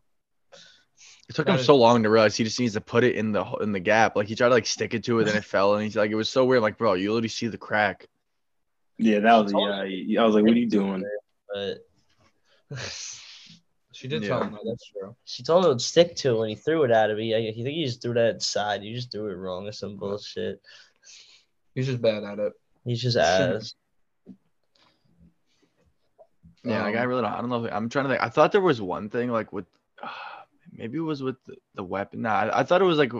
It 1.27 1.33
took 1.35 1.47
him 1.47 1.57
so 1.57 1.75
long 1.75 2.03
to 2.03 2.09
realize 2.09 2.35
he 2.35 2.43
just 2.43 2.59
needs 2.59 2.73
to 2.73 2.81
put 2.81 3.03
it 3.03 3.15
in 3.15 3.31
the 3.31 3.43
in 3.61 3.71
the 3.71 3.79
gap. 3.79 4.15
Like 4.15 4.27
he 4.27 4.35
tried 4.35 4.49
to 4.49 4.53
like 4.53 4.67
stick 4.67 4.93
it 4.93 5.03
to 5.05 5.19
it, 5.19 5.23
then 5.25 5.35
it 5.35 5.43
fell, 5.53 5.73
and 5.75 5.83
he's 5.83 5.95
like, 5.95 6.11
it 6.11 6.15
was 6.15 6.29
so 6.29 6.45
weird. 6.45 6.61
Like, 6.61 6.77
bro, 6.77 6.93
you 6.93 7.11
literally 7.11 7.29
see 7.29 7.47
the 7.47 7.57
crack. 7.57 8.07
Yeah, 8.97 9.19
that 9.19 9.33
was 9.35 9.51
yeah. 9.53 10.21
I 10.21 10.25
was 10.25 10.35
like, 10.35 10.43
what 10.43 10.53
are 10.53 10.59
you 10.59 10.69
doing? 10.69 11.03
But 11.53 11.85
She 13.95 14.09
did 14.09 14.23
Yeah. 14.23 14.29
tell 14.29 14.43
him 14.43 14.51
that. 14.53 14.61
That's 14.65 14.85
true. 14.91 15.15
she 15.23 15.41
told 15.41 15.65
him 15.65 15.77
to 15.77 15.83
stick 15.83 16.17
to 16.17 16.31
it 16.35 16.39
when 16.39 16.49
he 16.49 16.55
threw 16.55 16.83
it 16.83 16.91
at 16.91 17.09
him. 17.09 17.17
He, 17.17 17.33
I 17.33 17.53
think 17.53 17.67
he 17.67 17.85
just 17.85 18.01
threw 18.01 18.13
that 18.15 18.41
side. 18.41 18.83
You 18.83 18.93
just 18.93 19.09
threw 19.09 19.29
it 19.29 19.35
wrong 19.35 19.67
or 19.67 19.71
some 19.71 19.95
bullshit. 19.95 20.61
He's 21.73 21.85
just 21.85 22.01
bad 22.01 22.23
at 22.25 22.39
it. 22.39 22.51
He's 22.83 23.01
just 23.01 23.15
ass. 23.15 23.73
Yeah, 26.65 26.83
like 26.83 26.95
I 26.95 27.03
Um, 27.03 27.07
really 27.09 27.21
don't. 27.21 27.31
I 27.31 27.39
don't 27.41 27.49
know. 27.49 27.63
If, 27.65 27.73
I'm 27.73 27.87
trying 27.89 28.05
to 28.05 28.09
think. 28.09 28.21
I 28.23 28.29
thought 28.29 28.51
there 28.51 28.59
was 28.59 28.81
one 28.81 29.09
thing 29.09 29.31
like 29.31 29.53
with, 29.53 29.65
maybe 30.73 30.97
it 30.97 31.01
was 31.01 31.23
with 31.23 31.37
the, 31.47 31.55
the 31.75 31.83
weapon. 31.83 32.23
Nah, 32.23 32.33
I, 32.33 32.59
I 32.59 32.63
thought 32.63 32.81
it 32.81 32.85
was 32.85 32.97
like. 32.97 33.13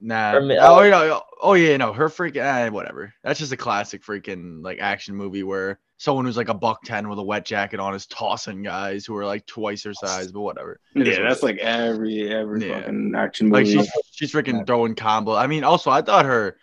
Nah. 0.00 0.36
Or 0.36 0.40
mi- 0.40 0.56
oh, 0.58 0.78
oh. 0.78 0.82
you 0.82 0.90
know, 0.90 1.22
oh 1.42 1.54
yeah, 1.54 1.76
no, 1.78 1.92
her 1.92 2.08
freaking 2.08 2.36
eh, 2.44 2.68
whatever. 2.68 3.12
That's 3.24 3.40
just 3.40 3.52
a 3.52 3.56
classic 3.56 4.04
freaking 4.04 4.62
like 4.62 4.78
action 4.80 5.16
movie 5.16 5.42
where 5.42 5.80
someone 5.96 6.24
who's 6.24 6.36
like 6.36 6.48
a 6.48 6.54
buck 6.54 6.82
ten 6.84 7.08
with 7.08 7.18
a 7.18 7.22
wet 7.22 7.44
jacket 7.44 7.80
on 7.80 7.94
is 7.94 8.06
tossing 8.06 8.62
guys 8.62 9.06
who 9.06 9.16
are 9.16 9.24
like 9.24 9.46
twice 9.46 9.84
her 9.84 9.94
size, 9.94 10.32
but 10.32 10.40
whatever. 10.40 10.80
It 10.94 11.06
is 11.08 11.16
Yeah, 11.16 11.22
what 11.22 11.28
that's 11.28 11.42
like 11.42 11.58
every 11.58 12.32
every 12.32 12.66
Yeah. 12.66 12.80
fucking 12.80 13.12
action 13.16 13.48
movie. 13.48 13.64
Like 13.64 13.74
movie. 13.76 13.88
she's 13.88 14.02
she's 14.12 14.32
freaking 14.32 14.58
Yeah. 14.58 14.64
throwing 14.64 14.94
combo. 14.94 15.34
I 15.34 15.46
mean, 15.46 15.64
also 15.64 15.90
I 15.90 16.02
thought 16.02 16.26
her 16.26 16.56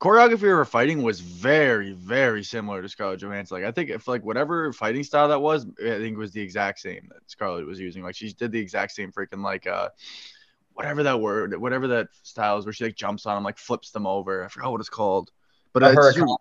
choreography 0.00 0.32
of 0.32 0.40
her 0.42 0.64
fighting 0.64 1.02
was 1.02 1.20
very 1.20 1.92
very 1.92 2.42
similar 2.42 2.82
to 2.82 2.88
Scarlett 2.88 3.20
Johansson. 3.20 3.58
Like 3.58 3.64
I 3.64 3.70
think 3.70 3.88
if 3.90 4.08
like 4.08 4.24
whatever 4.24 4.72
fighting 4.72 5.04
style 5.04 5.28
that 5.28 5.40
was, 5.40 5.64
I 5.80 5.98
think 5.98 6.14
it 6.14 6.18
was 6.18 6.32
the 6.32 6.42
exact 6.42 6.80
same 6.80 7.08
that 7.12 7.30
Scarlett 7.30 7.66
was 7.66 7.78
using. 7.78 8.02
Like 8.02 8.16
she 8.16 8.32
did 8.32 8.50
the 8.50 8.58
exact 8.60 8.92
same 8.92 9.12
freaking 9.12 9.44
like 9.44 9.66
uh 9.66 9.90
whatever 10.74 11.02
that 11.04 11.20
word, 11.20 11.56
whatever 11.60 11.86
that 11.86 12.08
style 12.24 12.58
is 12.58 12.64
where 12.64 12.72
she 12.72 12.84
like 12.84 12.96
jumps 12.96 13.26
on 13.26 13.36
them, 13.36 13.44
like 13.44 13.58
flips 13.58 13.90
them 13.90 14.06
over. 14.06 14.44
I 14.44 14.48
forgot 14.48 14.72
what 14.72 14.80
it's 14.80 14.88
called. 14.88 15.30
But 15.72 15.84
A 15.84 15.86
it's 15.88 15.96
hurricane. 15.96 16.36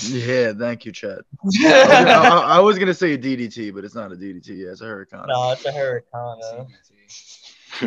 Yeah, 0.00 0.52
thank 0.52 0.84
you, 0.84 0.92
Chad. 0.92 1.20
I 1.42 1.44
was, 1.44 1.58
gonna, 1.58 2.10
I, 2.10 2.56
I 2.56 2.60
was 2.60 2.78
gonna 2.78 2.94
say 2.94 3.14
a 3.14 3.18
DDT, 3.18 3.74
but 3.74 3.84
it's 3.84 3.94
not 3.94 4.12
a 4.12 4.16
DDT. 4.16 4.48
Yeah, 4.48 4.70
it's 4.70 4.80
a 4.80 4.86
hurricane. 4.86 5.24
No, 5.28 5.52
it's 5.52 5.64
a 5.64 5.72
hurricane. 5.72 6.66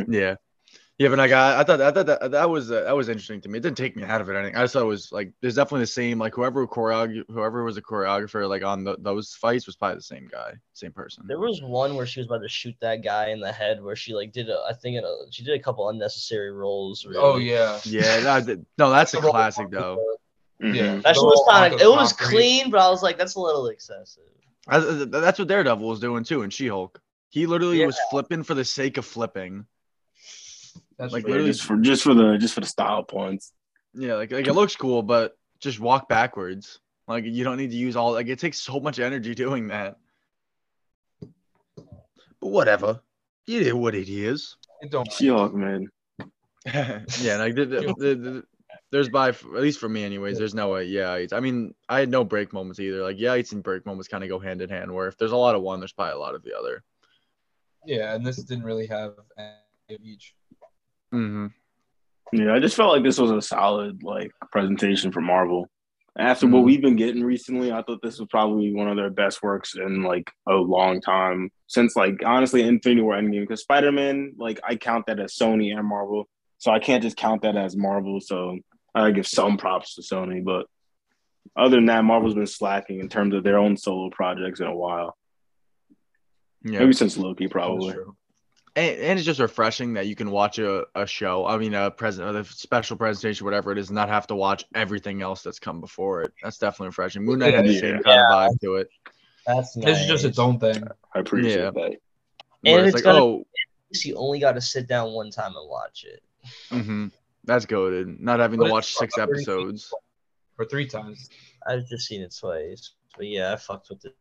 Yeah, 0.07 0.35
yeah, 0.97 1.09
but 1.09 1.17
like 1.17 1.33
I, 1.33 1.59
I 1.59 1.63
thought 1.63 1.81
I 1.81 1.91
thought 1.91 2.05
that 2.05 2.31
that 2.31 2.49
was 2.49 2.71
uh, 2.71 2.83
that 2.83 2.95
was 2.95 3.09
interesting 3.09 3.41
to 3.41 3.49
me. 3.49 3.57
It 3.57 3.63
didn't 3.63 3.77
take 3.77 3.97
me 3.97 4.03
out 4.03 4.21
of 4.21 4.29
it. 4.29 4.35
I 4.37 4.43
think 4.43 4.55
I 4.55 4.61
just 4.61 4.73
thought 4.73 4.83
it 4.83 4.85
was 4.85 5.11
like 5.11 5.33
there's 5.41 5.55
definitely 5.55 5.81
the 5.81 5.87
same 5.87 6.19
like 6.19 6.33
whoever 6.33 6.65
choreog 6.65 7.21
whoever 7.27 7.65
was 7.65 7.75
a 7.75 7.81
choreographer 7.81 8.47
like 8.47 8.63
on 8.63 8.85
the, 8.85 8.95
those 8.99 9.33
fights 9.33 9.65
was 9.65 9.75
probably 9.75 9.97
the 9.97 10.03
same 10.03 10.29
guy, 10.31 10.53
same 10.71 10.93
person. 10.93 11.25
There 11.27 11.39
was 11.39 11.61
one 11.61 11.95
where 11.95 12.05
she 12.05 12.21
was 12.21 12.27
about 12.27 12.43
to 12.43 12.47
shoot 12.49 12.75
that 12.79 13.03
guy 13.03 13.31
in 13.31 13.41
the 13.41 13.51
head, 13.51 13.83
where 13.83 13.97
she 13.97 14.13
like 14.13 14.31
did 14.31 14.49
a, 14.49 14.63
I 14.69 14.73
think, 14.73 14.97
a, 15.03 15.25
she 15.31 15.43
did 15.43 15.59
a 15.59 15.61
couple 15.61 15.89
unnecessary 15.89 16.53
rolls. 16.53 17.05
Really. 17.05 17.17
Oh 17.17 17.37
yeah. 17.37 17.81
Yeah, 17.83 18.21
that, 18.21 18.65
no, 18.77 18.89
that's 18.89 19.13
a 19.13 19.17
classic 19.21 19.69
though. 19.71 19.99
Mhm. 20.61 20.75
Yeah. 20.75 20.95
That 20.97 21.15
shit 21.15 21.21
The 21.21 21.25
was 21.25 21.43
roll 21.45 21.45
kind 21.49 21.73
of, 21.73 21.81
it 21.81 21.87
was 21.89 22.13
concrete. 22.13 22.35
clean, 22.37 22.71
but 22.71 22.79
I 22.81 22.89
was 22.89 23.03
like, 23.03 23.17
that's 23.17 23.35
a 23.35 23.39
little 23.39 23.67
excessive. 23.67 24.23
I- 24.67 24.79
That's 24.79 25.37
what 25.37 25.47
Daredevil 25.47 25.87
was 25.87 25.99
doing 25.99 26.23
too 26.23 26.41
in 26.43 26.49
She-Hulk. 26.49 26.99
He 27.29 27.45
literally 27.45 27.81
Yeah. 27.81 27.87
was 27.87 27.99
flipping 28.09 28.43
for 28.43 28.53
the 28.55 28.63
sake 28.65 28.97
of 28.97 29.05
flipping. 29.05 29.65
That's 30.97 31.11
Like, 31.13 31.25
literally- 31.25 31.49
just 31.51 31.63
for 31.63 31.75
just 31.77 32.03
for 32.03 32.13
the 32.13 32.37
just 32.37 32.53
for 32.53 32.61
the 32.61 32.67
style 32.67 33.03
points. 33.03 33.51
Yeah, 33.93 34.15
like 34.15 34.31
like 34.31 34.47
it 34.47 34.53
looks 34.53 34.75
cool, 34.75 35.03
but 35.03 35.37
just 35.59 35.79
walk 35.79 36.07
backwards. 36.09 36.79
Like 37.07 37.25
you 37.25 37.43
don't 37.43 37.57
need 37.57 37.71
to 37.71 37.77
use 37.77 37.95
all 37.95 38.13
like 38.13 38.27
it 38.27 38.39
takes 38.39 38.59
so 38.61 38.79
much 38.79 38.99
energy 38.99 39.35
doing 39.35 39.67
that. 39.67 39.97
But 41.75 42.47
whatever. 42.49 43.01
It 43.47 43.61
is 43.67 43.73
what 43.73 43.93
it 43.95 44.09
is. 44.09 44.57
It 44.81 44.89
don't. 44.91 45.11
She-Hulk, 45.11 45.53
man. 45.53 45.87
yeah, 46.65 47.37
like 47.37 47.55
the, 47.55 47.65
the, 47.65 47.93
the, 47.97 48.15
the- 48.15 48.43
there's 48.95 49.09
by 49.09 49.27
at 49.27 49.43
least 49.43 49.81
for 49.81 49.89
me 49.89 50.05
anyways, 50.05 50.37
there's 50.37 50.55
no 50.55 50.69
way. 50.69 50.85
Yeah, 50.85 51.15
it's, 51.15 51.33
I 51.33 51.41
mean, 51.41 51.75
I 51.89 51.99
had 51.99 52.09
no 52.09 52.23
break 52.23 52.53
moments 52.53 52.79
either. 52.79 53.03
Like 53.03 53.19
yeah, 53.19 53.33
it's 53.33 53.51
and 53.51 53.61
break 53.61 53.85
moments 53.85 54.07
kind 54.07 54.23
of 54.23 54.29
go 54.29 54.39
hand 54.39 54.61
in 54.61 54.69
hand. 54.69 54.89
Where 54.89 55.09
if 55.09 55.17
there's 55.17 55.33
a 55.33 55.37
lot 55.37 55.53
of 55.53 55.61
one, 55.61 55.81
there's 55.81 55.91
probably 55.91 56.13
a 56.13 56.17
lot 56.17 56.33
of 56.33 56.43
the 56.43 56.57
other. 56.57 56.81
Yeah, 57.85 58.15
and 58.15 58.25
this 58.25 58.37
didn't 58.37 58.63
really 58.63 58.87
have 58.87 59.15
any 59.37 59.95
of 59.97 60.01
each. 60.01 60.33
Mm-hmm. 61.13 61.47
Yeah, 62.31 62.53
I 62.53 62.59
just 62.59 62.77
felt 62.77 62.93
like 62.93 63.03
this 63.03 63.19
was 63.19 63.31
a 63.31 63.41
solid 63.41 64.01
like 64.01 64.31
presentation 64.49 65.11
for 65.11 65.19
Marvel. 65.19 65.67
After 66.17 66.47
Mhm. 66.47 66.51
what 66.51 66.63
we've 66.63 66.81
been 66.81 66.95
getting 66.95 67.21
recently, 67.25 67.73
I 67.73 67.81
thought 67.81 68.01
this 68.01 68.17
was 68.19 68.29
probably 68.31 68.73
one 68.73 68.87
of 68.87 68.95
their 68.95 69.09
best 69.09 69.43
works 69.43 69.75
in 69.75 70.03
like 70.03 70.31
a 70.47 70.53
long 70.55 71.01
time. 71.01 71.51
Since 71.67 71.97
like 71.97 72.23
honestly, 72.25 72.61
Infinity 72.61 73.01
War 73.01 73.15
Endgame, 73.15 73.41
because 73.41 73.61
Spider 73.61 73.91
Man, 73.91 74.31
like 74.37 74.61
I 74.63 74.77
count 74.77 75.07
that 75.07 75.19
as 75.19 75.35
Sony 75.35 75.77
and 75.77 75.85
Marvel, 75.85 76.29
so 76.59 76.71
I 76.71 76.79
can't 76.79 77.03
just 77.03 77.17
count 77.17 77.41
that 77.41 77.57
as 77.57 77.75
Marvel. 77.75 78.21
So 78.21 78.57
I 78.95 79.11
give 79.11 79.27
some 79.27 79.57
props 79.57 79.95
to 79.95 80.01
Sony, 80.01 80.43
but 80.43 80.67
other 81.55 81.75
than 81.77 81.85
that, 81.87 82.03
Marvel's 82.03 82.33
been 82.33 82.47
slacking 82.47 82.99
in 82.99 83.09
terms 83.09 83.33
of 83.35 83.43
their 83.43 83.57
own 83.57 83.77
solo 83.77 84.09
projects 84.09 84.59
in 84.61 84.67
a 84.67 84.75
while. 84.75 85.17
Yeah. 86.63 86.79
Maybe 86.79 86.93
since 86.93 87.17
Loki, 87.17 87.47
probably. 87.47 87.93
and, 88.75 88.97
and 88.99 89.19
it's 89.19 89.25
just 89.25 89.39
refreshing 89.39 89.93
that 89.93 90.07
you 90.07 90.15
can 90.15 90.31
watch 90.31 90.57
a, 90.59 90.83
a 90.95 91.05
show 91.05 91.45
i 91.45 91.57
mean 91.57 91.73
a 91.75 91.91
present 91.91 92.35
a 92.35 92.43
special 92.43 92.97
presentation 92.97 93.45
whatever 93.45 93.71
it 93.71 93.77
is 93.77 93.89
and 93.89 93.95
not 93.95 94.09
have 94.09 94.25
to 94.27 94.35
watch 94.35 94.65
everything 94.73 95.21
else 95.21 95.43
that's 95.43 95.59
come 95.59 95.79
before 95.79 96.23
it 96.23 96.33
that's 96.43 96.57
definitely 96.57 96.87
refreshing 96.87 97.23
moon 97.23 97.39
knight 97.39 97.53
had 97.53 97.65
the 97.65 97.71
Yeah. 97.73 97.79
same 97.79 98.03
kind 98.03 98.19
of 98.19 98.25
vibe 98.31 98.59
to 98.61 98.75
it 98.75 98.89
That's 99.45 99.73
This 99.75 100.01
is 100.01 100.07
just 100.07 100.25
its 100.25 100.39
own 100.39 100.59
thing. 100.59 100.83
I 101.13 101.19
appreciate 101.19 101.59
Yeah. 101.59 101.69
that. 101.71 101.83
And 102.65 102.79
it's 102.81 102.87
it's 102.87 102.95
like 102.95 103.03
gonna- 103.03 103.19
oh 103.23 103.45
You 103.91 104.15
only 104.15 104.39
got 104.39 104.53
to 104.53 104.61
sit 104.61 104.87
down 104.87 105.13
one 105.13 105.29
time 105.29 105.53
and 105.55 105.69
watch 105.69 106.03
it. 106.03 106.23
hmm 106.69 107.07
that's 107.45 107.65
goaded 107.65 108.19
not 108.19 108.39
having 108.39 108.59
But 108.59 108.65
to 108.67 108.71
watch 108.71 108.93
six 108.93 109.15
about 109.17 109.29
30 109.29 109.41
episodes 109.41 109.93
or 110.57 110.65
three 110.65 110.85
times. 110.87 111.29
I've 111.67 111.87
just 111.87 112.07
seen 112.07 112.21
it 112.21 112.35
twice. 112.37 112.93
But 113.17 113.27
yeah, 113.27 113.53
I 113.53 113.55
fucked 113.55 113.89
with 113.89 114.05
it. 114.05 114.15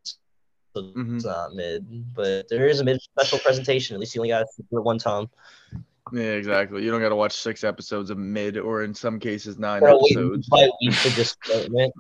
So 0.74 0.82
Mhm. 0.82 1.16
It's 1.16 1.24
not 1.24 1.54
mid, 1.54 2.14
but 2.14 2.48
there 2.48 2.66
is 2.66 2.80
a 2.80 2.84
mid 2.84 3.00
special 3.00 3.38
presentation. 3.38 3.94
At 3.94 4.00
least 4.00 4.14
you 4.14 4.20
only 4.20 4.30
got 4.30 4.40
to 4.40 4.46
see 4.56 4.62
it 4.70 4.80
one 4.82 4.98
time. 4.98 5.28
Yeah, 6.12 6.32
exactly. 6.32 6.82
You 6.84 6.90
don't 6.90 7.00
got 7.00 7.08
to 7.10 7.16
watch 7.16 7.32
six 7.32 7.62
episodes 7.64 8.10
of 8.10 8.18
mid, 8.18 8.58
or 8.58 8.82
in 8.82 8.92
some 8.92 9.18
cases 9.20 9.58
nine 9.58 9.80
Gotta 9.82 9.96
wait 10.00 10.12
episodes. 10.12 10.48
by 10.48 10.68
week 10.82 10.92
for 10.94 11.16
disappointment. 11.16 11.92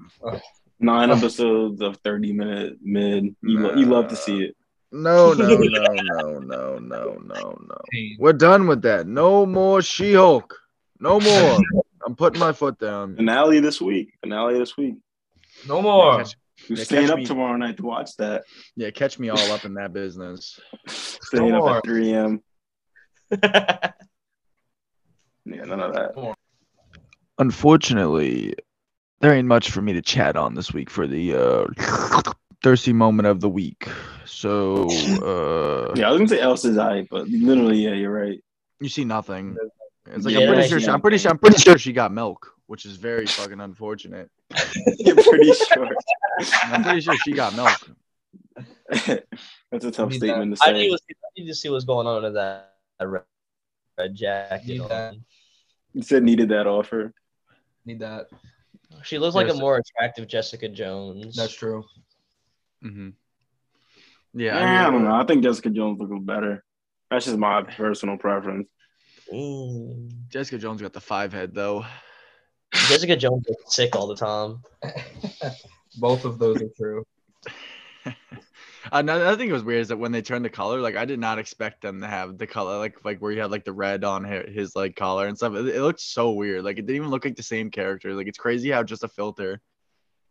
Nine 0.80 1.10
episodes 1.10 1.80
of 1.80 1.96
30 1.98 2.32
minute 2.32 2.78
mid. 2.82 3.34
You, 3.42 3.60
lo- 3.60 3.74
you 3.74 3.86
love 3.86 4.08
to 4.08 4.16
see 4.16 4.42
it. 4.44 4.56
No, 4.92 5.32
no, 5.32 5.56
no, 5.56 5.56
no, 5.58 6.38
no, 6.40 6.78
no, 6.78 7.14
no, 7.14 7.58
no. 7.68 7.78
We're 8.18 8.32
done 8.32 8.66
with 8.66 8.82
that. 8.82 9.06
No 9.06 9.46
more 9.46 9.82
She-Hulk. 9.82 10.54
No 11.04 11.20
more. 11.20 11.60
I'm 12.06 12.16
putting 12.16 12.38
my 12.38 12.52
foot 12.54 12.78
down. 12.78 13.16
Finale 13.16 13.60
this 13.60 13.78
week. 13.78 14.14
Finale 14.22 14.58
this 14.58 14.74
week. 14.78 14.94
No 15.66 15.82
more. 15.82 16.16
catch, 16.24 16.34
We're 16.70 16.76
Yeah, 16.76 16.84
staying 16.84 17.10
up 17.10 17.18
me- 17.18 17.26
tomorrow 17.26 17.58
night 17.58 17.76
to 17.76 17.82
watch 17.82 18.16
that. 18.16 18.44
yeah, 18.74 18.88
catch 18.90 19.18
me 19.18 19.28
all 19.28 19.52
up 19.52 19.66
in 19.66 19.74
that 19.74 19.92
business. 19.92 20.58
Staying 20.88 21.50
No 21.50 21.58
up 21.58 21.64
more. 21.64 21.76
at 21.76 21.84
3 21.84 22.12
a.m. 22.12 22.40
Yeah, 25.46 25.64
none 25.66 25.80
of 25.80 25.92
that. 25.92 26.36
Unfortunately, 27.38 28.54
there 29.20 29.34
ain't 29.34 29.46
much 29.46 29.70
for 29.70 29.82
me 29.82 29.92
to 29.92 30.00
chat 30.00 30.36
on 30.38 30.54
this 30.54 30.72
week 30.72 30.88
for 30.88 31.06
the 31.06 31.34
uh, 31.34 31.66
thirsty 32.62 32.94
moment 32.94 33.26
of 33.26 33.40
the 33.40 33.50
week. 33.50 33.86
So, 34.24 34.86
uh, 35.92 35.94
Yeah, 35.98 36.08
I 36.08 36.12
was 36.12 36.18
gonna 36.20 36.28
say 36.28 36.40
Elsa's 36.40 36.78
eye, 36.78 37.06
but 37.10 37.28
literally, 37.28 37.76
yeah, 37.84 37.92
you're 37.92 38.10
right. 38.10 38.42
you 38.80 38.88
see 38.88 39.04
nothing. 39.04 39.54
It's 40.06 40.24
like 40.24 40.34
Yeah, 40.34 40.40
I'm 40.40 40.48
pretty 40.54 40.68
sure. 40.68 40.80
She, 40.80 40.88
I'm 40.88 41.00
pretty 41.00 41.18
sure. 41.18 41.30
I'm 41.30 41.38
pretty 41.38 41.58
sure 41.58 41.78
she 41.78 41.92
got 41.92 42.12
milk, 42.12 42.52
which 42.66 42.84
is 42.84 42.96
very 42.96 43.26
fucking 43.26 43.60
unfortunate. 43.60 44.30
You're 44.98 45.16
pretty 45.16 45.52
sure. 45.52 45.88
I'm 46.64 46.82
pretty 46.82 47.00
sure 47.00 47.16
she 47.24 47.32
got 47.32 47.54
milk. 47.54 47.70
That's 49.70 49.84
a 49.84 49.90
tough 49.90 50.10
Need 50.10 50.18
statement 50.18 50.56
to 50.56 50.62
I 50.62 50.66
say. 50.66 50.72
need, 50.74 50.90
to 50.90 50.98
see, 50.98 51.14
I 51.24 51.40
need 51.40 51.46
to 51.48 51.54
see 51.54 51.68
what's 51.70 51.84
going 51.84 52.06
on 52.06 52.22
with 52.22 52.34
that 52.34 52.74
red, 53.00 53.22
red 53.98 54.14
jacket. 54.14 54.66
Need 54.66 55.22
You 55.94 56.02
said 56.02 56.22
needed 56.22 56.50
that 56.50 56.66
offer. 56.66 57.12
Need 57.86 58.00
that. 58.00 58.26
She 59.02 59.18
looks 59.18 59.34
like 59.34 59.48
Yes. 59.48 59.56
a 59.56 59.60
more 59.60 59.78
attractive 59.78 60.28
Jessica 60.28 60.68
Jones. 60.68 61.34
That's 61.34 61.54
true. 61.54 61.84
hmm 62.82 63.10
Yeah, 64.34 64.58
Yeah, 64.60 64.86
I 64.88 64.90
don't 64.90 65.04
know. 65.04 65.14
I 65.14 65.24
think 65.24 65.42
Jessica 65.42 65.70
Jones 65.70 65.98
looks 65.98 66.12
better. 66.24 66.62
That's 67.10 67.24
just 67.24 67.38
my 67.38 67.62
personal 67.62 68.16
preference. 68.18 68.68
Mm. 69.34 70.10
Jessica 70.28 70.58
Jones 70.58 70.80
got 70.80 70.92
the 70.92 71.00
five 71.00 71.32
head 71.32 71.54
though. 71.54 71.84
Jessica 72.88 73.16
Jones 73.16 73.44
is 73.48 73.56
sick 73.66 73.96
all 73.96 74.06
the 74.06 74.16
time. 74.16 74.62
Both 75.98 76.24
of 76.24 76.38
those 76.38 76.60
are 76.62 76.68
true. 76.76 77.04
Another 78.04 78.14
another 78.92 79.36
thing 79.36 79.48
that 79.48 79.54
was 79.54 79.64
weird 79.64 79.82
is 79.82 79.88
that 79.88 79.96
when 79.96 80.12
they 80.12 80.22
turned 80.22 80.44
the 80.44 80.50
color, 80.50 80.80
like 80.80 80.96
I 80.96 81.04
did 81.04 81.18
not 81.18 81.38
expect 81.38 81.82
them 81.82 82.00
to 82.00 82.06
have 82.06 82.38
the 82.38 82.46
color, 82.46 82.78
like 82.78 83.04
like 83.04 83.18
where 83.20 83.32
you 83.32 83.40
had 83.40 83.50
like 83.50 83.64
the 83.64 83.72
red 83.72 84.04
on 84.04 84.24
hi- 84.24 84.46
his 84.48 84.76
like 84.76 84.96
collar 84.96 85.26
and 85.26 85.36
stuff. 85.36 85.54
It, 85.54 85.66
it 85.66 85.82
looked 85.82 86.00
so 86.00 86.32
weird. 86.32 86.64
Like 86.64 86.78
it 86.78 86.86
didn't 86.86 86.96
even 86.96 87.10
look 87.10 87.24
like 87.24 87.36
the 87.36 87.42
same 87.42 87.70
character. 87.70 88.14
Like 88.14 88.28
it's 88.28 88.38
crazy 88.38 88.70
how 88.70 88.82
just 88.82 89.04
a 89.04 89.08
filter 89.08 89.60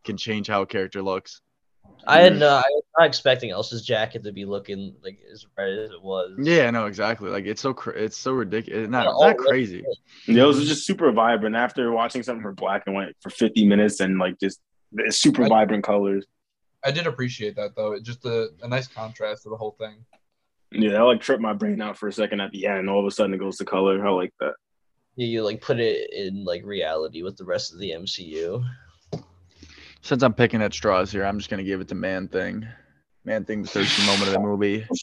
can 0.04 0.18
change 0.18 0.48
how 0.48 0.62
a 0.62 0.68
character 0.68 1.02
looks. 1.02 1.42
I 2.06 2.22
had 2.22 2.38
no, 2.38 2.48
uh, 2.48 2.62
I 2.66 2.70
was 2.70 2.84
not 3.00 3.08
expecting 3.08 3.52
Elsa's 3.52 3.86
jacket 3.86 4.24
to 4.24 4.32
be 4.32 4.46
looking 4.46 4.96
like 5.04 5.20
as 5.32 5.46
red 5.58 5.70
as 5.80 5.92
it 5.92 6.02
was. 6.02 6.38
Yeah, 6.38 6.70
no, 6.70 6.86
exactly. 6.86 7.30
Like 7.30 7.46
it's 7.46 7.62
so 7.62 7.74
cra- 7.74 7.94
it's 7.94 8.18
so 8.18 8.34
ridiculous. 8.34 8.90
Not 8.90 9.06
Yeah, 9.06 9.28
not 9.28 9.36
oh, 9.40 9.44
crazy. 9.44 9.84
Yeah, 10.28 10.44
it 10.44 10.48
was 10.48 10.68
just 10.68 10.86
super 10.86 11.12
vibrant. 11.12 11.56
After 11.56 11.92
watching 11.92 12.24
something 12.24 12.42
for 12.42 12.52
black 12.52 12.84
and 12.86 12.96
white 12.96 13.16
for 13.22 13.30
50 13.30 13.66
minutes 13.66 14.00
and 14.00 14.20
like 14.20 14.40
just 14.40 14.60
super 15.10 15.44
I- 15.44 15.50
vibrant 15.50 15.84
colors. 15.84 16.26
I 16.86 16.92
did 16.92 17.08
appreciate 17.08 17.56
that 17.56 17.76
though. 17.76 17.94
It 17.94 18.04
just 18.04 18.26
a, 18.26 18.50
a 18.62 18.68
nice 18.68 18.88
contrast 18.88 19.44
to 19.44 19.50
the 19.50 19.56
whole 19.56 19.76
thing. 19.80 20.04
Yeah, 20.72 20.92
that 20.92 21.02
like 21.02 21.22
tripped 21.22 21.42
my 21.42 21.54
brain 21.54 21.82
out 21.82 21.98
for 21.98 22.08
a 22.08 22.14
second 22.14 22.42
at 22.42 22.52
the 22.52 22.68
end. 22.68 22.90
All 22.90 23.00
of 23.00 23.06
a 23.06 23.12
sudden 23.12 23.34
it 23.34 23.38
goes 23.38 23.58
to 23.58 23.66
color. 23.66 24.06
I 24.06 24.10
like 24.12 24.34
that. 24.40 24.56
You, 25.16 25.28
you 25.28 25.44
like 25.44 25.62
put 25.62 25.80
it 25.80 26.12
in 26.12 26.44
like 26.44 26.66
reality 26.66 27.24
with 27.24 27.38
the 27.38 27.46
rest 27.46 27.72
of 27.72 27.80
the 27.80 27.92
MCU. 27.92 28.66
Since 30.04 30.22
I'm 30.22 30.34
picking 30.34 30.62
at 30.62 30.74
straws 30.74 31.12
here, 31.12 31.24
I'm 31.26 31.38
just 31.38 31.50
gonna 31.50 31.64
give 31.64 31.80
it 31.82 31.88
to 31.88 31.96
Man 31.96 32.28
Thing. 32.28 32.68
Man 33.24 33.46
Thing, 33.46 33.62
the 33.62 33.70
thirsty 33.70 34.06
moment 34.06 34.28
of 34.28 34.34
the 34.34 34.40
movie. 34.40 34.86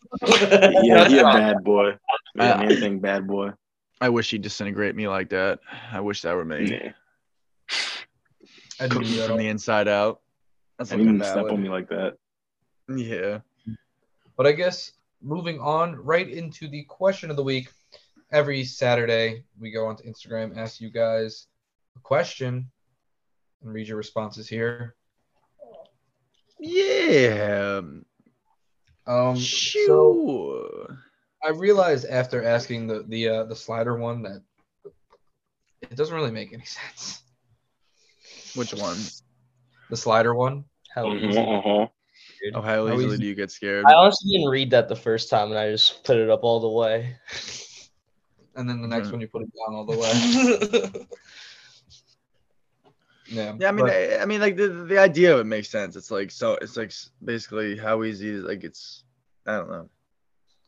Yeah, 0.82 1.09
he 1.09 1.18
a 1.18 1.22
bad 1.24 1.64
boy. 1.64 1.96
Yeah, 2.36 2.53
Uh, 2.53 2.59
man 2.59 2.76
thing 2.80 2.98
bad 3.01 3.26
boy. 3.26 3.51
I 4.03 4.11
wish 4.11 4.30
he'd 4.30 4.42
disintegrate 4.42 4.94
me 4.94 5.09
like 5.09 5.30
that. 5.30 5.61
I 5.90 6.01
wish 6.01 6.20
that 6.22 6.34
were 6.34 6.44
me. 6.44 6.70
Yeah. 6.70 6.92
I 8.78 8.84
didn't 8.88 8.92
Cook 8.92 9.03
do 9.05 9.11
me 9.11 9.26
from 9.26 9.38
the 9.38 9.48
inside 9.48 9.88
out. 9.88 10.20
That's 10.78 10.92
I 10.92 10.96
looking 10.96 11.12
didn't 11.14 11.24
step 11.24 11.36
valid. 11.36 11.53
on 11.53 11.62
me 11.62 11.68
like 11.70 11.88
that. 11.88 12.16
Yeah. 12.94 13.40
But 14.36 14.46
I 14.46 14.53
guess 14.53 14.92
moving 15.22 15.61
on 15.61 15.96
right 15.96 16.28
into 16.28 16.68
the 16.68 16.82
question 16.84 17.30
of 17.30 17.36
the 17.36 17.42
week. 17.42 17.70
Every 18.32 18.64
Saturday, 18.64 19.44
we 19.59 19.70
go 19.70 19.86
onto 19.86 20.05
Instagram, 20.05 20.57
ask 20.57 20.80
you 20.80 20.88
guys 20.90 21.46
a 21.96 22.01
question, 22.01 22.70
and 23.62 23.72
read 23.72 23.88
your 23.88 23.96
responses 23.96 24.48
here. 24.48 24.94
Yeah. 26.58 27.80
Um, 29.06 29.36
so 29.36 29.36
Sure. 29.36 30.98
I 31.42 31.50
realized 31.50 32.04
after 32.06 32.44
asking 32.44 32.86
the 32.86 33.04
the 33.08 33.28
uh, 33.28 33.44
the 33.44 33.56
slider 33.56 33.96
one 33.96 34.22
that 34.22 34.42
it 35.82 35.96
doesn't 35.96 36.14
really 36.14 36.30
make 36.30 36.52
any 36.52 36.64
sense. 36.66 37.22
Which 38.54 38.74
one? 38.74 38.98
The 39.88 39.96
slider 39.96 40.34
one. 40.34 40.64
How 40.94 41.12
easy, 41.14 41.38
uh-huh. 41.38 41.86
Oh, 42.54 42.61
how 42.61 42.86
How 42.86 42.94
easily 42.94 43.14
easy- 43.14 43.18
do 43.22 43.26
you 43.26 43.34
get 43.34 43.50
scared? 43.50 43.86
I 43.86 43.94
honestly 43.94 44.32
didn't 44.32 44.50
read 44.50 44.70
that 44.72 44.88
the 44.88 44.96
first 44.96 45.30
time, 45.30 45.50
and 45.50 45.58
I 45.58 45.70
just 45.70 46.04
put 46.04 46.16
it 46.18 46.28
up 46.30 46.40
all 46.42 46.61
the 46.61 46.68
way. 46.68 47.16
And 48.56 48.68
then 48.68 48.82
the 48.82 48.88
next 48.88 49.08
Mhm. 49.08 49.12
one 49.12 49.20
you 49.20 49.28
put 49.28 49.42
it 49.42 49.50
down 49.54 49.74
all 49.76 49.86
the 49.86 49.96
way. 49.96 51.06
Yeah. 53.31 53.55
Yeah, 53.59 53.68
I 53.68 53.72
mean, 53.72 53.87
but- 53.87 53.95
I, 53.95 54.18
I 54.18 54.24
mean, 54.26 54.41
like 54.41 54.57
the 54.57 54.68
the 54.68 54.99
idea 54.99 55.33
of 55.33 55.41
it 55.41 55.45
makes 55.45 55.68
sense. 55.68 55.97
It's 55.97 56.11
like 56.11 56.31
so. 56.31 56.59
It's 56.61 56.76
like 56.76 56.93
basically 57.24 57.76
how 57.78 58.03
easy. 58.03 58.31
Is 58.31 58.45
like 58.45 58.64
it's. 58.64 59.05
I 59.47 59.57
don't 59.57 59.70
know. 59.70 59.89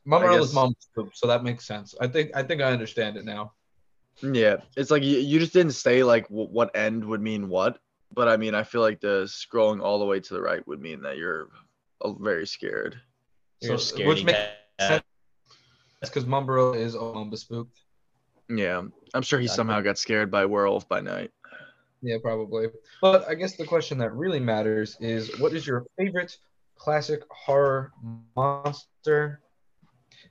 Mama 0.05 0.27
I 0.27 0.37
Earl 0.37 0.49
mom's 0.53 0.89
poop, 0.95 1.11
so 1.15 1.27
that 1.29 1.45
makes 1.45 1.65
sense. 1.67 1.95
I 2.01 2.07
think 2.09 2.31
I 2.35 2.43
think 2.43 2.61
I 2.63 2.73
understand 2.73 3.17
it 3.17 3.25
now. 3.25 3.53
Yeah, 4.21 4.57
it's 4.77 4.91
like 4.91 5.03
you, 5.03 5.19
you 5.19 5.39
just 5.39 5.53
didn't 5.53 5.73
say 5.73 6.03
like 6.05 6.29
w- 6.29 6.49
what 6.49 6.75
end 6.77 7.05
would 7.05 7.21
mean 7.21 7.49
what, 7.49 7.79
but 8.13 8.29
I 8.29 8.37
mean, 8.37 8.55
I 8.55 8.63
feel 8.63 8.81
like 8.81 9.01
the 9.01 9.25
scrolling 9.25 9.81
all 9.83 9.99
the 9.99 10.05
way 10.05 10.21
to 10.21 10.35
the 10.35 10.41
right 10.43 10.67
would 10.67 10.81
mean 10.81 11.03
that 11.03 11.17
you're 11.19 11.49
uh, 12.01 12.13
very 12.13 12.47
scared. 12.47 13.01
You're 13.61 13.79
So- 13.79 13.95
scared. 13.95 14.09
which 14.09 14.25
makes 14.25 14.39
cat. 14.39 14.89
sense. 14.89 15.03
That's 16.01 16.11
because 16.11 16.27
Mumbo 16.27 16.73
is 16.75 16.95
Mumba 16.97 17.39
spooked. 17.39 17.79
Yeah, 18.49 18.83
I'm 19.15 19.23
sure 19.23 19.39
he 19.39 19.47
Gotcha. 19.47 19.55
somehow 19.57 19.81
got 19.81 19.99
scared 19.99 20.31
by 20.31 20.45
werewolf 20.47 20.89
by 20.89 21.01
night. 21.01 21.31
Yeah, 22.03 22.17
probably. 22.21 22.67
But 23.01 23.29
I 23.29 23.35
guess 23.35 23.57
the 23.57 23.65
question 23.65 23.99
that 23.99 24.13
really 24.13 24.41
matters 24.41 24.97
is 25.01 25.39
what 25.39 25.55
is 25.55 25.67
your 25.67 25.87
favorite 25.97 26.37
classic 26.77 27.23
horror 27.31 27.93
monster? 28.37 29.41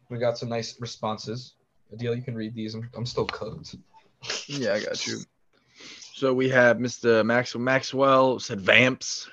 We 0.09 0.19
got 0.19 0.37
some 0.37 0.49
nice 0.49 0.79
responses. 0.81 1.55
Adele, 1.93 2.15
you 2.15 2.21
can 2.21 2.35
read 2.35 2.53
these. 2.53 2.75
I'm, 2.75 2.89
I'm 2.93 3.05
still 3.05 3.25
cooked. 3.25 3.75
Yeah, 4.47 4.73
I 4.73 4.81
got 4.81 5.07
you. 5.07 5.19
So 6.13 6.33
we 6.33 6.49
have 6.49 6.77
Mr. 6.77 7.25
Maxwell 7.25 7.63
Maxwell 7.63 8.39
said 8.39 8.59
vamps. 8.61 9.29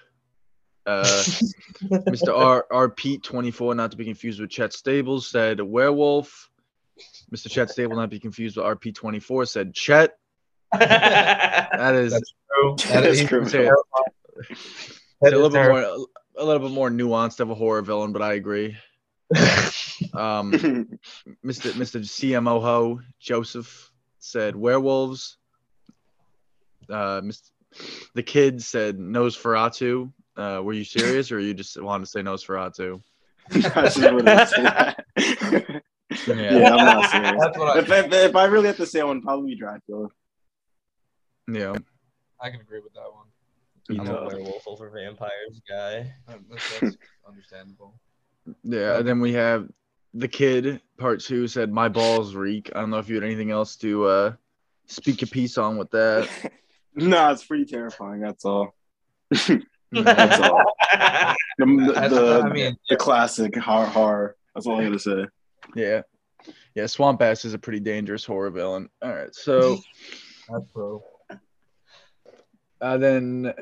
Uh, 0.87 1.03
Mr. 1.83 2.35
R 2.35 2.67
R 2.71 2.89
Pete 2.89 3.23
24, 3.23 3.75
not 3.75 3.91
to 3.91 3.97
be 3.97 4.05
confused 4.05 4.41
with 4.41 4.51
Chet 4.51 4.73
Stables, 4.73 5.29
said 5.29 5.61
werewolf. 5.61 6.49
Mr. 7.35 7.51
Chet 7.51 7.71
Stable, 7.71 7.97
not 7.97 8.03
to 8.03 8.09
be 8.09 8.19
confused 8.19 8.57
with 8.57 8.65
RP 8.65 8.95
24, 8.95 9.47
said 9.47 9.75
Chet. 9.75 10.17
That 10.73 11.95
is 11.95 12.13
That's 12.13 12.35
true. 12.55 12.77
That's 12.89 13.07
is- 13.21 13.29
criminal. 13.29 13.51
say 13.51 13.67
it- 13.67 13.75
that 15.21 15.33
a 15.33 15.37
little 15.37 15.51
bit 15.51 15.69
more 15.69 16.07
a 16.37 16.45
little 16.45 16.69
bit 16.69 16.73
more 16.75 16.91
nuanced 16.91 17.41
of 17.41 17.51
a 17.51 17.55
horror 17.55 17.83
villain, 17.83 18.13
but 18.13 18.23
I 18.23 18.35
agree. 18.35 18.77
Um, 20.15 20.53
Mr. 21.45 21.73
Mr. 21.73 22.01
CMO 22.01 22.63
Ho 22.63 23.01
Joseph 23.19 23.91
said 24.21 24.55
werewolves. 24.55 25.37
Uh, 26.89 27.21
Mr. 27.21 27.51
The 28.15 28.23
kid 28.23 28.63
said 28.63 28.97
Nosferatu. 28.99 30.13
Uh, 30.37 30.61
were 30.63 30.73
you 30.73 30.85
serious, 30.85 31.33
or 31.33 31.41
you 31.41 31.53
just 31.53 31.81
wanted 31.83 32.05
to 32.05 32.11
say 32.11 32.21
Nosferatu? 32.21 33.03
I 33.51 33.59
just 33.59 33.99
wanted 34.01 34.25
to 34.25 34.47
say 34.47 34.63
that. 34.63 35.05
yeah, 36.29 36.71
I'm 36.71 36.77
not 36.77 37.11
serious. 37.11 37.33
That's 37.41 37.59
what 37.59 37.77
I, 37.77 37.81
If, 37.81 37.91
if, 37.91 38.13
if 38.31 38.37
I 38.37 38.45
really 38.45 38.69
have 38.69 38.77
to 38.77 38.87
say 38.87 39.03
one, 39.03 39.21
probably 39.21 39.57
Dracula. 39.57 40.09
Yeah. 41.49 41.77
I 42.41 42.51
can 42.51 42.61
agree 42.61 42.81
with 42.81 42.95
that 42.95 43.11
one. 43.13 43.27
You 43.89 44.01
I'm 44.01 44.07
know. 44.07 44.19
a 44.19 44.27
werewolf 44.27 44.69
over 44.69 44.91
vampires 44.91 45.61
guy. 45.69 46.13
Um, 46.29 46.45
That's, 46.51 46.81
that's 46.81 46.97
understandable. 47.29 47.95
Yeah, 48.63 48.99
and 48.99 49.09
then 49.09 49.21
we 49.21 49.33
have 49.33 49.69
the 50.15 50.29
kid 50.29 50.81
part 50.99 51.21
two 51.21 51.47
said 51.49 51.73
my 51.73 51.89
balls 51.89 52.35
reek. 52.35 52.71
I 52.75 52.81
don't 52.81 52.91
know 52.91 52.99
if 52.99 53.09
you 53.09 53.15
had 53.15 53.25
anything 53.25 53.51
else 53.51 53.77
to 53.77 54.05
uh 54.07 54.33
speak 54.87 55.23
a 55.23 55.27
piece 55.27 55.59
on 55.59 55.77
with 55.79 55.91
that. 55.91 56.29
No, 56.95 57.31
it's 57.31 57.45
pretty 57.45 57.65
terrifying. 57.65 58.21
That's 58.21 58.45
all. 58.45 58.75
That's 59.31 59.51
all. 60.41 60.65
The, 61.59 61.65
the, 61.65 62.09
the, 62.09 62.43
I 62.45 62.53
mean, 62.53 62.77
the 62.89 62.97
classic 62.97 63.55
horror, 63.57 63.87
horror. 63.87 64.37
That's 64.53 64.67
all 64.67 64.81
I 64.81 64.85
gotta 64.85 64.99
say. 64.99 65.27
Yeah. 65.77 66.03
Yeah, 66.75 66.87
Swamp 66.87 67.23
Ass 67.23 67.45
is 67.45 67.55
a 67.55 67.59
pretty 67.59 67.79
dangerous 67.79 68.25
horror 68.25 68.51
villain. 68.51 68.89
All 69.01 69.15
right, 69.15 69.33
so 69.33 69.79
that's 70.49 70.65
bro. 70.73 71.01
Uh, 72.81 72.99
then 72.99 73.53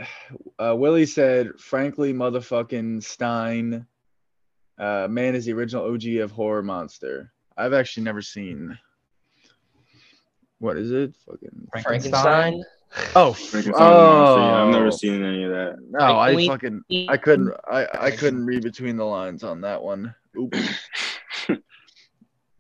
uh, 0.59 0.75
Willie 0.77 1.07
said, 1.07 1.59
frankly, 1.59 2.13
motherfucking 2.13 3.03
Stein, 3.03 3.87
uh, 4.79 5.07
man 5.09 5.35
is 5.35 5.47
the 5.47 5.53
original 5.53 5.93
OG 5.93 6.07
of 6.23 6.31
horror 6.31 6.63
monster. 6.63 7.33
I've 7.57 7.73
actually 7.73 8.05
never 8.05 8.23
seen. 8.23 8.79
What 10.59 10.77
is 10.77 10.91
it? 10.91 11.15
Fucking. 11.27 11.69
Frankenstein. 11.83 12.63
Oh, 13.15 13.33
Frankenstein 13.33 13.75
oh. 13.83 14.37
monster, 14.37 14.41
yeah, 14.41 14.63
I've 14.63 14.73
never 14.73 14.91
seen 14.91 15.23
any 15.23 15.45
of 15.45 15.51
that. 15.51 15.77
No, 15.91 15.99
Like, 15.99 16.33
I 16.33 16.35
we- 16.35 16.49
fucking 16.49 16.83
I 17.09 17.17
couldn't 17.17 17.53
I 17.71 17.87
I 17.93 18.11
couldn't 18.11 18.47
read 18.47 18.63
between 18.63 18.97
the 18.97 19.05
lines 19.05 19.43
on 19.45 19.61
that 19.63 19.83
one. 19.83 20.15
Oops. 20.39 20.59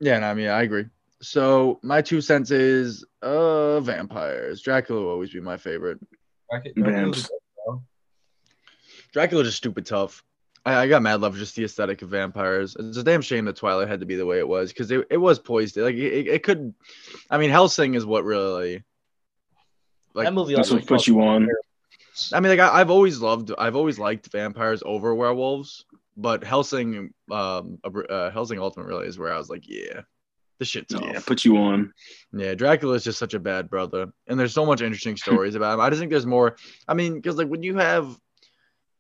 yeah, 0.01 0.19
no, 0.19 0.27
I 0.27 0.35
mean 0.35 0.49
I 0.49 0.63
agree. 0.63 0.87
So 1.23 1.79
my 1.83 2.03
two 2.03 2.21
cents 2.21 2.51
is 2.51 3.05
uh 3.23 3.81
vampires. 3.81 4.63
Dracula 4.63 5.01
will 5.01 5.11
always 5.11 5.31
be 5.31 5.41
my 5.41 5.57
favorite. 5.57 5.99
Vamps. 6.77 7.31
Dracula 9.13 9.45
just 9.45 9.57
stupid 9.57 9.87
tough. 9.87 10.23
I, 10.65 10.75
I 10.75 10.89
got 10.89 11.03
mad 11.03 11.21
love 11.21 11.35
for 11.35 11.39
just 11.39 11.57
the 11.57 11.65
aesthetic 11.65 12.03
of 12.03 12.09
vampires. 12.09 12.77
It's 12.79 12.99
a 12.99 13.03
damn 13.03 13.23
shame 13.23 13.45
that 13.47 13.57
Twilight 13.57 13.89
had 13.89 14.01
to 14.01 14.07
be 14.07 14.17
the 14.17 14.27
way 14.27 14.39
it 14.39 14.49
was 14.49 14.73
because 14.73 14.91
it, 14.91 15.07
it 15.11 15.17
was 15.17 15.39
poised. 15.39 15.77
Like 15.77 15.95
it, 15.95 16.27
it 16.29 16.43
could 16.43 16.75
I 17.31 17.39
mean 17.39 17.51
Hellsing 17.51 17.95
is 17.95 18.05
what 18.05 18.25
really 18.25 18.83
like 20.15 20.27
that 20.27 20.35
movie 20.35 20.55
That's 20.55 20.71
also 20.71 20.81
what 20.81 20.89
put 20.89 21.07
you 21.07 21.21
on. 21.21 21.49
I 22.33 22.41
mean, 22.41 22.57
like 22.57 22.61
I, 22.61 22.81
I've 22.81 22.91
always 22.91 23.21
loved, 23.21 23.53
I've 23.59 23.77
always 23.77 23.99
liked 23.99 24.33
vampires 24.33 24.83
over 24.87 25.15
werewolves, 25.15 25.85
but 26.17 26.43
Hellsing, 26.43 27.13
um, 27.31 27.79
uh, 27.85 28.31
Hellsing 28.31 28.59
Ultimate 28.59 28.87
really 28.87 29.07
is 29.07 29.19
where 29.19 29.33
I 29.33 29.37
was 29.37 29.51
like, 29.51 29.69
yeah, 29.69 30.01
this 30.59 30.69
shit's 30.69 30.95
tough. 30.95 31.03
Yeah, 31.05 31.21
put 31.25 31.45
you 31.45 31.57
on. 31.59 31.93
Yeah, 32.33 32.55
Dracula 32.55 32.95
is 32.95 33.05
just 33.05 33.19
such 33.19 33.35
a 33.35 33.39
bad 33.39 33.69
brother, 33.69 34.13
and 34.27 34.39
there's 34.39 34.55
so 34.55 34.67
much 34.67 34.81
interesting 34.81 35.17
stories 35.17 35.55
about 35.55 35.75
him. 35.75 35.81
I 35.81 35.91
just 35.91 36.01
think 36.01 36.11
there's 36.11 36.27
more. 36.27 36.57
I 36.89 36.95
mean, 36.95 37.15
because 37.15 37.37
like 37.37 37.49
when 37.49 37.63
you 37.63 37.77
have, 37.77 38.19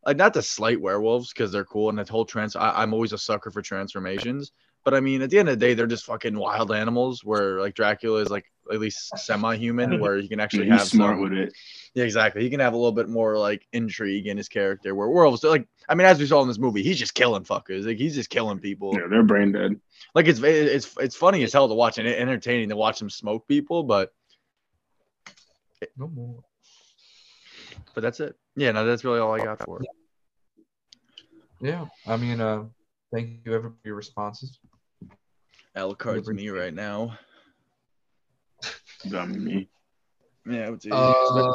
like, 0.04 0.16
not 0.16 0.34
to 0.34 0.42
slight 0.42 0.80
werewolves 0.80 1.32
because 1.32 1.52
they're 1.52 1.64
cool 1.64 1.88
and 1.88 1.98
that 1.98 2.08
whole 2.08 2.24
trans. 2.24 2.56
I, 2.56 2.82
I'm 2.82 2.92
always 2.92 3.12
a 3.12 3.18
sucker 3.18 3.50
for 3.50 3.62
transformations, 3.62 4.52
but 4.86 4.94
I 4.94 5.00
mean, 5.00 5.20
at 5.20 5.30
the 5.30 5.38
end 5.40 5.48
of 5.48 5.58
the 5.58 5.66
day, 5.66 5.74
they're 5.74 5.88
just 5.88 6.04
fucking 6.06 6.38
wild 6.38 6.70
animals. 6.70 7.24
Where 7.24 7.60
like 7.60 7.74
Dracula 7.74 8.20
is 8.20 8.30
like 8.30 8.44
at 8.72 8.78
least 8.78 9.18
semi-human, 9.18 9.98
where 10.00 10.16
he 10.18 10.28
can 10.28 10.38
actually 10.38 10.66
He's 10.66 10.78
have 10.78 10.86
smart 10.88 11.16
some- 11.16 11.22
with 11.24 11.32
it. 11.32 11.52
yeah, 11.94 12.04
exactly. 12.04 12.42
He 12.42 12.50
can 12.50 12.60
have 12.60 12.72
a 12.72 12.76
little 12.76 12.92
bit 12.92 13.08
more 13.08 13.36
like 13.36 13.66
intrigue 13.72 14.28
in 14.28 14.36
his 14.36 14.48
character. 14.48 14.94
Where 14.94 15.08
werewolves, 15.08 15.42
like, 15.42 15.66
I 15.88 15.96
mean, 15.96 16.06
as 16.06 16.20
we 16.20 16.26
saw 16.26 16.40
in 16.42 16.46
this 16.46 16.58
movie, 16.58 16.84
he's 16.84 16.98
just 17.00 17.14
killing 17.14 17.42
fuckers. 17.42 17.84
Like, 17.84 17.98
he's 17.98 18.14
just 18.14 18.30
killing 18.30 18.60
people. 18.60 18.94
Yeah, 18.94 19.08
they're 19.10 19.24
brain 19.24 19.50
dead. 19.50 19.80
Like, 20.14 20.28
it's 20.28 20.38
it's 20.40 20.94
it's 21.00 21.16
funny 21.16 21.42
as 21.42 21.52
hell 21.52 21.66
to 21.66 21.74
watch 21.74 21.98
and 21.98 22.06
entertaining 22.06 22.68
to 22.68 22.76
watch 22.76 23.02
him 23.02 23.10
smoke 23.10 23.48
people, 23.48 23.82
but 23.82 24.14
No 25.96 26.06
more. 26.06 26.44
but 27.92 28.02
that's 28.02 28.20
it. 28.20 28.36
Yeah, 28.54 28.70
no, 28.70 28.86
that's 28.86 29.02
really 29.04 29.18
all 29.18 29.34
I 29.34 29.42
got 29.44 29.64
for 29.64 29.82
it. 29.82 29.88
Yeah, 31.60 31.86
I 32.06 32.16
mean, 32.16 32.40
uh, 32.40 32.64
thank 33.12 33.40
you 33.44 33.54
everyone 33.54 33.76
for 33.82 33.88
your 33.88 33.96
responses. 33.96 34.58
Alucard's 35.76 36.28
me 36.28 36.48
right 36.48 36.72
now. 36.74 37.18
Dummy 39.08 39.38
me. 39.38 39.68
Yeah, 40.48 40.70
it's 40.72 40.86
easy. 40.86 40.92
Uh, 40.94 41.52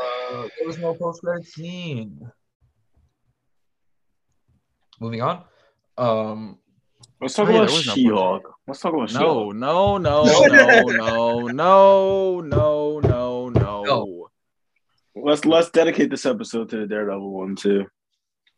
there 0.57 0.67
was 0.67 0.77
no 0.77 0.93
post 0.93 1.21
credit 1.21 1.45
scene. 1.47 2.29
Moving 4.99 5.21
on. 5.21 5.43
Um, 5.97 6.57
Let's 7.19 7.35
talk 7.35 7.47
Oh, 7.49 7.51
about 7.55 7.67
there 7.67 7.75
was 7.77 7.87
no 7.87 7.93
She-Hulk. 7.93 8.53
Let's 8.67 8.79
talk 8.81 8.93
about 8.93 9.13
no, 9.13 9.19
She-Hulk. 9.19 9.55
no, 9.55 9.97
no, 9.97 10.23
no, 10.25 10.45
no, 10.87 11.47
no, 11.47 12.39
no, 12.41 12.99
no, 12.99 13.49
no. 13.49 13.83
No. 13.83 14.27
Let's 15.15 15.45
let's 15.45 15.69
dedicate 15.69 16.09
this 16.09 16.25
episode 16.25 16.69
to 16.69 16.77
the 16.77 16.87
Daredevil 16.87 17.31
one 17.31 17.55
too. 17.55 17.85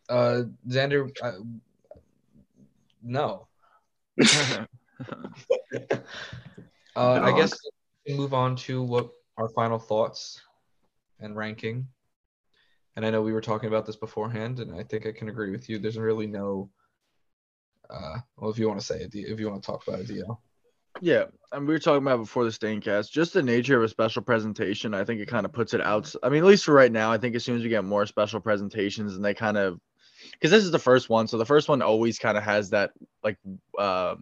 uh, 0.09 0.43
Xander, 0.68 1.09
uh, 1.22 1.32
no. 3.01 3.47
Uh, 6.95 7.19
I 7.23 7.35
guess 7.35 7.57
we 8.05 8.11
can 8.11 8.21
move 8.21 8.35
on 8.35 8.55
to 8.55 8.83
what 8.83 9.09
our 9.37 9.49
final 9.49 9.79
thoughts 9.79 10.39
and 11.19 11.35
ranking. 11.35 11.87
And 12.95 13.05
I 13.05 13.09
know 13.09 13.21
we 13.21 13.33
were 13.33 13.41
talking 13.41 13.67
about 13.67 13.85
this 13.85 13.95
beforehand, 13.95 14.59
and 14.59 14.75
I 14.75 14.83
think 14.83 15.07
I 15.07 15.11
can 15.11 15.29
agree 15.29 15.49
with 15.49 15.67
you. 15.69 15.79
There's 15.79 15.97
really 15.97 16.27
no. 16.27 16.69
Uh, 17.89 18.17
well, 18.37 18.51
if 18.51 18.59
you 18.59 18.67
want 18.67 18.79
to 18.79 18.85
say 18.85 18.99
it, 18.99 19.15
if 19.15 19.39
you 19.39 19.49
want 19.49 19.63
to 19.63 19.65
talk 19.65 19.87
about 19.87 20.01
it, 20.01 20.07
DL. 20.07 20.37
Yeah, 21.01 21.25
and 21.51 21.67
we 21.67 21.73
were 21.73 21.79
talking 21.79 22.05
about 22.05 22.19
before 22.19 22.43
the 22.43 22.51
Staincast, 22.51 23.11
just 23.11 23.33
the 23.33 23.41
nature 23.41 23.77
of 23.77 23.83
a 23.83 23.89
special 23.89 24.21
presentation. 24.21 24.93
I 24.93 25.03
think 25.03 25.19
it 25.19 25.27
kind 25.27 25.45
of 25.45 25.51
puts 25.51 25.73
it 25.73 25.81
out. 25.81 26.13
I 26.21 26.29
mean, 26.29 26.43
at 26.43 26.47
least 26.47 26.65
for 26.65 26.73
right 26.73 26.91
now, 26.91 27.11
I 27.11 27.17
think 27.17 27.35
as 27.35 27.43
soon 27.43 27.57
as 27.57 27.63
we 27.63 27.69
get 27.69 27.83
more 27.83 28.05
special 28.05 28.39
presentations, 28.39 29.15
and 29.15 29.25
they 29.25 29.33
kind 29.33 29.57
of, 29.57 29.79
because 30.33 30.51
this 30.51 30.63
is 30.63 30.71
the 30.71 30.77
first 30.77 31.09
one, 31.09 31.27
so 31.27 31.39
the 31.39 31.45
first 31.45 31.67
one 31.67 31.81
always 31.81 32.19
kind 32.19 32.37
of 32.37 32.43
has 32.43 32.69
that 32.69 32.91
like 33.23 33.37
uh, 33.77 34.15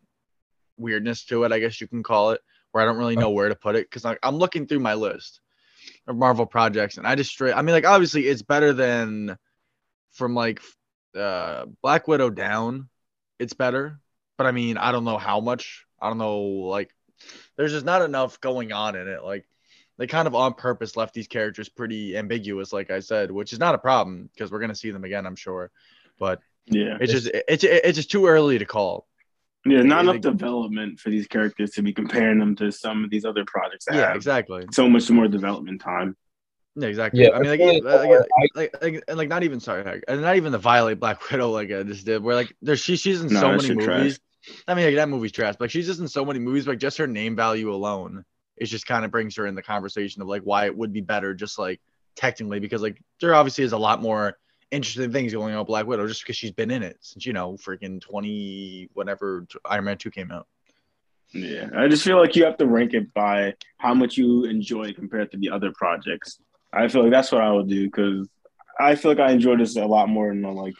weirdness 0.81 1.25
to 1.25 1.43
it, 1.43 1.51
I 1.51 1.59
guess 1.59 1.79
you 1.79 1.87
can 1.87 2.03
call 2.03 2.31
it, 2.31 2.41
where 2.71 2.83
I 2.83 2.85
don't 2.85 2.97
really 2.97 3.15
know 3.15 3.31
where 3.31 3.49
to 3.49 3.55
put 3.55 3.75
it. 3.75 3.89
Because 3.89 4.05
I'm 4.23 4.35
looking 4.35 4.67
through 4.67 4.79
my 4.79 4.95
list 4.95 5.39
of 6.07 6.15
Marvel 6.15 6.45
projects, 6.45 6.97
and 6.97 7.07
I 7.07 7.15
just 7.15 7.31
straight. 7.31 7.53
I 7.53 7.61
mean, 7.61 7.73
like 7.73 7.85
obviously 7.85 8.27
it's 8.27 8.41
better 8.41 8.73
than 8.73 9.37
from 10.11 10.35
like 10.35 10.61
uh, 11.15 11.65
Black 11.81 12.07
Widow 12.07 12.29
down. 12.29 12.89
It's 13.39 13.53
better, 13.53 13.99
but 14.37 14.45
I 14.45 14.51
mean, 14.51 14.77
I 14.77 14.91
don't 14.91 15.05
know 15.05 15.17
how 15.17 15.39
much. 15.39 15.85
I 15.99 16.09
don't 16.09 16.17
know, 16.17 16.39
like, 16.39 16.93
there's 17.57 17.71
just 17.71 17.85
not 17.85 18.01
enough 18.01 18.39
going 18.41 18.71
on 18.71 18.95
in 18.95 19.07
it. 19.07 19.23
Like, 19.23 19.45
they 19.97 20.07
kind 20.07 20.27
of 20.27 20.33
on 20.33 20.53
purpose 20.55 20.97
left 20.97 21.13
these 21.13 21.27
characters 21.27 21.69
pretty 21.69 22.17
ambiguous, 22.17 22.73
like 22.73 22.89
I 22.89 23.01
said, 23.01 23.29
which 23.29 23.53
is 23.53 23.59
not 23.59 23.75
a 23.75 23.79
problem 23.79 24.29
because 24.33 24.51
we're 24.51 24.59
gonna 24.59 24.75
see 24.75 24.91
them 24.91 25.03
again, 25.03 25.25
I'm 25.25 25.35
sure. 25.35 25.71
But 26.19 26.41
Yeah. 26.65 26.97
it's 26.99 27.11
just 27.11 27.29
it's 27.33 27.63
it's 27.63 27.97
just 27.97 28.11
too 28.11 28.27
early 28.27 28.57
to 28.59 28.65
call. 28.65 29.07
Yeah, 29.65 29.83
not 29.83 30.05
Like- 30.05 30.15
enough 30.17 30.33
development 30.37 30.99
for 30.99 31.09
these 31.09 31.27
characters 31.27 31.71
to 31.71 31.81
be 31.83 31.93
comparing 31.93 32.39
them 32.39 32.55
to 32.55 32.71
some 32.71 33.03
of 33.03 33.09
these 33.09 33.25
other 33.25 33.45
projects 33.45 33.85
that 33.85 33.95
Yeah, 33.95 34.07
have 34.07 34.15
exactly. 34.15 34.65
so 34.71 34.89
much 34.89 35.09
more 35.11 35.27
development 35.27 35.81
time. 35.81 36.15
Yeah, 36.75 36.87
exactly. 36.87 37.21
Yeah, 37.23 37.31
I 37.35 37.39
mean, 37.39 37.49
like, 37.49 37.59
like, 37.59 37.83
like- 37.83 38.09
like, 38.09 38.49
like, 38.55 38.81
like, 38.81 39.03
and 39.07 39.17
like, 39.17 39.27
not 39.29 39.43
even 39.43 39.59
sorry, 39.59 39.83
Hank, 39.83 40.03
and 40.07 40.21
not 40.21 40.35
even 40.37 40.51
the 40.51 40.57
Violet 40.57 40.99
Black 40.99 41.29
Widow 41.31 41.49
like 41.51 41.71
I 41.71 41.83
just 41.83 42.05
did. 42.05 42.23
Where 42.23 42.35
like, 42.35 42.55
there's 42.61 42.79
she 42.79 42.95
she's 42.95 43.21
in 43.21 43.27
No, 43.31 43.39
so 43.41 43.51
many 43.51 43.69
movies. 43.75 43.85
trash. 43.85 44.17
I 44.67 44.73
mean, 44.73 44.85
like, 44.85 44.95
that 44.95 45.09
movie's 45.09 45.31
trash. 45.33 45.55
But 45.59 45.65
like, 45.65 45.71
she's 45.71 45.85
just 45.85 45.99
in 45.99 46.07
so 46.07 46.25
many 46.25 46.39
movies. 46.39 46.65
Like, 46.67 46.79
just 46.79 46.97
her 46.97 47.07
name 47.07 47.35
value 47.35 47.71
alone 47.73 48.25
it 48.57 48.65
just 48.65 48.85
kind 48.85 49.03
of 49.03 49.09
brings 49.09 49.35
her 49.37 49.47
in 49.47 49.55
the 49.55 49.61
conversation 49.63 50.21
of 50.21 50.27
like 50.27 50.43
why 50.43 50.65
it 50.65 50.77
would 50.77 50.93
be 50.93 51.01
better, 51.01 51.33
just 51.33 51.57
like 51.57 51.81
technically, 52.15 52.59
because 52.59 52.81
like 52.81 53.01
there 53.19 53.33
obviously 53.33 53.63
is 53.63 53.71
a 53.71 53.77
lot 53.77 54.01
more 54.03 54.37
interesting 54.71 55.11
things 55.11 55.33
going 55.33 55.53
on 55.53 55.59
with 55.59 55.67
Black 55.67 55.85
Widow 55.85 56.07
just 56.07 56.23
because 56.23 56.37
she's 56.37 56.51
been 56.51 56.71
in 56.71 56.81
it 56.83 56.97
since 57.01 57.25
you 57.25 57.33
know 57.33 57.53
freaking 57.53 58.01
twenty 58.01 58.89
whatever 58.93 59.45
Iron 59.65 59.85
Man 59.85 59.97
two 59.97 60.11
came 60.11 60.31
out. 60.31 60.47
Yeah, 61.33 61.69
I 61.75 61.87
just 61.87 62.03
feel 62.03 62.17
like 62.17 62.35
you 62.35 62.43
have 62.45 62.57
to 62.57 62.65
rank 62.65 62.93
it 62.93 63.13
by 63.13 63.53
how 63.77 63.93
much 63.93 64.17
you 64.17 64.45
enjoy 64.45 64.93
compared 64.93 65.31
to 65.31 65.37
the 65.37 65.49
other 65.49 65.71
projects. 65.71 66.39
I 66.73 66.87
feel 66.87 67.03
like 67.03 67.11
that's 67.11 67.31
what 67.31 67.41
I 67.41 67.51
would 67.51 67.69
do 67.69 67.85
because 67.85 68.27
I 68.79 68.95
feel 68.95 69.11
like 69.11 69.19
I 69.19 69.31
enjoy 69.31 69.57
this 69.57 69.75
a 69.77 69.85
lot 69.85 70.09
more 70.09 70.29
than 70.29 70.41
the, 70.41 70.49
like 70.49 70.73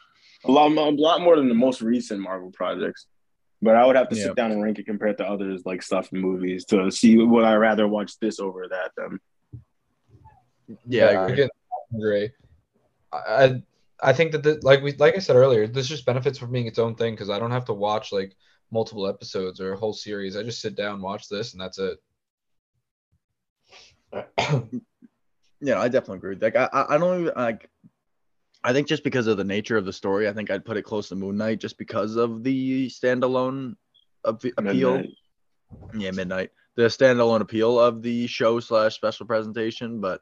a 0.45 0.51
lot, 0.51 0.71
a 0.71 0.89
lot 0.89 1.21
more 1.21 1.35
than 1.35 1.47
the 1.47 1.53
most 1.55 1.81
recent 1.81 2.19
Marvel 2.19 2.51
projects. 2.51 3.05
But 3.61 3.75
I 3.75 3.85
would 3.85 3.95
have 3.95 4.09
to 4.09 4.15
Yeah. 4.15 4.23
sit 4.23 4.35
down 4.35 4.51
and 4.51 4.61
rank 4.61 4.79
it 4.79 4.85
compared 4.85 5.17
to 5.19 5.25
others 5.25 5.61
like 5.65 5.83
stuff 5.83 6.11
in 6.11 6.19
movies 6.19 6.65
to 6.65 6.89
see 6.91 7.17
would 7.17 7.43
I 7.45 7.53
rather 7.55 7.87
watch 7.87 8.19
this 8.19 8.39
over 8.39 8.67
that 8.69 8.91
than 8.97 9.19
Yeah, 10.87 11.05
I 11.07 11.27
agree. 11.27 11.43
I 11.43 11.97
agree. 11.97 12.29
I, 13.13 13.61
I 14.01 14.09
I 14.09 14.13
think 14.13 14.31
that 14.31 14.43
the, 14.43 14.59
like 14.63 14.81
we 14.81 14.93
like 14.93 15.15
I 15.15 15.19
said 15.19 15.35
earlier, 15.35 15.67
this 15.67 15.87
just 15.87 16.05
benefits 16.05 16.37
from 16.37 16.51
being 16.51 16.67
its 16.67 16.79
own 16.79 16.95
thing 16.95 17.13
because 17.13 17.29
I 17.29 17.39
don't 17.39 17.51
have 17.51 17.65
to 17.65 17.73
watch 17.73 18.11
like 18.11 18.35
multiple 18.71 19.07
episodes 19.07 19.59
or 19.59 19.73
a 19.73 19.77
whole 19.77 19.93
series. 19.93 20.35
I 20.35 20.43
just 20.43 20.61
sit 20.61 20.75
down, 20.75 21.01
watch 21.01 21.27
this, 21.29 21.53
and 21.53 21.61
that's 21.61 21.79
it. 21.79 21.99
Yeah, 25.61 25.79
I 25.79 25.87
definitely 25.89 26.17
agree. 26.17 26.37
Like 26.41 26.55
I, 26.55 26.67
I 26.73 26.95
I 26.95 26.97
don't 26.97 27.21
even 27.21 27.33
like. 27.35 27.69
I 28.63 28.73
think 28.73 28.87
just 28.87 29.03
because 29.03 29.27
of 29.27 29.37
the 29.37 29.43
nature 29.43 29.77
of 29.77 29.85
the 29.85 29.93
story, 29.93 30.27
I 30.27 30.33
think 30.33 30.49
I'd 30.51 30.65
put 30.65 30.77
it 30.77 30.83
close 30.83 31.09
to 31.09 31.15
Moon 31.15 31.37
Knight 31.37 31.59
just 31.59 31.77
because 31.77 32.15
of 32.15 32.43
the 32.43 32.87
standalone 32.87 33.75
ap- 34.27 34.43
appeal. 34.57 34.97
Midnight. 34.97 35.09
Yeah, 35.95 36.11
midnight. 36.11 36.49
The 36.75 36.83
standalone 36.83 37.41
appeal 37.41 37.79
of 37.79 38.01
the 38.01 38.27
show 38.27 38.59
slash 38.59 38.95
special 38.95 39.25
presentation, 39.27 40.01
but 40.01 40.21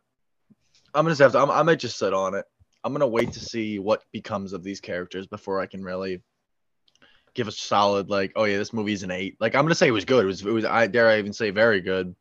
I'm 0.93 1.05
gonna 1.05 1.11
just 1.11 1.21
have 1.21 1.31
to. 1.33 1.39
I'm, 1.39 1.51
I 1.51 1.63
might 1.63 1.79
just 1.79 1.97
sit 1.97 2.13
on 2.13 2.35
it. 2.35 2.45
I'm 2.83 2.93
gonna 2.93 3.07
wait 3.07 3.33
to 3.33 3.39
see 3.39 3.79
what 3.79 4.03
becomes 4.11 4.53
of 4.53 4.63
these 4.63 4.79
characters 4.79 5.27
before 5.27 5.59
I 5.59 5.65
can 5.65 5.83
really 5.83 6.21
give 7.33 7.47
a 7.47 7.51
solid 7.51 8.09
like, 8.09 8.31
oh 8.35 8.45
yeah, 8.45 8.57
this 8.57 8.73
movie's 8.73 9.03
an 9.03 9.11
eight. 9.11 9.37
Like 9.39 9.55
I'm 9.55 9.65
gonna 9.65 9.75
say 9.75 9.87
it 9.87 9.91
was 9.91 10.05
good. 10.05 10.23
It 10.23 10.27
was. 10.27 10.41
It 10.41 10.51
was. 10.51 10.65
I 10.65 10.87
dare 10.87 11.09
I 11.09 11.19
even 11.19 11.33
say 11.33 11.49
very 11.49 11.81
good. 11.81 12.15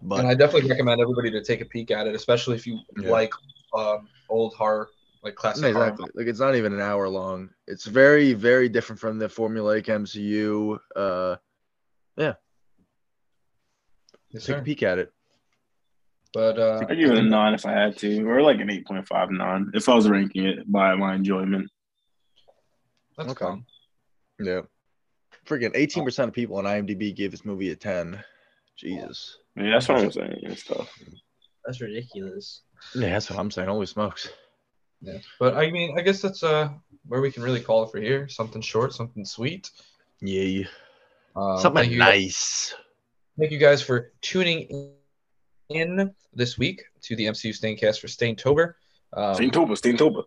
But 0.00 0.20
and 0.20 0.28
I 0.28 0.34
definitely 0.34 0.70
recommend 0.70 1.00
everybody 1.00 1.30
to 1.30 1.42
take 1.44 1.60
a 1.60 1.64
peek 1.64 1.90
at 1.90 2.06
it, 2.06 2.14
especially 2.14 2.56
if 2.56 2.66
you 2.66 2.80
Yeah. 2.96 3.10
like 3.10 3.32
um, 3.74 4.08
old 4.28 4.54
horror, 4.54 4.88
like 5.22 5.36
classic 5.36 5.62
No, 5.62 5.72
horror. 5.72 5.96
Like 6.14 6.26
it's 6.26 6.40
not 6.40 6.56
even 6.56 6.72
an 6.72 6.80
hour 6.80 7.08
long. 7.08 7.50
It's 7.66 7.84
very, 7.84 8.32
very 8.32 8.68
different 8.68 8.98
from 8.98 9.18
the 9.18 9.28
formulaic 9.28 9.86
MCU. 9.86 10.78
Uh, 10.96 11.36
Yes, 14.32 14.46
take 14.46 14.56
a 14.56 14.62
peek 14.62 14.82
at 14.82 14.98
it. 14.98 15.12
But 16.32 16.58
uh, 16.58 16.86
I'd 16.88 16.96
give 16.96 17.10
it 17.10 17.18
a 17.18 17.22
nine 17.22 17.52
if 17.54 17.66
I 17.66 17.72
had 17.72 17.98
to, 17.98 18.26
or 18.26 18.40
like 18.42 18.58
an 18.60 18.70
eight 18.70 18.86
point 18.86 19.06
five 19.06 19.30
nine 19.30 19.70
if 19.74 19.88
I 19.88 19.94
was 19.94 20.08
ranking 20.08 20.46
it 20.46 20.70
by 20.70 20.94
my 20.94 21.14
enjoyment. 21.14 21.70
that's 23.16 23.30
Okay. 23.30 23.44
fun. 23.44 23.64
Yeah. 24.40 24.62
Freaking 25.46 25.74
18% 25.74 26.28
of 26.28 26.32
people 26.32 26.56
on 26.56 26.64
IMDb 26.64 27.14
gave 27.14 27.32
this 27.32 27.44
movie 27.44 27.70
a 27.70 27.76
10. 27.76 28.22
Jesus. 28.78 29.38
Yeah, 29.56 29.72
that's 29.72 29.88
what 29.88 29.98
I'm 29.98 30.12
saying. 30.12 30.38
It's 30.42 30.64
tough. 30.64 30.88
That's 31.64 31.80
ridiculous. 31.80 32.62
Yeah, 32.94 33.10
that's 33.10 33.28
what 33.28 33.38
I'm 33.38 33.50
saying. 33.50 33.68
Holy 33.68 33.86
smokes. 33.86 34.28
Yeah. 35.00 35.18
But 35.38 35.56
I 35.56 35.70
mean, 35.70 35.98
I 35.98 36.02
guess 36.02 36.22
that's 36.22 36.42
uh 36.42 36.70
where 37.06 37.20
we 37.20 37.30
can 37.32 37.42
really 37.42 37.60
call 37.60 37.82
it 37.84 37.90
for 37.90 38.00
here. 38.00 38.28
Something 38.28 38.62
short, 38.62 38.94
something 38.94 39.24
sweet. 39.24 39.70
Yay. 40.20 40.66
Um, 41.34 41.58
Something 41.58 41.82
thank 41.82 41.92
you, 41.92 41.98
nice. 41.98 42.74
Thank 43.38 43.50
you 43.52 43.58
guys 43.58 43.82
for 43.82 44.12
tuning 44.20 44.60
in 44.62 44.92
this 46.34 46.58
week 46.58 46.82
to 47.02 47.16
the 47.16 47.26
MCU 47.26 47.52
Staincast 47.54 48.00
for 48.00 48.06
Staintober. 48.06 48.74
Um, 49.12 49.34
Steentober, 49.36 49.70
Steentober. 49.78 50.24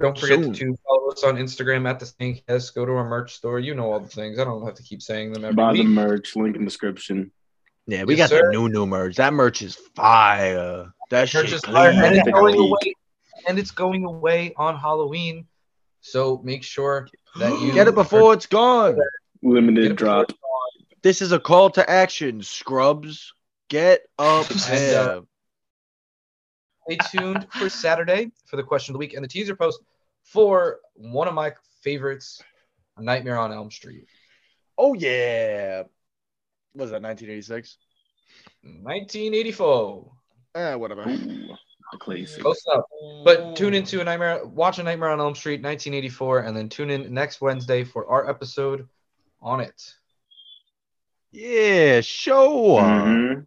Don't 0.00 0.18
forget 0.18 0.42
Soon. 0.42 0.52
to 0.54 0.76
follow 0.86 1.10
us 1.12 1.22
on 1.24 1.36
Instagram 1.36 1.88
at 1.88 2.00
the 2.00 2.06
Staincast. 2.06 2.74
Go 2.74 2.84
to 2.84 2.92
our 2.92 3.08
merch 3.08 3.34
store. 3.34 3.60
You 3.60 3.74
know 3.74 3.92
all 3.92 4.00
the 4.00 4.08
things. 4.08 4.38
I 4.38 4.44
don't 4.44 4.64
have 4.64 4.74
to 4.74 4.82
keep 4.82 5.02
saying 5.02 5.32
them 5.32 5.44
every 5.44 5.54
Buy 5.54 5.72
the 5.74 5.84
merch, 5.84 6.34
link 6.36 6.56
in 6.56 6.64
description. 6.64 7.30
Yeah, 7.86 8.04
we 8.04 8.14
Yes, 8.16 8.30
got 8.30 8.38
sir. 8.38 8.46
the 8.46 8.52
new 8.52 8.68
new 8.68 8.86
merch. 8.86 9.16
That 9.16 9.34
merch 9.34 9.62
is 9.62 9.76
fire. 9.94 10.92
That 11.10 11.28
shit 11.28 11.44
Merch 11.44 11.52
is 11.52 11.60
fire, 11.62 11.90
and 11.90 12.16
it's 12.16 12.30
going 12.30 12.58
away. 12.58 12.94
And 13.46 13.58
it's 13.58 13.70
going 13.70 14.04
away 14.04 14.54
on 14.56 14.76
Halloween. 14.78 15.46
So 16.00 16.40
make 16.42 16.62
sure 16.62 17.08
that 17.38 17.52
you 17.60 17.72
Get 17.72 17.88
it 17.88 17.94
before 17.94 18.32
it's 18.32 18.46
gone. 18.46 18.98
Limited 19.42 19.92
it 19.92 19.96
drop. 19.96 20.32
This 21.02 21.20
is 21.20 21.32
a 21.32 21.38
call 21.38 21.68
to 21.70 21.88
action. 21.88 22.42
Scrubs, 22.42 23.33
get 23.68 24.02
up 24.18 24.50
And, 24.50 24.94
uh, 24.94 25.20
Stay 26.86 26.98
tuned 27.10 27.46
for 27.52 27.68
Saturday 27.70 28.30
for 28.46 28.56
the 28.56 28.62
question 28.62 28.92
of 28.92 28.94
the 28.94 28.98
week 28.98 29.14
and 29.14 29.24
the 29.24 29.28
teaser 29.28 29.56
post 29.56 29.80
for 30.22 30.80
one 30.94 31.28
of 31.28 31.34
my 31.34 31.52
favorites, 31.82 32.42
Nightmare 32.98 33.38
on 33.38 33.52
Elm 33.52 33.70
Street. 33.70 34.06
oh 34.76 34.94
yeah. 34.94 35.82
What 36.72 36.82
was 36.82 36.90
that 36.90 37.02
1986? 37.02 37.78
1984. 38.62 40.12
Eh, 40.56 40.74
whatever. 40.74 41.08
Ooh, 41.08 41.54
a 41.92 41.98
classic. 41.98 42.42
Close 42.42 42.62
enough. 42.66 42.84
But 43.24 43.56
tune 43.56 43.74
into 43.74 44.00
a 44.00 44.04
Nightmare, 44.04 44.44
watch 44.44 44.78
a 44.78 44.82
Nightmare 44.82 45.10
on 45.10 45.20
Elm 45.20 45.34
Street 45.34 45.62
1984, 45.62 46.40
and 46.40 46.56
then 46.56 46.68
tune 46.68 46.90
in 46.90 47.12
next 47.14 47.40
Wednesday 47.40 47.84
for 47.84 48.06
our 48.08 48.28
episode 48.28 48.88
on 49.40 49.60
it. 49.60 49.94
Yeah, 51.32 52.00
show. 52.00 52.76
Mhm. 52.76 53.46